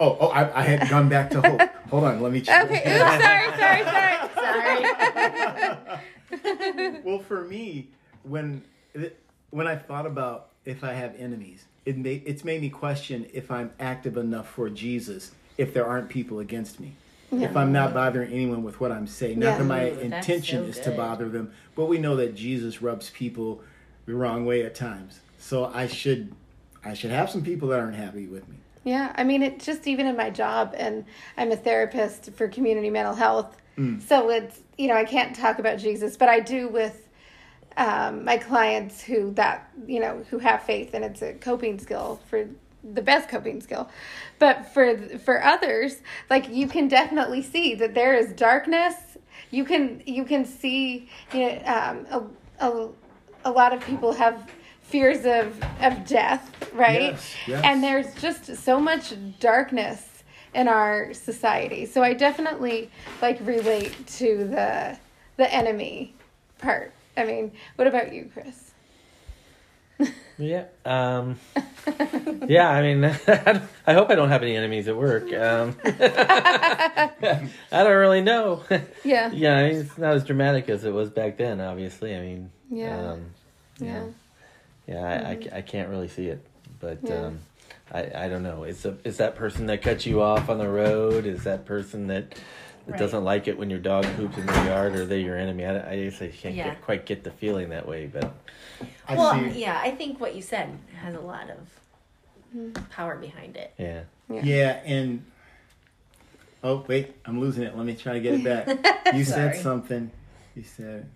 Oh, 0.00 0.16
oh, 0.20 0.28
I, 0.28 0.60
I 0.60 0.62
had 0.62 0.90
gone 0.90 1.08
back 1.08 1.30
to 1.30 1.40
hope. 1.40 1.60
Hold 1.90 2.04
on, 2.04 2.20
let 2.20 2.32
me 2.32 2.40
check. 2.40 2.64
Okay. 2.64 2.98
Oops, 3.00 3.22
sorry, 3.24 3.48
sorry, 3.56 3.84
sorry. 3.84 4.16
Sorry. 6.42 7.00
well, 7.04 7.20
for 7.20 7.44
me, 7.44 7.88
when 8.24 8.62
when 9.50 9.66
I 9.66 9.76
thought 9.76 10.06
about 10.06 10.48
if 10.64 10.82
I 10.82 10.94
have 10.94 11.14
enemies, 11.16 11.64
it 11.86 11.96
made 11.96 12.22
it's 12.26 12.44
made 12.44 12.60
me 12.60 12.70
question 12.70 13.26
if 13.32 13.50
I'm 13.50 13.70
active 13.78 14.16
enough 14.16 14.48
for 14.48 14.68
Jesus. 14.68 15.30
If 15.56 15.72
there 15.72 15.86
aren't 15.86 16.08
people 16.08 16.40
against 16.40 16.80
me, 16.80 16.94
if 17.42 17.56
I'm 17.56 17.72
not 17.72 17.94
bothering 17.94 18.32
anyone 18.32 18.62
with 18.62 18.80
what 18.80 18.92
I'm 18.92 19.06
saying, 19.06 19.38
not 19.38 19.58
that 19.58 19.64
my 19.64 19.90
Ooh, 19.90 19.98
intention 19.98 20.64
so 20.64 20.68
is 20.70 20.80
to 20.80 20.90
bother 20.92 21.28
them, 21.28 21.52
but 21.74 21.86
we 21.86 21.98
know 21.98 22.16
that 22.16 22.34
Jesus 22.34 22.82
rubs 22.82 23.10
people 23.10 23.62
the 24.06 24.14
wrong 24.14 24.44
way 24.44 24.62
at 24.62 24.74
times. 24.74 25.20
So 25.38 25.66
I 25.66 25.86
should 25.86 26.32
I 26.84 26.94
should 26.94 27.10
have 27.10 27.30
some 27.30 27.42
people 27.42 27.68
that 27.68 27.80
aren't 27.80 27.96
happy 27.96 28.26
with 28.26 28.48
me. 28.48 28.56
Yeah, 28.84 29.12
I 29.16 29.24
mean, 29.24 29.42
it 29.42 29.60
just 29.60 29.86
even 29.86 30.06
in 30.06 30.16
my 30.16 30.28
job, 30.30 30.74
and 30.76 31.06
I'm 31.36 31.50
a 31.50 31.56
therapist 31.56 32.32
for 32.32 32.48
community 32.48 32.90
mental 32.90 33.14
health. 33.14 33.56
So 34.06 34.30
it's, 34.30 34.60
you 34.78 34.86
know, 34.86 34.94
I 34.94 35.04
can't 35.04 35.34
talk 35.34 35.58
about 35.58 35.78
Jesus, 35.78 36.16
but 36.16 36.28
I 36.28 36.38
do 36.38 36.68
with 36.68 37.08
um, 37.76 38.24
my 38.24 38.36
clients 38.36 39.02
who 39.02 39.32
that, 39.32 39.68
you 39.86 39.98
know, 39.98 40.24
who 40.30 40.38
have 40.38 40.62
faith, 40.62 40.94
and 40.94 41.04
it's 41.04 41.22
a 41.22 41.32
coping 41.32 41.78
skill 41.80 42.20
for 42.28 42.48
the 42.92 43.02
best 43.02 43.28
coping 43.28 43.60
skill. 43.60 43.88
But 44.38 44.72
for 44.72 44.96
for 45.18 45.42
others, 45.42 46.02
like 46.28 46.48
you 46.48 46.66
can 46.66 46.88
definitely 46.88 47.42
see 47.42 47.74
that 47.76 47.94
there 47.94 48.14
is 48.14 48.32
darkness. 48.32 48.94
You 49.50 49.64
can 49.64 50.02
you 50.06 50.24
can 50.24 50.44
see, 50.44 51.08
you 51.32 51.40
know, 51.40 51.62
um, 51.64 52.06
a, 52.60 52.68
a 52.68 52.88
a 53.44 53.50
lot 53.50 53.72
of 53.72 53.80
people 53.84 54.12
have 54.12 54.50
fears 54.82 55.24
of 55.24 55.62
of 55.80 56.06
death, 56.06 56.72
right? 56.74 57.12
Yes, 57.12 57.34
yes. 57.46 57.64
And 57.64 57.82
there's 57.82 58.14
just 58.16 58.56
so 58.56 58.78
much 58.78 59.14
darkness 59.40 60.22
in 60.54 60.68
our 60.68 61.12
society. 61.12 61.86
So 61.86 62.02
I 62.02 62.12
definitely 62.14 62.90
like 63.20 63.38
relate 63.40 64.06
to 64.18 64.46
the 64.46 64.98
the 65.36 65.52
enemy 65.52 66.14
part. 66.58 66.92
I 67.16 67.24
mean, 67.24 67.52
what 67.76 67.88
about 67.88 68.12
you, 68.12 68.30
Chris? 68.32 68.63
Yeah. 70.36 70.64
Um, 70.84 71.38
yeah. 72.48 72.68
I 72.68 72.82
mean, 72.82 73.04
I 73.86 73.92
hope 73.92 74.10
I 74.10 74.16
don't 74.16 74.30
have 74.30 74.42
any 74.42 74.56
enemies 74.56 74.88
at 74.88 74.96
work. 74.96 75.32
Um, 75.32 75.76
I 75.84 77.10
don't 77.70 77.96
really 77.96 78.20
know. 78.20 78.64
Yeah. 79.04 79.30
yeah. 79.32 79.56
I 79.58 79.68
mean, 79.70 79.80
it's 79.82 79.96
not 79.96 80.14
as 80.14 80.24
dramatic 80.24 80.68
as 80.68 80.84
it 80.84 80.92
was 80.92 81.10
back 81.10 81.36
then. 81.36 81.60
Obviously. 81.60 82.16
I 82.16 82.20
mean. 82.20 82.50
Yeah. 82.68 83.12
Um, 83.12 83.26
Yeah. 83.78 84.04
yeah. 84.88 85.02
I, 85.04 85.30
I, 85.30 85.34
ca- 85.36 85.56
I 85.58 85.62
can't 85.62 85.88
really 85.88 86.08
see 86.08 86.26
it, 86.26 86.44
but 86.80 86.98
Yeah. 87.04 87.26
um, 87.26 87.38
I, 87.92 88.24
I 88.24 88.28
don't 88.28 88.42
know. 88.42 88.64
Is 88.64 88.82
the, 88.82 88.96
is 89.04 89.18
that 89.18 89.36
person 89.36 89.66
that 89.66 89.82
cuts 89.82 90.04
you 90.04 90.20
off 90.20 90.48
on 90.48 90.58
the 90.58 90.68
road? 90.68 91.26
Is 91.26 91.44
that 91.44 91.64
person 91.64 92.08
that, 92.08 92.34
that 92.86 92.92
Right. 92.92 92.98
doesn't 92.98 93.24
like 93.24 93.48
it 93.48 93.56
when 93.58 93.70
your 93.70 93.78
dog 93.78 94.04
poops 94.16 94.36
in 94.36 94.46
your 94.46 94.64
yard? 94.66 94.94
or 94.94 95.06
they're 95.06 95.18
your 95.18 95.36
enemy? 95.38 95.64
I, 95.64 95.92
I 95.92 96.04
guess 96.04 96.20
I 96.20 96.28
can't 96.28 96.54
Yeah. 96.54 96.64
get, 96.70 96.82
quite 96.82 97.06
get 97.06 97.24
the 97.24 97.30
feeling 97.30 97.70
that 97.70 97.86
way, 97.88 98.06
but 98.06 98.32
I 99.08 99.14
well, 99.16 99.32
see. 99.32 99.60
yeah, 99.60 99.80
I 99.82 99.90
think 99.90 100.20
what 100.20 100.34
you 100.34 100.42
said 100.42 100.78
has 101.00 101.14
a 101.14 101.20
lot 101.20 101.48
of 101.50 101.58
mm-hmm. 102.56 102.82
power 102.90 103.16
behind 103.16 103.56
it. 103.56 103.72
yeah. 103.78 104.02
Yeah, 104.28 104.80
and 104.86 105.24
oh 106.62 106.84
wait, 106.88 107.14
I'm 107.26 107.40
losing 107.40 107.62
it. 107.64 107.76
Let 107.76 107.84
me 107.86 107.94
try 107.94 108.14
to 108.14 108.20
get 108.20 108.34
it 108.34 108.44
back. 108.44 108.68
You 109.14 109.22
said 109.24 109.56
something. 109.56 110.10
You 110.56 110.62
said, 110.62 111.08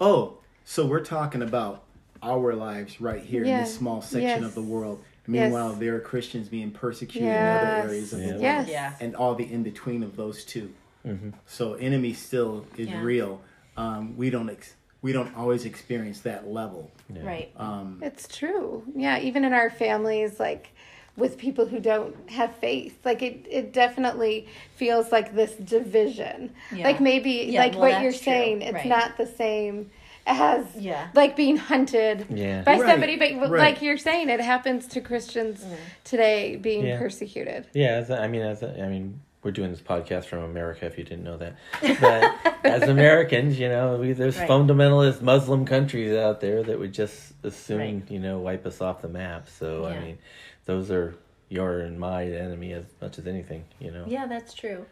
oh, 0.00 0.38
so 0.64 0.86
we're 0.86 1.04
talking 1.04 1.42
about 1.42 1.84
our 2.22 2.54
lives 2.54 3.00
right 3.00 3.22
here 3.22 3.44
in 3.44 3.56
this 3.60 3.74
small 3.76 4.00
section 4.00 4.22
Yes. 4.22 4.42
of 4.42 4.54
the 4.54 4.62
world. 4.62 5.02
Yes. 5.26 5.42
Meanwhile, 5.44 5.74
there 5.74 5.96
are 5.96 6.00
Christians 6.00 6.48
being 6.48 6.70
persecuted 6.70 7.28
in 7.30 7.46
other 7.48 7.66
areas 7.66 8.12
of 8.12 8.20
the 8.20 8.26
Yeah. 8.38 8.56
world, 8.56 8.68
Yes. 8.68 8.96
And 9.00 9.16
all 9.16 9.34
the 9.34 9.50
in 9.50 9.62
between 9.62 10.02
of 10.02 10.16
those 10.16 10.44
two. 10.44 10.72
hmm 11.04 11.30
So 11.46 11.74
enemy 11.74 12.12
still 12.12 12.66
is 12.76 12.88
Yeah. 12.88 13.02
real. 13.02 13.40
Um, 13.76 14.16
we 14.16 14.30
don't 14.30 14.50
ex- 14.50 14.74
we 15.02 15.12
don't 15.12 15.36
always 15.36 15.66
experience 15.66 16.20
that 16.20 16.48
level. 16.48 16.90
Yeah. 17.14 17.26
Right. 17.26 17.50
Um, 17.58 18.00
It's 18.02 18.26
true. 18.26 18.84
Yeah, 18.96 19.18
even 19.18 19.44
in 19.44 19.52
our 19.52 19.68
families, 19.68 20.40
like 20.40 20.68
with 21.16 21.36
people 21.38 21.66
who 21.66 21.78
don't 21.78 22.14
have 22.30 22.54
faith, 22.56 22.98
like 23.04 23.22
it, 23.22 23.46
it 23.50 23.72
definitely 23.72 24.46
feels 24.76 25.12
like 25.12 25.34
this 25.34 25.52
division. 25.56 26.50
Yeah. 26.74 26.84
Like 26.84 27.00
maybe, 27.00 27.46
Yeah, 27.50 27.60
like 27.60 27.72
well, 27.72 27.82
what 27.92 28.02
you're 28.02 28.12
true. 28.12 28.20
saying, 28.20 28.62
it's 28.62 28.72
Right. 28.74 28.86
not 28.86 29.16
the 29.18 29.26
same 29.26 29.90
as 30.26 30.64
Yeah. 30.76 31.08
like 31.14 31.36
being 31.36 31.56
hunted 31.56 32.26
Yeah. 32.30 32.62
by 32.62 32.78
Right, 32.78 32.88
somebody, 32.90 33.16
but 33.16 33.50
right. 33.50 33.50
like 33.50 33.82
you're 33.82 33.98
saying, 33.98 34.28
it 34.30 34.40
happens 34.40 34.86
to 34.88 35.00
Christians 35.00 35.62
Mm. 35.64 35.76
today 36.04 36.56
being 36.56 36.86
Yeah. 36.86 36.98
persecuted. 36.98 37.66
Yeah, 37.72 37.92
as 37.96 38.10
a, 38.10 38.20
I 38.20 38.28
mean, 38.28 38.42
as 38.42 38.62
a, 38.62 38.82
I 38.82 38.88
mean, 38.88 39.20
we're 39.42 39.50
doing 39.50 39.70
this 39.70 39.82
podcast 39.82 40.24
from 40.24 40.38
America. 40.44 40.86
If 40.86 40.96
you 40.96 41.04
didn't 41.04 41.24
know 41.24 41.36
that, 41.36 41.54
but 42.00 42.34
as 42.64 42.82
Americans, 42.84 43.58
you 43.58 43.68
know, 43.68 43.96
we, 43.98 44.12
there's 44.12 44.38
Right. 44.38 44.48
fundamentalist 44.48 45.20
Muslim 45.20 45.66
countries 45.66 46.16
out 46.16 46.40
there 46.40 46.62
that 46.62 46.78
would 46.78 46.94
just 46.94 47.34
assume 47.44 47.78
Right. 47.78 48.02
you 48.10 48.18
know, 48.20 48.38
wipe 48.38 48.64
us 48.64 48.80
off 48.80 49.02
the 49.02 49.08
map. 49.08 49.48
So 49.50 49.82
Yeah. 49.82 49.94
I 49.94 50.00
mean, 50.00 50.18
those 50.64 50.90
are 50.90 51.14
your 51.50 51.80
and 51.80 52.00
my 52.00 52.24
enemy 52.24 52.72
as 52.72 52.84
much 53.02 53.18
as 53.18 53.26
anything. 53.26 53.64
You 53.78 53.90
know. 53.90 54.04
Yeah, 54.08 54.26
that's 54.26 54.54
true. 54.54 54.86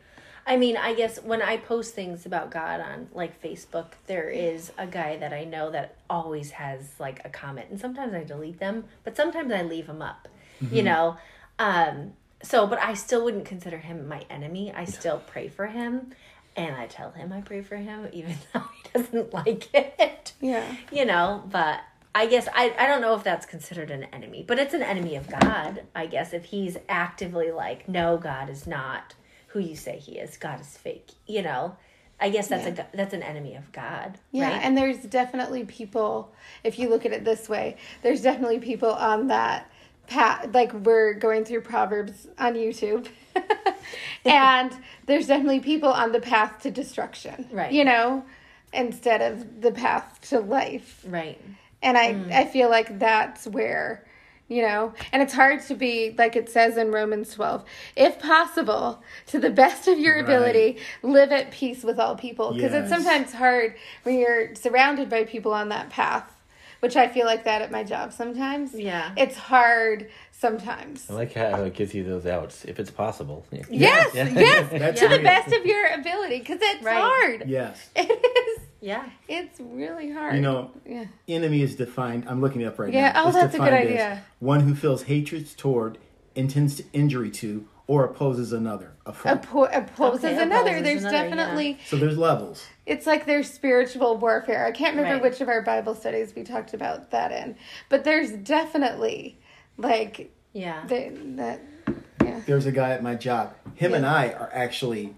I 0.47 0.57
mean, 0.57 0.77
I 0.77 0.95
guess 0.95 1.19
when 1.23 1.41
I 1.41 1.57
post 1.57 1.95
things 1.95 2.27
about 2.27 2.51
God 2.51 2.81
on 2.81 3.09
like 3.13 3.41
Facebook, 3.43 3.93
there 4.07 4.29
is 4.29 4.73
a 4.77 4.87
guy 4.87 5.17
that 5.19 5.33
I 5.33 5.45
know 5.45 5.71
that 5.71 5.97
always 6.11 6.51
has 6.53 6.99
like 6.99 7.21
a 7.25 7.29
comment, 7.29 7.69
and 7.71 7.81
sometimes 7.81 8.13
I 8.15 8.25
delete 8.25 8.59
them, 8.59 8.85
but 9.05 9.17
sometimes 9.17 9.53
I 9.53 9.63
leave 9.63 9.87
them 9.87 10.03
up. 10.03 10.29
You 10.71 10.85
know, 10.85 11.17
um, 11.59 12.13
so 12.43 12.67
but 12.67 12.81
I 12.81 12.95
still 12.95 13.25
wouldn't 13.25 13.47
consider 13.47 13.79
him 13.79 14.07
my 14.07 14.25
enemy. 14.31 14.73
I 14.73 14.85
still 14.85 15.23
pray 15.27 15.49
for 15.49 15.67
him, 15.67 16.13
and 16.57 16.77
I 16.77 16.87
tell 16.87 17.11
him 17.11 17.33
I 17.33 17.41
pray 17.41 17.63
for 17.63 17.77
him, 17.77 18.09
even 18.13 18.37
though 18.53 18.65
he 18.75 18.99
doesn't 18.99 19.33
like 19.35 19.69
it. 19.75 20.33
Yeah. 20.41 20.77
You 20.93 21.05
know, 21.05 21.45
but 21.51 21.81
I 22.15 22.27
guess 22.27 22.47
I, 22.55 22.75
I 22.79 22.87
don't 22.87 23.01
know 23.01 23.15
if 23.15 23.25
that's 23.25 23.47
considered 23.47 23.91
an 23.91 24.05
enemy, 24.05 24.45
but 24.47 24.59
it's 24.59 24.75
an 24.75 24.83
enemy 24.83 25.17
of 25.17 25.29
God, 25.29 25.85
I 25.95 26.07
guess, 26.07 26.33
if 26.33 26.47
he's 26.47 26.77
actively 26.89 27.51
like, 27.51 27.89
no, 27.89 28.19
God 28.19 28.51
is 28.51 28.67
not 28.67 29.15
who 29.53 29.61
you 29.61 29.77
say 29.77 29.99
he 29.99 30.19
is. 30.19 30.37
God 30.37 30.61
is 30.61 30.77
fake. 30.77 31.11
You 31.27 31.43
know, 31.43 31.77
I 32.21 32.31
guess 32.31 32.49
that's 32.49 32.67
a 32.67 32.87
that's 32.95 33.15
an 33.15 33.23
enemy 33.23 33.55
of 33.57 33.71
God. 33.73 34.19
Yeah, 34.31 34.51
right? 34.51 34.65
and 34.65 34.77
there's 34.77 34.99
definitely 34.99 35.65
people, 35.65 36.33
if 36.65 36.79
you 36.79 36.89
look 36.89 37.05
at 37.05 37.13
it 37.13 37.25
this 37.25 37.49
way, 37.49 37.77
there's 38.03 38.23
definitely 38.23 38.61
people 38.61 38.93
on 38.93 39.29
that 39.29 39.71
path. 40.07 40.55
Like 40.55 40.73
we're 40.73 41.15
going 41.15 41.45
through 41.45 41.63
Proverbs 41.63 42.29
on 42.39 42.55
YouTube. 42.55 43.09
and 44.25 44.73
there's 45.07 45.27
definitely 45.27 45.61
people 45.61 45.91
on 45.91 46.13
the 46.13 46.21
path 46.21 46.63
to 46.63 46.71
destruction. 46.71 47.49
Right. 47.51 47.73
You 47.73 47.85
know, 47.85 48.25
instead 48.73 49.21
of 49.21 49.61
the 49.61 49.73
path 49.73 50.21
to 50.31 50.41
life. 50.41 51.05
right. 51.09 51.41
And 51.83 51.99
I, 51.99 52.13
mm. 52.13 52.33
I 52.33 52.45
feel 52.45 52.71
like 52.71 53.01
that's 53.01 53.47
where, 53.49 54.07
you 54.53 54.63
know, 54.63 54.93
and 55.13 55.23
it's 55.23 55.33
hard 55.33 55.63
to 55.63 55.75
be, 55.75 56.15
like 56.19 56.37
it 56.37 56.49
says 56.51 56.77
in 56.77 56.93
Romans 56.93 57.33
12, 57.35 57.65
if 57.97 58.19
possible, 58.19 59.03
to 59.29 59.39
the 59.39 59.51
best 59.51 59.89
of 59.89 59.99
your 59.99 60.17
Right. 60.17 60.25
ability, 60.25 60.77
live 61.03 61.33
at 61.33 61.51
peace 61.51 61.83
with 61.83 61.99
all 61.99 62.15
people. 62.17 62.53
Because 62.53 62.75
it's 62.75 62.89
sometimes 62.91 63.33
hard 63.33 63.75
when 64.03 64.19
you're 64.19 64.55
surrounded 64.55 65.09
by 65.09 65.25
people 65.25 65.53
on 65.55 65.71
that 65.71 65.89
path, 65.91 66.31
which 66.81 66.97
I 66.97 67.09
feel 67.09 67.25
like 67.27 67.45
that 67.45 67.63
at 67.63 67.71
my 67.71 67.83
job 67.83 68.13
sometimes. 68.13 68.75
Yeah. 68.75 69.13
It's 69.17 69.37
hard 69.37 70.11
sometimes. 70.33 71.09
I 71.09 71.15
like 71.15 71.33
how 71.35 71.63
it 71.63 71.75
gives 71.75 71.95
you 71.95 72.03
those 72.05 72.27
outs 72.27 72.65
if 72.65 72.79
it's 72.81 72.91
possible. 72.91 73.47
Yes, 73.71 74.15
Yeah. 74.15 74.29
yes, 74.29 74.71
That's 74.73 75.01
to 75.01 75.09
the 75.09 75.21
best 75.21 75.53
of 75.53 75.65
your 75.65 75.87
ability, 75.95 76.41
because 76.41 76.59
it's 76.61 76.83
Right. 76.85 77.01
hard. 77.01 77.45
yes. 77.47 77.91
It 77.97 78.11
is. 78.11 78.32
Yeah. 78.83 79.09
It's 79.29 79.61
really 79.61 80.11
hard. 80.11 80.35
You 80.35 80.41
know, 80.43 80.71
Yeah. 80.85 81.05
enemy 81.29 81.63
is 81.63 81.77
defined. 81.77 82.25
I'm 82.29 82.41
looking 82.41 82.61
it 82.63 82.65
up 82.67 82.79
right 82.79 82.93
Yeah, 82.93 83.13
now. 83.13 83.25
oh, 83.25 83.29
It's 83.29 83.37
that's 83.39 83.55
a 83.55 83.59
good 83.59 83.73
idea. 83.73 84.25
One 84.41 84.61
who 84.61 84.75
feels 84.75 85.05
hatred 85.05 85.47
toward, 85.57 85.99
intends 86.35 86.75
to 86.77 86.85
injury 86.93 87.31
to, 87.31 87.67
or 87.87 88.05
opposes 88.05 88.53
another. 88.53 88.93
A 89.07 89.13
foe. 89.13 89.37
Oppo- 89.37 89.77
opposes 89.77 90.25
Okay, 90.25 90.43
another. 90.43 90.71
opposes 90.71 90.83
There's 90.83 91.01
another, 91.05 91.17
yeah. 91.17 91.23
definitely 91.37 91.79
so 91.87 91.97
there's 91.97 92.19
levels. 92.19 92.65
it's 92.87 93.07
like 93.07 93.25
there's 93.27 93.49
spiritual 93.51 94.17
warfare. 94.17 94.67
I 94.67 94.73
can't 94.73 94.97
remember 94.97 95.23
Right. 95.23 95.31
which 95.31 95.41
of 95.41 95.49
our 95.49 95.63
Bible 95.63 95.95
studies 95.95 96.35
we 96.35 96.43
talked 96.43 96.75
about 96.75 97.11
that 97.13 97.31
in, 97.33 97.57
but 97.89 98.03
there's 98.05 98.33
definitely 98.33 99.39
like 99.79 100.33
Yeah. 100.53 100.85
the, 100.87 101.11
that. 101.37 101.61
Yeah. 102.25 102.41
There's 102.47 102.67
a 102.67 102.73
guy 102.73 102.91
at 102.91 103.03
my 103.03 103.15
job. 103.15 103.55
Him 103.75 103.95
and 103.95 104.05
I 104.07 104.29
are 104.31 104.51
actually 104.53 105.15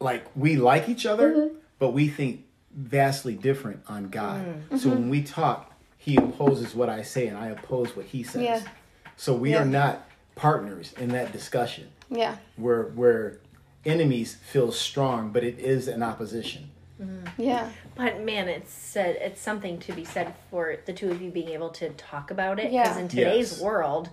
like 0.00 0.24
we 0.36 0.56
like 0.56 0.88
each 0.88 1.06
other, 1.06 1.30
Mm-hmm. 1.32 1.54
But 1.78 1.90
we 1.92 2.08
think 2.08 2.44
vastly 2.74 3.34
different 3.34 3.82
on 3.88 4.08
God. 4.08 4.44
Mm-hmm. 4.44 4.76
So 4.78 4.90
when 4.90 5.08
we 5.08 5.22
talk, 5.22 5.72
he 5.96 6.16
opposes 6.16 6.74
what 6.74 6.88
I 6.88 7.02
say 7.02 7.26
and 7.26 7.36
I 7.36 7.48
oppose 7.48 7.96
what 7.96 8.06
he 8.06 8.22
says. 8.22 8.42
Yeah. 8.42 8.60
So 9.16 9.34
we 9.34 9.52
Yeah. 9.52 9.62
are 9.62 9.64
not 9.64 10.06
partners 10.34 10.92
in 10.98 11.08
that 11.10 11.32
discussion. 11.32 11.88
Yeah. 12.10 12.36
Where 12.56 12.84
where 12.84 13.38
enemies 13.84 14.34
feel 14.36 14.70
strong, 14.72 15.30
but 15.30 15.44
it 15.44 15.58
is 15.58 15.88
an 15.88 16.02
opposition. 16.02 16.70
Yeah. 17.36 17.70
But 17.94 18.22
man, 18.22 18.48
it's 18.48 18.72
said 18.72 19.16
it's 19.20 19.40
something 19.40 19.78
to 19.80 19.92
be 19.92 20.04
said 20.04 20.34
for 20.50 20.76
the 20.84 20.92
two 20.92 21.10
of 21.10 21.22
you 21.22 21.30
being 21.30 21.48
able 21.50 21.70
to 21.70 21.90
talk 21.90 22.30
about 22.30 22.58
it. 22.58 22.72
Yeah. 22.72 22.82
Because 22.84 22.96
in 22.98 23.08
today's 23.08 23.52
Yes. 23.52 23.60
world, 23.60 24.10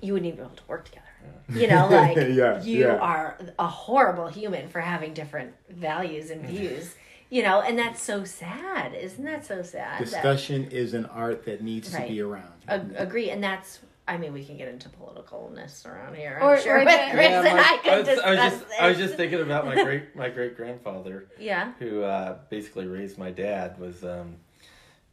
you 0.00 0.12
wouldn't 0.12 0.28
even 0.32 0.38
be 0.38 0.44
able 0.44 0.56
to 0.56 0.62
work 0.68 0.84
together. 0.84 1.06
You 1.48 1.66
know, 1.66 1.88
like 1.90 2.16
Yeah, 2.16 2.62
you 2.62 2.80
yeah. 2.86 2.96
are 2.98 3.36
a 3.58 3.66
horrible 3.66 4.28
human 4.28 4.68
for 4.68 4.80
having 4.80 5.12
different 5.12 5.54
values 5.68 6.30
and 6.30 6.44
views. 6.44 6.94
You 7.30 7.42
know, 7.44 7.60
and 7.60 7.78
that's 7.78 8.02
so 8.02 8.24
sad. 8.24 8.92
Isn't 8.94 9.24
that 9.24 9.46
so 9.46 9.62
sad? 9.62 9.98
Discussion 10.00 10.64
is 10.72 10.94
an 10.94 11.06
art 11.06 11.44
that 11.44 11.62
needs 11.62 11.94
Right. 11.94 12.06
to 12.08 12.12
be 12.12 12.20
around. 12.20 12.52
Ag- 12.68 12.94
agree, 12.96 13.30
and 13.30 13.42
that's. 13.42 13.78
I 14.08 14.16
mean, 14.16 14.32
we 14.32 14.44
can 14.44 14.56
get 14.56 14.66
into 14.66 14.88
politicalness 14.88 15.86
around 15.86 16.16
here. 16.16 16.38
I'm 16.42 16.48
Or- 16.48 16.58
sure 16.58 16.80
or 16.80 16.84
with 16.84 16.88
Chris 17.12 17.30
Yeah, 17.30 17.44
and 17.46 17.60
I 17.60 17.78
could 17.78 17.92
I 17.92 17.98
was, 18.00 18.08
I 18.08 18.30
was 18.30 18.38
discuss 18.40 18.52
just 18.68 18.80
I 18.82 18.88
was 18.88 18.98
just 18.98 19.14
thinking 19.14 19.40
about 19.40 19.66
my 19.66 19.80
great 19.84 20.16
my 20.16 20.28
great 20.28 20.56
grandfather 20.56 21.26
Yeah. 21.38 21.72
who 21.78 22.02
uh, 22.02 22.38
basically 22.48 22.86
raised 22.88 23.16
my 23.18 23.30
dad 23.30 23.78
was 23.78 24.02
um, 24.02 24.36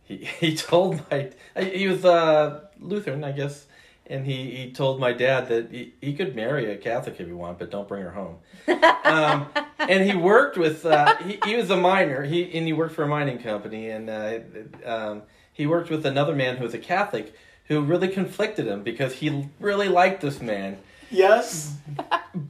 he 0.01 0.17
he 0.39 0.55
told 0.55 0.99
my 1.11 1.29
he 1.61 1.87
was 1.87 2.03
uh, 2.03 2.61
Lutheran 2.79 3.23
I 3.23 3.33
guess 3.33 3.67
and 4.09 4.25
he, 4.25 4.51
he 4.51 4.71
told 4.71 4.99
my 4.99 5.13
dad 5.13 5.49
that 5.49 5.71
he, 5.71 5.93
he 6.01 6.13
could 6.13 6.35
marry 6.35 6.71
a 6.71 6.77
Catholic 6.77 7.19
if 7.19 7.27
you 7.27 7.37
want, 7.37 7.59
but 7.59 7.69
don't 7.71 7.87
bring 7.87 8.03
her 8.03 8.11
home. 8.11 8.37
um, 9.03 9.47
and 9.79 10.09
he 10.09 10.15
worked 10.15 10.57
with 10.57 10.85
uh, 10.85 11.15
he, 11.17 11.39
he 11.45 11.55
was 11.55 11.69
a 11.69 11.77
miner. 11.77 12.23
He 12.23 12.43
and 12.57 12.65
he 12.65 12.73
worked 12.73 12.95
for 12.95 13.03
a 13.03 13.07
mining 13.07 13.39
company, 13.39 13.89
and 13.89 14.09
uh, 14.09 14.39
um, 14.85 15.21
he 15.53 15.65
worked 15.67 15.89
with 15.89 16.05
another 16.05 16.35
man 16.35 16.57
who 16.57 16.63
was 16.63 16.73
a 16.73 16.79
Catholic 16.79 17.33
who 17.65 17.81
really 17.81 18.07
conflicted 18.07 18.65
him 18.67 18.81
because 18.83 19.13
he 19.15 19.49
really 19.59 19.89
liked 19.89 20.21
this 20.21 20.39
man, 20.41 20.77
Yes. 21.11 21.75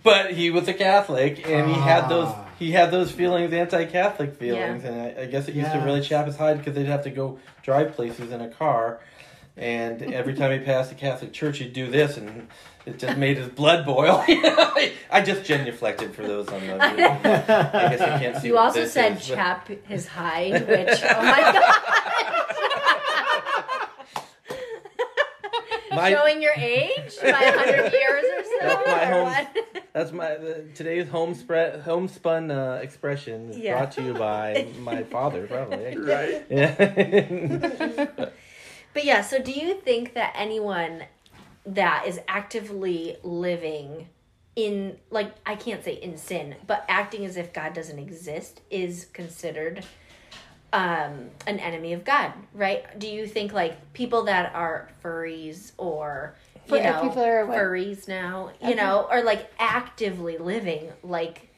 but 0.04 0.34
he 0.34 0.52
was 0.52 0.68
a 0.68 0.74
Catholic, 0.74 1.48
and 1.48 1.68
he 1.70 1.76
had 1.80 2.08
those 2.08 2.28
Ah. 2.28 2.48
he 2.60 2.72
had 2.72 2.92
those 2.92 3.12
feelings, 3.12 3.52
anti-Catholic 3.54 4.36
feelings, 4.36 4.84
and 4.84 5.00
I, 5.02 5.24
I 5.24 5.26
guess 5.26 5.48
it 5.48 5.56
used 5.56 5.72
to 5.72 5.80
really 5.80 6.00
Yes. 6.00 6.08
chap 6.10 6.26
his 6.28 6.36
hide 6.38 6.58
because 6.60 6.76
they'd 6.76 6.86
have 6.86 7.04
to 7.04 7.10
go 7.10 7.40
drive 7.64 7.94
places 7.96 8.32
in 8.32 8.42
a 8.42 8.50
car, 8.50 9.00
and 9.58 10.02
every 10.14 10.34
time 10.36 10.52
he 10.58 10.60
passed 10.66 10.92
a 10.92 10.96
Catholic 10.96 11.34
church, 11.34 11.58
he'd 11.60 11.74
do 11.74 11.90
this, 11.90 12.18
and 12.18 12.48
it 12.86 13.00
just 13.00 13.18
made 13.18 13.38
his 13.38 13.48
blood 13.50 13.86
boil. 13.86 14.24
I 14.28 15.22
just 15.26 15.42
genuflected 15.44 16.14
for 16.14 16.22
those 16.24 16.48
on 16.50 16.62
the. 16.68 16.76
I 16.76 16.88
guess 17.90 18.02
I 18.02 18.20
can't 18.20 18.38
see. 18.38 18.48
You 18.50 18.54
what 18.56 18.66
also 18.68 18.82
this 18.82 18.94
said 18.94 19.14
is, 19.18 19.28
but- 19.30 19.36
chap 19.36 19.70
his 19.88 20.08
hide, 20.08 20.68
which 20.68 21.00
oh 21.04 21.22
my 21.24 21.42
god, 21.42 21.74
My- 25.92 26.12
showing 26.12 26.42
your 26.42 26.54
age 26.54 27.16
by 27.24 27.32
hundred 27.32 27.92
years 27.92 28.26
or 28.38 28.44
so. 28.44 28.50
That's 28.62 28.88
my 28.88 29.04
or 29.04 29.14
home- 29.14 29.24
what? 29.26 29.84
That's 29.94 30.12
my 30.12 30.36
the, 30.36 30.66
today's 30.76 31.08
homespun 31.10 31.80
homespun 31.80 32.52
uh, 32.52 32.80
expression 32.84 33.50
is 33.50 33.58
Yeah. 33.58 33.78
brought 33.78 33.92
to 33.94 34.04
you 34.04 34.14
by 34.14 34.68
my 34.80 35.04
father, 35.04 35.48
probably. 35.48 35.98
Right. 35.98 36.46
Yeah. 36.52 38.30
But 38.98 39.06
yeah, 39.06 39.22
so 39.22 39.38
do 39.38 39.52
you 39.52 39.76
think 39.76 40.16
that 40.16 40.34
anyone 40.36 41.04
that 41.68 42.08
is 42.08 42.20
actively 42.28 43.18
living 43.22 44.08
in 44.56 44.98
like 45.12 45.36
I 45.46 45.54
can't 45.54 45.84
say 45.84 45.94
in 45.94 46.18
sin, 46.18 46.56
but 46.66 46.84
acting 46.90 47.24
as 47.24 47.38
if 47.38 47.54
God 47.54 47.76
doesn't 47.76 48.00
exist 48.00 48.62
is 48.72 49.06
considered 49.14 49.86
um 50.74 51.30
an 51.46 51.60
enemy 51.60 51.94
of 51.94 52.06
God, 52.06 52.34
right? 52.56 53.00
Do 53.00 53.08
you 53.08 53.28
think 53.28 53.54
like 53.54 53.94
people 53.94 54.24
that 54.24 54.56
are 54.56 54.90
furries 55.04 55.74
or 55.78 56.34
you 56.66 56.78
Fur- 56.78 56.84
know 56.84 57.02
people 57.04 57.22
are 57.22 57.46
what? 57.46 57.56
furries 57.56 58.08
now, 58.08 58.50
you 58.60 58.70
Okay. 58.70 58.78
know, 58.78 59.08
or 59.12 59.22
like 59.22 59.48
actively 59.60 60.40
living 60.40 60.90
like 61.04 61.52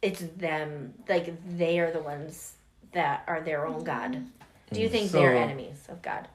it's 0.00 0.22
them 0.38 0.94
like 1.10 1.30
they 1.58 1.78
are 1.78 1.90
the 1.90 2.00
ones 2.00 2.54
that 2.92 3.22
are 3.26 3.42
their 3.42 3.66
own 3.66 3.84
God. 3.84 4.24
Do 4.72 4.80
you 4.80 4.88
think 4.88 5.12
they're 5.12 5.34
enemies 5.34 5.84
of 5.90 6.00
God? 6.00 6.26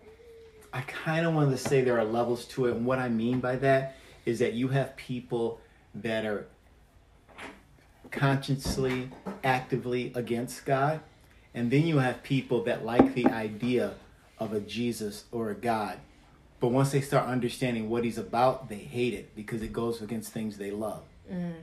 I 0.73 0.81
kind 0.81 1.25
of 1.25 1.33
wanted 1.35 1.51
to 1.51 1.57
say 1.57 1.81
there 1.81 1.99
are 1.99 2.03
levels 2.05 2.45
to 2.49 2.65
it, 2.65 2.71
and 2.75 2.85
what 2.85 2.97
I 2.99 3.07
mean 3.07 3.39
by 3.39 3.57
that 3.57 3.95
is 4.25 4.39
that 4.39 4.53
you 4.53 4.69
have 4.69 4.95
people 4.95 5.61
that 5.93 6.25
are 6.25 6.47
consciously, 8.11 9.09
actively 9.43 10.11
against 10.15 10.65
God, 10.65 11.01
and 11.53 11.69
then 11.69 11.85
you 11.85 11.99
have 11.99 12.23
people 12.23 12.63
that 12.63 12.83
like 12.85 13.13
the 13.13 13.27
idea 13.27 13.93
of 14.39 14.53
a 14.53 14.59
Jesus 14.59 15.25
or 15.31 15.51
a 15.51 15.55
God, 15.55 15.99
but 16.59 16.69
once 16.69 16.91
they 16.91 17.01
start 17.01 17.27
understanding 17.27 17.89
what 17.89 18.03
he's 18.03 18.17
about, 18.17 18.69
they 18.69 18.77
hate 18.77 19.13
it 19.13 19.35
because 19.35 19.61
it 19.61 19.71
goes 19.73 20.01
against 20.01 20.31
things 20.33 20.57
they 20.57 20.71
love. 20.71 21.03
Mm, 21.31 21.53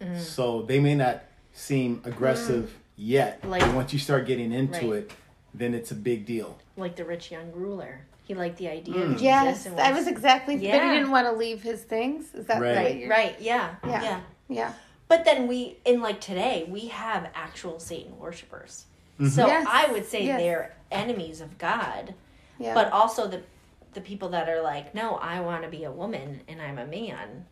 mm. 0.00 0.18
So 0.20 0.62
they 0.62 0.80
may 0.80 0.94
not 0.94 1.22
seem 1.52 2.00
aggressive 2.04 2.74
yet, 2.96 3.44
Like- 3.46 3.60
but 3.60 3.74
once 3.74 3.92
you 3.92 3.98
start 3.98 4.26
getting 4.26 4.52
into 4.52 4.90
Right. 4.92 4.98
it, 5.04 5.10
then 5.52 5.74
it's 5.74 5.90
a 5.90 5.94
big 5.94 6.24
deal. 6.26 6.58
like 6.78 6.96
the 6.96 7.04
rich 7.04 7.30
young 7.30 7.50
ruler. 7.52 8.02
He 8.26 8.34
liked 8.34 8.56
the 8.58 8.68
idea 8.68 8.96
of 9.02 9.10
Jesus. 9.12 9.22
Yes, 9.22 9.66
and 9.66 9.78
I 9.80 9.92
was 9.92 10.08
exactly. 10.08 10.56
Yeah. 10.56 10.76
But 10.78 10.86
he 10.88 10.94
didn't 10.96 11.10
want 11.12 11.26
to 11.28 11.32
leave 11.32 11.62
his 11.62 11.82
things. 11.82 12.34
Is 12.34 12.46
that 12.46 12.60
Right. 12.60 12.76
right, 12.76 13.08
right, 13.08 13.36
yeah, 13.40 13.76
Yeah. 13.86 14.02
yeah, 14.02 14.20
Yeah. 14.48 14.72
But 15.08 15.24
then 15.24 15.46
we, 15.46 15.78
in 15.84 16.00
like 16.00 16.20
today, 16.20 16.66
we 16.68 16.88
have 16.88 17.30
actual 17.34 17.78
Satan 17.78 18.18
worshippers. 18.18 18.86
So 19.30 19.46
Yes, 19.46 19.64
I 19.70 19.90
would 19.92 20.06
say 20.06 20.24
yes. 20.24 20.40
they're 20.40 20.74
enemies 20.90 21.40
of 21.40 21.56
God, 21.58 22.14
Yeah. 22.58 22.74
but 22.74 22.90
also 22.92 23.26
the 23.28 23.42
the 23.94 24.00
people 24.02 24.28
that 24.30 24.46
are 24.48 24.60
like, 24.60 24.94
no, 24.94 25.14
I 25.14 25.40
want 25.40 25.62
to 25.62 25.70
be 25.70 25.84
a 25.84 25.90
woman 25.90 26.40
and 26.48 26.60
I'm 26.60 26.76
a 26.78 26.84
man. 26.86 27.46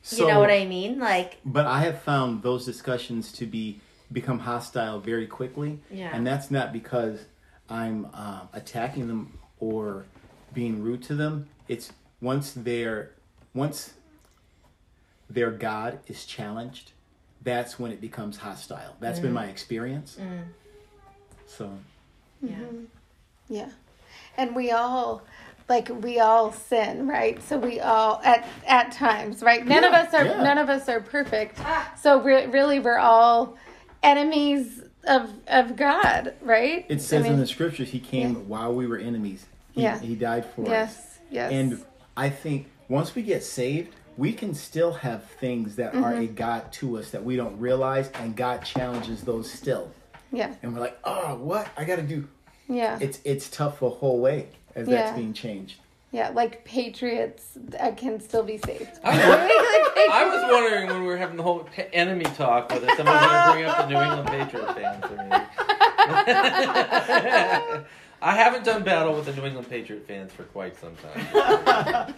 So, 0.00 0.16
you 0.26 0.28
know 0.32 0.40
what 0.40 0.50
I 0.50 0.64
mean? 0.64 0.98
Like, 0.98 1.36
But 1.44 1.66
I 1.66 1.80
have 1.80 2.00
found 2.00 2.42
those 2.42 2.64
discussions 2.64 3.30
to 3.32 3.44
be 3.44 3.80
become 4.10 4.38
hostile 4.38 5.00
very 5.00 5.26
quickly, 5.26 5.80
Yeah. 5.90 6.10
and 6.14 6.26
that's 6.26 6.50
not 6.50 6.72
because 6.72 7.26
I'm 7.68 8.06
uh, 8.14 8.42
attacking 8.54 9.08
them 9.08 9.37
or 9.60 10.04
being 10.52 10.82
rude 10.82 11.02
to 11.04 11.14
them. 11.14 11.48
It's 11.68 11.92
once 12.20 12.52
their 12.52 13.12
once 13.54 13.94
their 15.30 15.50
God 15.50 15.98
is 16.06 16.24
challenged, 16.24 16.92
that's 17.42 17.78
when 17.78 17.92
it 17.92 18.00
becomes 18.00 18.38
hostile. 18.38 18.96
That's 19.00 19.20
been 19.20 19.30
mm. 19.30 19.34
my 19.34 19.46
experience. 19.46 20.16
Mm. 20.20 20.44
So 21.46 21.70
yeah, 22.42 22.56
mm-hmm. 22.56 22.84
Yeah. 23.48 23.70
And 24.36 24.54
we 24.54 24.70
all 24.70 25.22
like 25.68 25.90
we 26.02 26.20
all 26.20 26.52
sin, 26.52 27.06
right? 27.06 27.42
So 27.42 27.58
we 27.58 27.80
all 27.80 28.20
at 28.24 28.46
at 28.66 28.92
times, 28.92 29.42
right? 29.42 29.66
None 29.66 29.84
of 29.84 29.92
us 29.92 30.14
are 30.14 30.24
yeah. 30.24 30.42
none 30.42 30.58
of 30.58 30.68
us 30.68 30.88
are 30.88 31.00
perfect. 31.00 31.58
Ah. 31.60 31.92
So 32.00 32.20
re- 32.20 32.46
really 32.46 32.80
we're 32.80 32.98
all 32.98 33.56
enemies 34.02 34.82
of 35.06 35.30
of 35.46 35.76
God, 35.76 36.34
right? 36.42 36.84
it 36.88 37.00
says 37.00 37.20
I 37.20 37.22
mean, 37.24 37.34
in 37.34 37.40
the 37.40 37.46
scriptures, 37.46 37.90
He 37.90 38.00
came 38.00 38.48
while 38.48 38.74
we 38.74 38.86
were 38.86 38.98
enemies. 38.98 39.46
He, 39.72 39.82
Yeah. 39.82 39.98
he 39.98 40.14
died 40.14 40.44
for 40.54 40.62
us. 40.62 40.68
Yes. 40.68 41.18
Yes. 41.30 41.52
And 41.52 41.84
I 42.16 42.30
think 42.30 42.66
once 42.88 43.14
we 43.14 43.22
get 43.22 43.42
saved, 43.44 43.94
we 44.16 44.32
can 44.32 44.54
still 44.54 44.92
have 44.92 45.24
things 45.24 45.76
that 45.76 45.94
are 45.94 46.12
Mm-hmm. 46.12 46.22
a 46.22 46.26
God 46.26 46.72
to 46.74 46.98
us 46.98 47.10
that 47.10 47.22
we 47.24 47.36
don't 47.36 47.58
realize, 47.60 48.10
and 48.14 48.34
God 48.34 48.64
challenges 48.64 49.22
those 49.22 49.50
still. 49.50 49.92
yeah. 50.32 50.54
And 50.62 50.74
we're 50.74 50.80
like, 50.80 50.98
oh, 51.04 51.36
what? 51.36 51.68
I 51.76 51.84
got 51.84 51.96
to 51.96 52.02
do. 52.02 52.26
Yeah. 52.68 52.98
It's 53.00 53.20
it's 53.24 53.48
tough 53.48 53.80
the 53.80 53.88
whole 53.90 54.20
way 54.20 54.48
as 54.74 54.88
Yeah. 54.88 54.96
that's 54.96 55.16
being 55.16 55.32
changed. 55.32 55.76
Yeah, 56.10 56.30
like 56.30 56.64
patriots 56.64 57.58
uh, 57.78 57.92
can 57.92 58.18
still 58.20 58.42
be 58.42 58.56
saved. 58.58 58.88
I 59.04 60.30
was 60.32 60.50
wondering 60.50 60.86
when 60.88 61.00
we 61.02 61.06
were 61.06 61.18
having 61.18 61.36
the 61.36 61.42
whole 61.42 61.68
enemy 61.92 62.24
talk 62.24 62.70
whether 62.70 62.86
someone 62.96 63.14
was 63.14 63.26
going 63.26 63.46
to 63.46 63.52
bring 63.52 63.64
up 63.66 63.76
the 63.78 63.86
New 63.88 64.00
England 64.00 64.28
Patriot 64.28 64.74
fans 64.74 65.04
or 65.04 65.16
me. 65.24 65.30
I 68.20 68.34
haven't 68.34 68.64
done 68.64 68.82
battle 68.82 69.14
with 69.14 69.26
the 69.26 69.34
New 69.34 69.44
England 69.44 69.68
Patriot 69.68 70.06
fans 70.08 70.32
for 70.32 70.44
quite 70.44 70.76
some 70.78 70.96
time. 70.96 72.14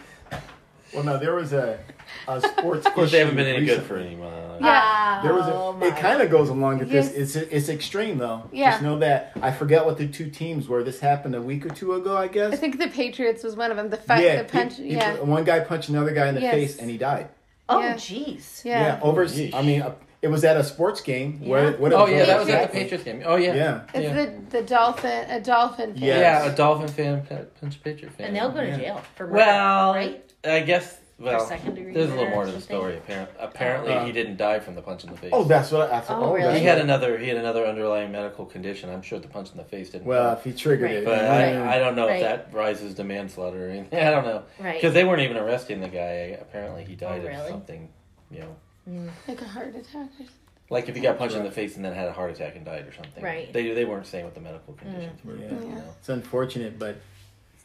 Well, 0.93 1.03
no, 1.03 1.17
there 1.17 1.35
was 1.35 1.53
a, 1.53 1.79
a 2.27 2.41
sports. 2.47 2.85
Of 2.85 2.93
course, 2.93 3.11
they 3.11 3.19
haven't 3.19 3.35
been 3.35 3.47
any 3.47 3.65
good 3.65 3.83
for 3.83 3.97
anyone. 3.97 4.31
Yeah. 4.61 5.19
There 5.23 5.33
was 5.33 5.45
Oh. 5.47 5.77
It 5.81 5.95
kind 5.97 6.21
of 6.21 6.29
goes 6.29 6.49
along 6.49 6.79
with 6.79 6.91
Yes. 6.91 7.09
this. 7.11 7.35
It's 7.35 7.51
it's 7.51 7.69
extreme 7.69 8.17
though. 8.17 8.43
Yeah. 8.51 8.71
Just 8.71 8.83
know 8.83 8.99
that 8.99 9.31
I 9.41 9.51
forget 9.51 9.85
what 9.85 9.97
the 9.97 10.07
two 10.07 10.29
teams 10.29 10.67
were. 10.67 10.83
This 10.83 10.99
happened 10.99 11.35
a 11.35 11.41
week 11.41 11.65
or 11.65 11.69
two 11.69 11.93
ago, 11.93 12.15
I 12.17 12.27
guess. 12.27 12.53
I 12.53 12.57
think 12.57 12.77
the 12.77 12.87
Patriots 12.89 13.43
was 13.43 13.55
one 13.55 13.71
of 13.71 13.77
them. 13.77 13.89
The 13.89 13.97
fight, 13.97 14.23
yeah. 14.23 14.41
the 14.43 14.49
punch. 14.49 14.77
he- 14.77 14.89
he- 14.89 14.95
yeah. 14.95 15.19
One 15.19 15.43
guy 15.43 15.61
punched 15.61 15.89
another 15.89 16.11
guy 16.11 16.27
in 16.27 16.35
the 16.35 16.41
Yes. 16.41 16.53
face, 16.53 16.77
and 16.77 16.89
he 16.89 16.97
died. 16.97 17.29
Oh, 17.69 17.79
Yeah. 17.79 17.93
jeez. 17.95 18.65
yeah. 18.65 18.81
Yeah. 18.81 18.99
Over. 19.01 19.25
Yeesh. 19.25 19.53
I 19.53 19.61
mean, 19.61 19.81
uh, 19.81 19.93
it 20.21 20.27
was 20.27 20.43
at 20.43 20.57
a 20.57 20.63
sports 20.63 21.01
game. 21.01 21.39
Where, 21.47 21.71
Yeah. 21.71 21.77
what 21.77 21.93
Oh 21.93 22.05
yeah, 22.05 22.25
that 22.25 22.39
was 22.39 22.49
at 22.49 22.61
the 22.63 22.67
Patriots. 22.67 23.03
Patriots 23.03 23.03
game. 23.05 23.23
Oh 23.25 23.37
yeah, 23.37 23.53
Yeah. 23.55 23.81
It's 23.93 24.03
yeah. 24.03 24.13
the 24.25 24.59
the 24.59 24.61
dolphin 24.61 25.29
a 25.31 25.39
dolphin 25.39 25.93
fan. 25.93 26.03
Yeah. 26.03 26.19
Yeah, 26.19 26.45
a 26.51 26.55
Dolphin 26.55 26.87
fan 26.89 27.25
pa- 27.25 27.45
punch 27.59 27.81
Patriot 27.83 28.11
fan. 28.13 28.27
And 28.27 28.35
they'll 28.35 28.51
go 28.51 28.59
to 28.61 28.67
Yeah. 28.67 28.77
jail 28.77 29.01
for 29.15 29.23
murder, 29.25 29.37
Well, 29.37 29.93
right? 29.95 30.23
I 30.43 30.61
guess. 30.61 30.97
Well, 31.19 31.45
second 31.45 31.75
degree 31.75 31.93
there's 31.93 32.09
a 32.09 32.15
little 32.15 32.25
murder 32.25 32.35
more 32.35 32.43
or 32.43 32.45
to 32.47 32.51
the 32.53 32.59
something? 32.61 32.77
story. 32.77 32.97
Apparently, 32.97 33.35
apparently 33.39 33.93
Uh, 33.93 34.05
he 34.05 34.11
didn't 34.11 34.37
die 34.37 34.59
from 34.59 34.73
the 34.73 34.81
punch 34.81 35.03
in 35.03 35.11
the 35.11 35.17
face. 35.17 35.29
Oh, 35.31 35.43
that's 35.43 35.69
what 35.71 35.91
I, 35.93 35.97
I 35.97 36.01
thought. 36.01 36.19
Oh, 36.19 36.31
Oh, 36.31 36.33
really? 36.33 36.59
he 36.59 36.65
had 36.65 36.79
another. 36.79 37.19
He 37.19 37.27
had 37.27 37.37
another 37.37 37.63
underlying 37.67 38.11
medical 38.11 38.43
condition. 38.47 38.89
I'm 38.89 39.03
sure 39.03 39.19
the 39.19 39.27
punch 39.27 39.51
in 39.51 39.57
the 39.57 39.63
face 39.63 39.91
didn't. 39.91 40.07
Well, 40.07 40.33
if 40.33 40.43
he 40.43 40.51
triggered 40.51 40.85
Right. 40.89 40.95
it, 40.97 41.05
but 41.05 41.19
Right. 41.21 41.53
I, 41.57 41.75
I 41.75 41.79
don't 41.79 41.95
know 41.95 42.07
Right. 42.07 42.15
if 42.15 42.21
that 42.23 42.49
rises 42.51 42.95
to 42.95 43.03
manslaughter 43.03 43.67
or 43.67 43.69
anything. 43.69 43.99
I 44.03 44.09
don't 44.09 44.25
know 44.25 44.43
Right. 44.59 44.73
because 44.81 44.95
they 44.95 45.03
weren't 45.03 45.21
even 45.21 45.37
arresting 45.37 45.79
the 45.79 45.89
guy. 45.89 46.35
Apparently, 46.41 46.85
he 46.85 46.95
died 46.95 47.21
Oh, 47.23 47.27
of 47.27 47.31
really? 47.37 47.49
something. 47.49 47.89
You 48.31 48.39
know, 48.87 49.09
Like 49.27 49.41
a 49.41 49.45
heart 49.45 49.75
attack 49.75 49.85
or 49.85 49.85
something. 49.93 50.27
like 50.71 50.89
if 50.89 50.95
he 50.95 51.01
got 51.01 51.19
punched 51.19 51.35
in 51.35 51.43
the 51.43 51.51
face 51.51 51.75
and 51.75 51.85
then 51.85 51.93
had 51.93 52.07
a 52.07 52.13
heart 52.13 52.31
attack 52.31 52.55
and 52.55 52.65
died 52.65 52.87
or 52.87 52.93
something. 52.93 53.23
Right. 53.23 53.53
They 53.53 53.71
they 53.73 53.85
weren't 53.85 54.07
saying 54.07 54.25
what 54.25 54.33
the 54.33 54.41
medical 54.41 54.73
conditions 54.73 55.23
were. 55.23 55.35
Yeah. 55.35 55.49
but, 55.51 55.67
you 55.67 55.75
know. 55.75 55.83
It's 55.99 56.09
unfortunate, 56.09 56.79
but 56.79 56.95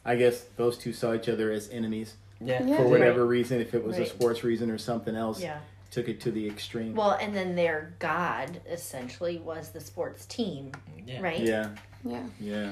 I 0.05 0.15
guess 0.15 0.43
those 0.57 0.77
two 0.77 0.93
saw 0.93 1.15
each 1.15 1.27
other 1.27 1.51
as 1.51 1.69
enemies 1.71 2.17
Yeah. 2.39 2.63
Yeah. 2.63 2.77
for 2.77 2.83
Right. 2.83 2.91
whatever 2.91 3.25
reason. 3.25 3.59
If 3.61 3.73
it 3.73 3.83
was 3.83 3.97
a 3.97 4.05
sports 4.05 4.43
reason 4.43 4.69
or 4.71 4.77
something 4.77 5.15
else, 5.15 5.41
Yeah. 5.41 5.59
took 5.91 6.07
it 6.07 6.19
to 6.21 6.31
the 6.31 6.47
extreme. 6.47 6.95
Well, 6.95 7.11
and 7.19 7.35
then 7.35 7.55
their 7.55 7.93
god 7.99 8.61
essentially 8.69 9.37
was 9.39 9.69
the 9.71 9.79
sports 9.81 10.25
team, 10.25 10.71
Yeah. 11.05 11.21
right? 11.21 11.39
yeah, 11.39 11.69
Yeah. 12.03 12.23
yeah. 12.39 12.69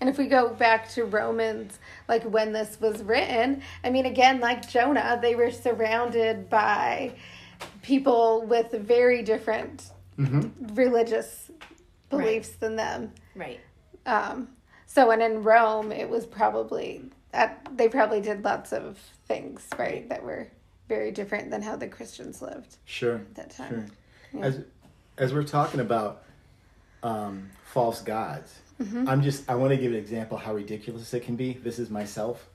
And 0.00 0.08
if 0.10 0.18
we 0.18 0.26
go 0.26 0.48
back 0.48 0.88
to 0.90 1.04
Romans, 1.04 1.78
like 2.08 2.24
when 2.24 2.52
this 2.52 2.80
was 2.80 3.02
written, 3.04 3.62
I 3.84 3.90
mean, 3.90 4.04
again, 4.06 4.40
like 4.40 4.68
Jonah, 4.68 5.18
they 5.22 5.34
were 5.36 5.50
surrounded 5.52 6.50
by 6.50 7.12
people 7.82 8.42
with 8.46 8.72
very 8.72 9.22
different 9.22 9.90
Mm-hmm. 10.18 10.74
religious 10.74 11.50
beliefs 12.10 12.50
than 12.50 12.76
them. 12.76 13.12
Right. 13.34 13.60
Um, 14.04 14.48
so, 14.86 15.10
and 15.10 15.22
in 15.22 15.42
Rome, 15.42 15.90
it 15.90 16.08
was 16.10 16.26
probably 16.26 17.04
at, 17.32 17.66
they 17.76 17.88
probably 17.88 18.20
did 18.20 18.44
lots 18.44 18.72
of 18.72 18.98
things, 19.26 19.66
right, 19.78 20.08
that 20.08 20.22
were 20.22 20.48
very 20.88 21.10
different 21.10 21.50
than 21.50 21.62
how 21.62 21.76
the 21.76 21.86
Christians 21.88 22.42
lived 22.42 22.76
Sure. 22.84 23.16
at 23.16 23.34
that 23.36 23.50
time. 23.50 23.70
Sure. 23.70 24.40
Yeah. 24.40 24.46
As 24.46 24.60
as 25.18 25.32
we're 25.34 25.42
talking 25.44 25.80
about 25.80 26.22
um, 27.02 27.50
false 27.64 28.00
gods, 28.02 28.58
Mm-hmm. 28.80 29.06
I'm 29.08 29.22
just 29.22 29.48
I 29.48 29.54
want 29.54 29.70
to 29.70 29.76
give 29.76 29.92
an 29.92 29.98
example 29.98 30.36
how 30.38 30.54
ridiculous 30.54 31.12
it 31.14 31.20
can 31.20 31.36
be. 31.36 31.52
This 31.52 31.78
is 31.78 31.88
myself. 31.88 32.48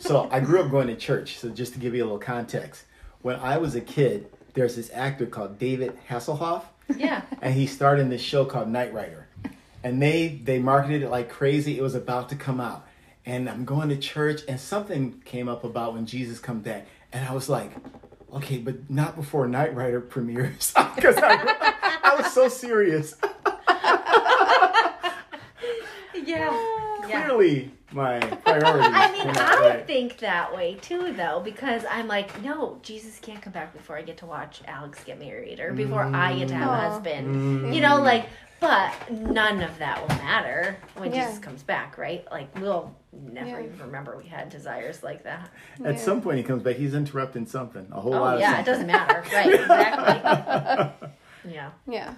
So 0.00 0.28
I 0.30 0.40
grew 0.40 0.60
up 0.62 0.70
going 0.70 0.88
to 0.88 0.96
church. 0.96 1.38
So 1.38 1.48
just 1.48 1.72
to 1.74 1.78
give 1.78 1.94
you 1.94 2.02
a 2.02 2.04
little 2.06 2.18
context, 2.18 2.82
when 3.22 3.36
I 3.36 3.56
was 3.56 3.74
a 3.74 3.80
kid, 3.80 4.26
there's 4.52 4.76
this 4.76 4.90
actor 4.92 5.24
called 5.26 5.58
David 5.58 5.96
Hasselhoff, 6.10 6.64
Yeah. 6.94 7.22
and 7.40 7.54
he 7.54 7.66
starred 7.66 7.98
in 8.00 8.10
this 8.10 8.20
show 8.20 8.44
called 8.44 8.68
Knight 8.68 8.92
Rider, 8.92 9.26
and 9.82 10.02
they 10.02 10.40
they 10.44 10.58
marketed 10.58 11.02
it 11.02 11.08
like 11.08 11.30
crazy. 11.30 11.78
It 11.78 11.82
was 11.82 11.94
about 11.94 12.28
to 12.30 12.36
come 12.36 12.60
out, 12.60 12.86
and 13.26 13.48
I'm 13.48 13.64
going 13.64 13.88
to 13.88 13.96
church, 13.96 14.42
and 14.48 14.60
something 14.60 15.22
came 15.24 15.48
up 15.48 15.64
about 15.64 15.94
when 15.94 16.06
Jesus 16.06 16.38
come 16.38 16.60
back, 16.60 16.86
and 17.12 17.26
I 17.26 17.32
was 17.32 17.48
like, 17.48 17.70
okay, 18.32 18.58
but 18.58 18.90
not 18.90 19.16
before 19.16 19.46
Knight 19.46 19.74
Rider 19.74 20.00
premieres, 20.00 20.72
because 20.94 21.16
I, 21.18 21.74
I 22.02 22.14
was 22.16 22.32
so 22.32 22.48
serious. 22.48 23.16
Yeah. 26.26 26.50
yeah. 27.08 27.26
Clearly, 27.26 27.70
my 27.92 28.18
priorities. 28.18 28.90
I 28.92 29.12
mean, 29.12 29.28
I 29.28 29.60
right. 29.60 29.86
think 29.86 30.18
that 30.18 30.54
way 30.54 30.74
too, 30.80 31.12
though, 31.12 31.40
because 31.44 31.84
I'm 31.90 32.08
like, 32.08 32.42
no, 32.42 32.78
Jesus 32.82 33.18
can't 33.20 33.42
come 33.42 33.52
back 33.52 33.72
before 33.72 33.96
I 33.96 34.02
get 34.02 34.16
to 34.18 34.26
watch 34.26 34.62
Alex 34.66 35.02
get 35.04 35.18
married 35.18 35.60
or 35.60 35.72
before 35.72 36.02
I 36.02 36.36
get 36.36 36.48
to 36.48 36.54
have 36.54 36.68
a 36.68 36.72
Aw. 36.72 36.90
husband. 36.90 37.34
Mm. 37.36 37.74
You 37.74 37.80
know, 37.80 38.00
like, 38.00 38.26
but 38.64 39.10
none 39.12 39.60
of 39.62 39.76
that 39.78 40.00
will 40.00 40.16
matter 40.16 40.76
when 40.96 41.12
Yeah. 41.12 41.26
Jesus 41.26 41.38
comes 41.38 41.62
back, 41.62 41.98
right? 41.98 42.26
Like, 42.30 42.48
we'll 42.58 42.94
never 43.12 43.46
Yeah. 43.60 43.60
even 43.66 43.78
remember 43.78 44.16
we 44.16 44.24
had 44.26 44.48
desires 44.48 45.02
like 45.02 45.22
that. 45.24 45.50
At 45.84 45.94
Yeah. 45.96 46.00
some 46.00 46.22
point, 46.22 46.38
he 46.38 46.42
comes 46.44 46.62
back. 46.62 46.76
He's 46.76 46.94
interrupting 46.94 47.46
something. 47.46 47.86
A 47.92 48.00
whole 48.00 48.14
Oh, 48.14 48.20
lot 48.20 48.34
of 48.36 48.40
yeah, 48.40 48.58
it 48.60 48.64
doesn't 48.64 48.86
matter. 48.86 49.22
Right, 49.32 49.54
exactly. 49.54 51.10
yeah. 51.52 51.70
Yeah. 51.86 52.14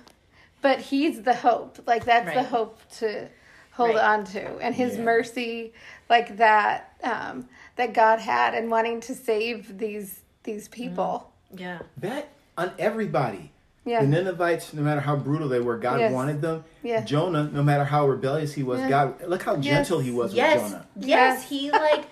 But 0.62 0.78
he's 0.80 1.22
the 1.22 1.34
hope. 1.34 1.80
Like 1.86 2.04
that's 2.04 2.32
the 2.32 2.44
hope 2.44 2.78
to 2.98 3.28
hold 3.72 3.96
Right. 3.96 4.04
on 4.04 4.24
to. 4.26 4.56
And 4.58 4.74
his 4.74 4.96
Yeah. 4.96 5.02
mercy 5.04 5.72
like 6.08 6.36
that 6.36 6.92
um 7.02 7.48
that 7.76 7.92
God 7.92 8.20
had 8.20 8.54
and 8.54 8.70
wanting 8.70 9.00
to 9.00 9.14
save 9.14 9.78
these 9.78 10.22
these 10.44 10.68
people. 10.68 11.32
Yeah. 11.52 11.80
That 11.98 12.28
on 12.56 12.72
everybody. 12.78 13.52
Yeah. 13.86 14.00
The 14.02 14.08
Ninevites, 14.08 14.74
no 14.74 14.82
matter 14.82 15.00
how 15.00 15.16
brutal 15.16 15.48
they 15.48 15.60
were, 15.60 15.78
God 15.78 16.00
Yes. 16.00 16.12
wanted 16.12 16.42
them. 16.42 16.64
Yeah. 16.82 17.02
Jonah, 17.04 17.44
no 17.52 17.62
matter 17.62 17.84
how 17.84 18.06
rebellious 18.06 18.52
he 18.52 18.62
was, 18.64 18.80
Yeah. 18.80 18.88
God 18.88 19.22
look 19.28 19.42
how 19.44 19.56
gentle 19.56 20.00
he 20.00 20.10
was 20.10 20.34
yes, 20.34 20.60
with 20.60 20.72
Jonah. 20.72 20.86
Yes, 20.96 21.08
Yes. 21.08 21.48
he 21.48 21.70
like 21.70 22.06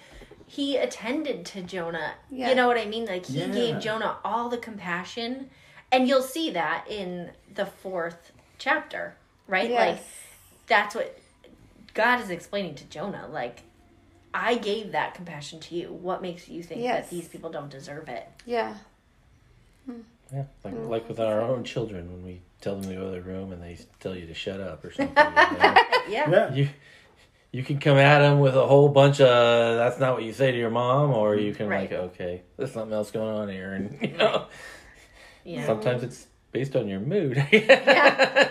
he 0.47 0.77
attended 0.77 1.45
to 1.47 1.63
Jonah. 1.63 2.13
Yeah. 2.31 2.49
You 2.51 2.55
know 2.55 2.69
what 2.69 2.79
I 2.79 2.85
mean? 2.87 3.07
Like 3.07 3.27
he 3.27 3.41
Yeah. 3.41 3.49
gave 3.49 3.81
Jonah 3.81 4.19
all 4.25 4.49
the 4.49 4.57
compassion. 4.59 5.51
And 5.91 6.09
you'll 6.09 6.23
see 6.23 6.51
that 6.53 6.87
in 6.89 7.33
the 7.53 7.67
fourth 7.67 8.31
chapter, 8.59 9.17
right? 9.49 9.71
Like 9.71 9.99
that's 10.69 10.95
what 10.95 11.19
God 11.93 12.21
is 12.21 12.31
explaining 12.31 12.77
to 12.77 12.85
Jonah. 12.85 13.27
Like 13.31 13.63
I 14.33 14.57
gave 14.57 14.93
that 14.93 15.15
compassion 15.15 15.59
to 15.61 15.75
you. 15.75 15.89
What 15.93 16.23
makes 16.23 16.49
you 16.49 16.63
think 16.63 16.83
Yes. 16.83 17.05
that 17.05 17.11
these 17.11 17.27
people 17.29 17.51
don't 17.51 17.71
deserve 17.71 18.09
it? 18.09 18.29
yeah. 18.47 18.75
Yeah, 20.33 20.45
like 20.65 20.75
like 20.75 21.09
with 21.09 21.21
our 21.21 21.41
own 21.43 21.65
children 21.65 22.11
when 22.13 22.25
we 22.25 22.41
tell 22.61 22.77
them 22.81 22.89
to 22.91 22.97
go 22.97 23.05
to 23.07 23.11
their 23.11 23.21
room 23.23 23.53
and 23.53 23.63
they 23.63 23.79
tell 24.01 24.17
you 24.17 24.27
to 24.27 24.35
shut 24.35 24.61
up 24.61 24.85
or 24.85 24.93
something. 24.93 25.15
you 25.17 25.23
know? 25.59 25.75
Yeah. 26.09 26.31
Yeah. 26.31 26.55
you 26.55 26.69
you 27.53 27.63
can 27.63 27.79
come 27.79 27.99
at 27.99 28.19
them 28.21 28.41
with 28.41 28.57
a 28.57 28.67
whole 28.67 28.89
bunch 28.89 29.21
of 29.21 29.77
that's 29.77 30.01
not 30.01 30.15
what 30.15 30.25
you 30.25 30.33
say 30.33 30.51
to 30.51 30.59
your 30.59 30.71
mom, 30.71 31.11
or 31.13 31.37
you 31.37 31.55
can 31.55 31.69
Right. 31.69 31.91
like 31.91 32.01
okay, 32.01 32.43
there's 32.57 32.73
something 32.73 32.93
else 32.95 33.11
going 33.11 33.29
on 33.35 33.49
here, 33.49 33.75
and 33.75 33.99
you 34.03 34.17
know 34.17 34.47
Yeah. 35.45 35.67
sometimes 35.67 36.03
it's 36.03 36.27
based 36.53 36.75
on 36.75 36.89
your 36.89 37.01
mood. 37.01 37.37
yeah. 37.53 38.51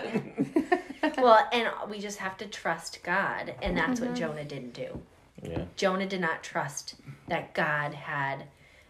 well, 1.18 1.46
and 1.52 1.68
we 1.90 1.98
just 1.98 2.18
have 2.18 2.36
to 2.38 2.46
trust 2.46 3.02
God, 3.02 3.54
and 3.62 3.76
that's 3.76 4.00
Mm-hmm. 4.00 4.10
what 4.10 4.18
Jonah 4.18 4.44
didn't 4.44 4.74
do. 4.74 5.00
yeah. 5.42 5.64
Jonah 5.76 6.06
did 6.06 6.20
not 6.20 6.42
trust 6.42 6.94
that 7.28 7.52
God 7.54 7.94
had 7.94 8.44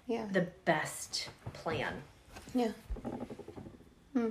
Yeah. 0.06 0.26
the 0.30 0.42
best 0.64 1.28
plan. 1.52 2.02
Yeah. 2.54 2.70
Hmm. 4.12 4.28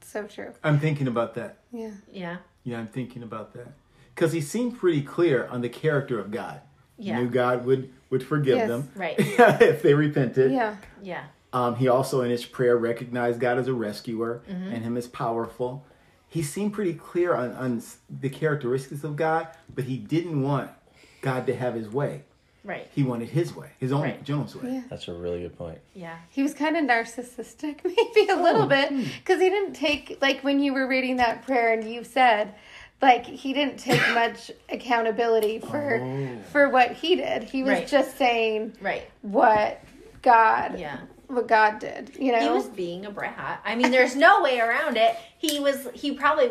So 0.00 0.24
true. 0.24 0.52
I'm 0.64 0.78
thinking 0.78 1.06
about 1.08 1.34
that. 1.34 1.58
Yeah. 1.72 1.90
Yeah. 2.12 2.36
Yeah, 2.64 2.78
I'm 2.78 2.86
thinking 2.86 3.22
about 3.22 3.52
that. 3.54 3.68
Because 4.14 4.32
he 4.32 4.40
seemed 4.40 4.78
pretty 4.78 5.02
clear 5.02 5.46
on 5.48 5.60
the 5.60 5.68
character 5.68 6.18
of 6.18 6.30
God. 6.30 6.60
Yeah. 6.98 7.20
Knew 7.20 7.28
God 7.28 7.64
would, 7.66 7.92
would 8.10 8.22
forgive 8.26 8.56
Yes. 8.56 8.68
them 8.68 8.90
Right. 8.96 9.14
if 9.18 9.82
they 9.82 9.94
repented. 9.94 10.52
Yeah. 10.52 10.76
Yeah. 11.02 11.24
Um, 11.52 11.76
he 11.76 11.88
also, 11.88 12.22
in 12.22 12.30
his 12.30 12.44
prayer, 12.44 12.76
recognized 12.76 13.38
God 13.40 13.58
as 13.58 13.68
a 13.68 13.74
rescuer 13.74 14.42
Mm-hmm. 14.48 14.72
and 14.72 14.84
him 14.84 14.96
as 14.96 15.06
powerful. 15.06 15.84
He 16.28 16.42
seemed 16.42 16.72
pretty 16.72 16.94
clear 16.94 17.34
on, 17.34 17.52
on 17.52 17.82
the 18.10 18.28
characteristics 18.28 19.04
of 19.04 19.16
God, 19.16 19.48
but 19.74 19.84
he 19.84 19.96
didn't 19.96 20.42
want 20.42 20.70
God 21.22 21.46
to 21.46 21.54
have 21.54 21.74
his 21.74 21.88
way. 21.88 22.24
Right. 22.66 22.90
He 22.94 23.04
wanted 23.04 23.28
his 23.28 23.54
way, 23.54 23.68
his 23.78 23.92
own, 23.92 24.02
Right. 24.02 24.22
Jonah's 24.24 24.56
way. 24.56 24.72
Yeah. 24.74 24.82
That's 24.90 25.06
a 25.06 25.14
really 25.14 25.42
good 25.42 25.56
point. 25.56 25.78
Yeah. 25.94 26.16
He 26.30 26.42
was 26.42 26.52
kind 26.52 26.76
of 26.76 26.84
narcissistic, 26.84 27.80
maybe 27.84 28.28
a 28.28 28.36
little 28.36 28.62
oh, 28.62 28.66
bit, 28.66 28.88
hmm. 28.88 29.02
because 29.18 29.40
he 29.40 29.48
didn't 29.48 29.74
take 29.74 30.18
like 30.20 30.40
when 30.42 30.58
you 30.60 30.74
were 30.74 30.88
reading 30.88 31.16
that 31.16 31.44
prayer 31.46 31.72
and 31.72 31.88
you 31.88 32.02
said, 32.02 32.54
like 33.00 33.24
he 33.24 33.52
didn't 33.52 33.78
take 33.78 34.00
much 34.14 34.50
accountability 34.68 35.60
for 35.60 36.00
Oh. 36.02 36.38
for 36.50 36.68
what 36.68 36.92
he 36.92 37.14
did. 37.16 37.44
He 37.44 37.62
was 37.62 37.72
Right. 37.78 37.86
just 37.88 38.18
saying 38.18 38.72
Right. 38.80 39.08
what 39.22 39.80
God, 40.22 40.78
Yeah. 40.78 40.98
what 41.28 41.46
God 41.46 41.78
did. 41.78 42.16
You 42.18 42.32
know, 42.32 42.40
He 42.40 42.48
was 42.48 42.66
being 42.66 43.06
a 43.06 43.10
brat. 43.12 43.60
I 43.64 43.76
mean, 43.76 43.92
there's 43.92 44.16
no 44.16 44.42
way 44.42 44.58
around 44.58 44.96
it. 44.96 45.14
He 45.38 45.60
was. 45.60 45.86
He 45.94 46.12
probably 46.12 46.50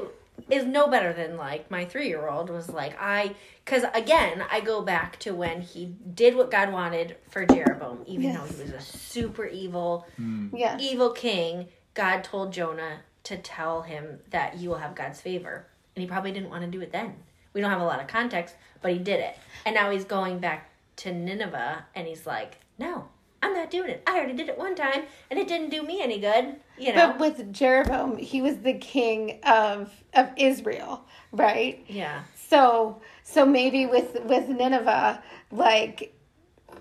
is 0.50 0.66
no 0.66 0.88
better 0.88 1.14
than 1.14 1.38
like 1.38 1.70
my 1.72 1.86
three 1.86 2.08
year 2.08 2.28
old 2.28 2.50
was 2.50 2.70
like 2.70 2.96
I. 3.00 3.36
Because 3.64 3.84
again, 3.94 4.44
I 4.52 4.60
go 4.62 4.82
back 4.82 5.20
to 5.22 5.34
when 5.34 5.62
he 5.62 5.96
did 6.14 6.36
what 6.36 6.52
God 6.52 6.72
wanted 6.72 7.18
for 7.30 7.46
Jeroboam, 7.46 8.04
even 8.06 8.34
though 8.34 8.44
he 8.44 8.62
was 8.62 8.72
a 8.72 8.82
super 8.82 9.46
evil, 9.46 10.06
hmm. 10.18 10.56
yeah, 10.56 10.78
evil 10.80 11.12
king. 11.12 11.68
God 11.94 12.24
told 12.24 12.52
Jonah 12.52 13.00
to 13.24 13.38
tell 13.38 13.82
him 13.82 14.20
that 14.30 14.58
you 14.58 14.70
will 14.70 14.78
have 14.78 14.96
God's 14.96 15.22
favor, 15.22 15.66
and 15.96 16.02
he 16.02 16.08
probably 16.08 16.32
didn't 16.32 16.50
want 16.50 16.64
to 16.64 16.70
do 16.70 16.82
it 16.82 16.92
then. 16.92 17.16
We 17.54 17.62
don't 17.62 17.72
have 17.72 17.82
a 17.82 17.86
lot 17.86 18.02
of 18.02 18.08
context, 18.08 18.56
but 18.82 18.92
he 18.92 19.00
did 19.00 19.20
it, 19.20 19.38
and 19.66 19.74
now 19.74 19.90
he's 19.90 20.06
going 20.06 20.40
back 20.40 20.70
to 20.98 21.12
Nineveh, 21.12 21.86
and 21.96 22.08
he's 22.08 22.28
like, 22.28 22.58
"No, 22.78 23.08
I'm 23.46 23.54
not 23.54 23.70
doing 23.72 23.90
it. 23.90 24.04
I 24.08 24.18
already 24.18 24.34
did 24.34 24.50
it 24.50 24.58
one 24.58 24.76
time, 24.76 25.04
and 25.30 25.40
it 25.40 25.48
didn't 25.48 25.70
do 25.70 25.84
me 25.84 26.02
any 26.02 26.20
good." 26.20 26.56
You 26.78 26.94
know? 26.94 27.08
But 27.12 27.20
with 27.20 27.54
Jeroboam, 27.54 28.18
he 28.18 28.42
was 28.42 28.58
the 28.58 28.74
king 28.74 29.40
of 29.44 29.92
of 30.14 30.30
Israel, 30.38 31.06
right? 31.32 31.84
yeah, 31.88 32.24
So 32.36 33.02
so 33.24 33.46
maybe 33.46 33.86
with 33.86 34.20
with 34.26 34.50
Nineveh, 34.50 35.22
like 35.52 36.14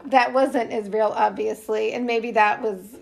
that 0.07 0.33
wasn't 0.33 0.73
Israel, 0.73 1.13
obviously, 1.15 1.93
and 1.93 2.07
maybe 2.07 2.33
that 2.33 2.61
was 2.61 2.97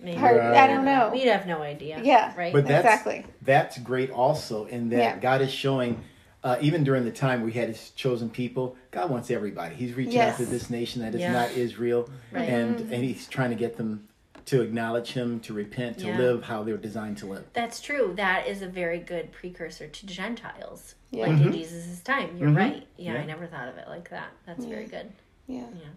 maybe. 0.00 0.16
hard. 0.16 0.36
Right. 0.38 0.56
I 0.56 0.66
don't 0.66 0.84
know. 0.84 1.10
We'd 1.12 1.28
have 1.28 1.46
no 1.46 1.62
idea. 1.62 2.00
Yeah. 2.02 2.32
Right. 2.36 2.52
But 2.52 2.66
that's, 2.66 2.84
Exactly. 2.84 3.24
That's 3.42 3.78
great 3.78 4.10
also 4.10 4.64
in 4.66 4.88
that 4.90 4.98
Yeah. 4.98 5.18
God 5.18 5.40
is 5.42 5.52
showing, 5.52 6.02
uh, 6.44 6.58
even 6.60 6.84
during 6.84 7.04
the 7.04 7.10
time 7.10 7.42
we 7.42 7.52
had 7.52 7.68
his 7.68 7.90
chosen 7.90 8.28
people, 8.30 8.76
God 8.90 9.10
wants 9.10 9.30
everybody. 9.30 9.74
He's 9.74 9.94
reaching 9.94 10.20
out 10.20 10.36
to 10.36 10.44
this 10.46 10.70
nation 10.70 11.00
that 11.02 11.14
is 11.14 11.22
Yeah. 11.22 11.32
not 11.32 11.50
Israel, 11.52 12.08
Right. 12.30 12.48
and 12.48 12.78
and 12.80 13.02
he's 13.02 13.26
trying 13.26 13.50
to 13.50 13.56
get 13.56 13.76
them 13.76 14.08
to 14.44 14.60
acknowledge 14.60 15.12
him, 15.12 15.40
to 15.40 15.54
repent, 15.54 15.98
to 16.00 16.06
Yeah. 16.08 16.18
live 16.18 16.44
how 16.44 16.62
they 16.62 16.72
were 16.72 16.76
designed 16.78 17.16
to 17.18 17.26
live. 17.26 17.44
That's 17.54 17.80
true. 17.80 18.12
That 18.16 18.46
is 18.46 18.60
a 18.60 18.68
very 18.68 18.98
good 18.98 19.32
precursor 19.32 19.88
to 19.88 20.06
Gentiles, 20.06 20.94
Yeah. 21.10 21.28
like 21.28 21.40
in 21.40 21.50
Jesus' 21.52 22.00
time. 22.02 22.36
You're 22.36 22.50
Mhm. 22.50 22.56
right. 22.58 22.86
Yeah, 22.98 23.14
I 23.14 23.24
never 23.24 23.46
thought 23.46 23.68
of 23.68 23.78
it 23.78 23.88
like 23.88 24.10
that. 24.10 24.28
That's 24.44 24.66
very 24.66 24.84
good. 24.84 25.10
Yeah. 25.46 25.60
Yeah. 25.74 25.88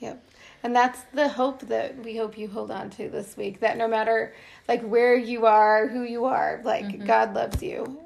Yep. 0.00 0.24
And 0.64 0.74
that's 0.74 1.02
the 1.12 1.28
hope 1.28 1.60
that 1.68 2.02
we 2.04 2.16
hope 2.16 2.36
you 2.36 2.48
hold 2.48 2.72
on 2.72 2.90
to 2.90 3.08
this 3.08 3.36
week. 3.36 3.60
That 3.60 3.76
no 3.76 3.86
matter 3.86 4.34
like 4.66 4.82
where 4.82 5.14
you 5.14 5.46
are, 5.46 5.86
who 5.86 6.02
you 6.02 6.24
are, 6.24 6.60
like 6.64 7.04
God 7.06 7.34
loves 7.34 7.62
you. 7.62 8.00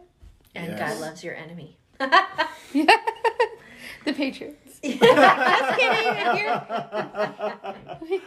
And 0.55 0.69
Yes. 0.69 0.79
God 0.79 1.01
loves 1.01 1.25
your 1.25 1.35
enemy. 1.35 1.77
The 4.05 4.13
Patriots. 4.13 4.81
Just 4.85 5.01
kidding. 5.01 6.15
If 6.17 6.39
you're- 8.11 8.21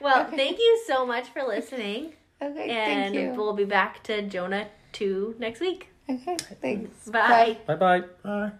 Well, 0.00 0.24
thank 0.30 0.58
you 0.58 0.82
so 0.86 1.06
much 1.06 1.28
for 1.28 1.42
listening. 1.44 2.14
okay. 2.42 2.68
And 2.70 3.14
thank 3.14 3.34
you. 3.34 3.34
we'll 3.40 3.52
be 3.54 3.64
back 3.64 4.02
to 4.04 4.22
Jonah 4.22 4.68
2 4.92 5.36
next 5.38 5.60
week. 5.60 5.88
Okay. 6.10 6.36
Thanks. 6.60 7.08
Bye. 7.08 7.58
Bye 7.66 7.76
bye. 7.76 8.02
Bye. 8.22 8.52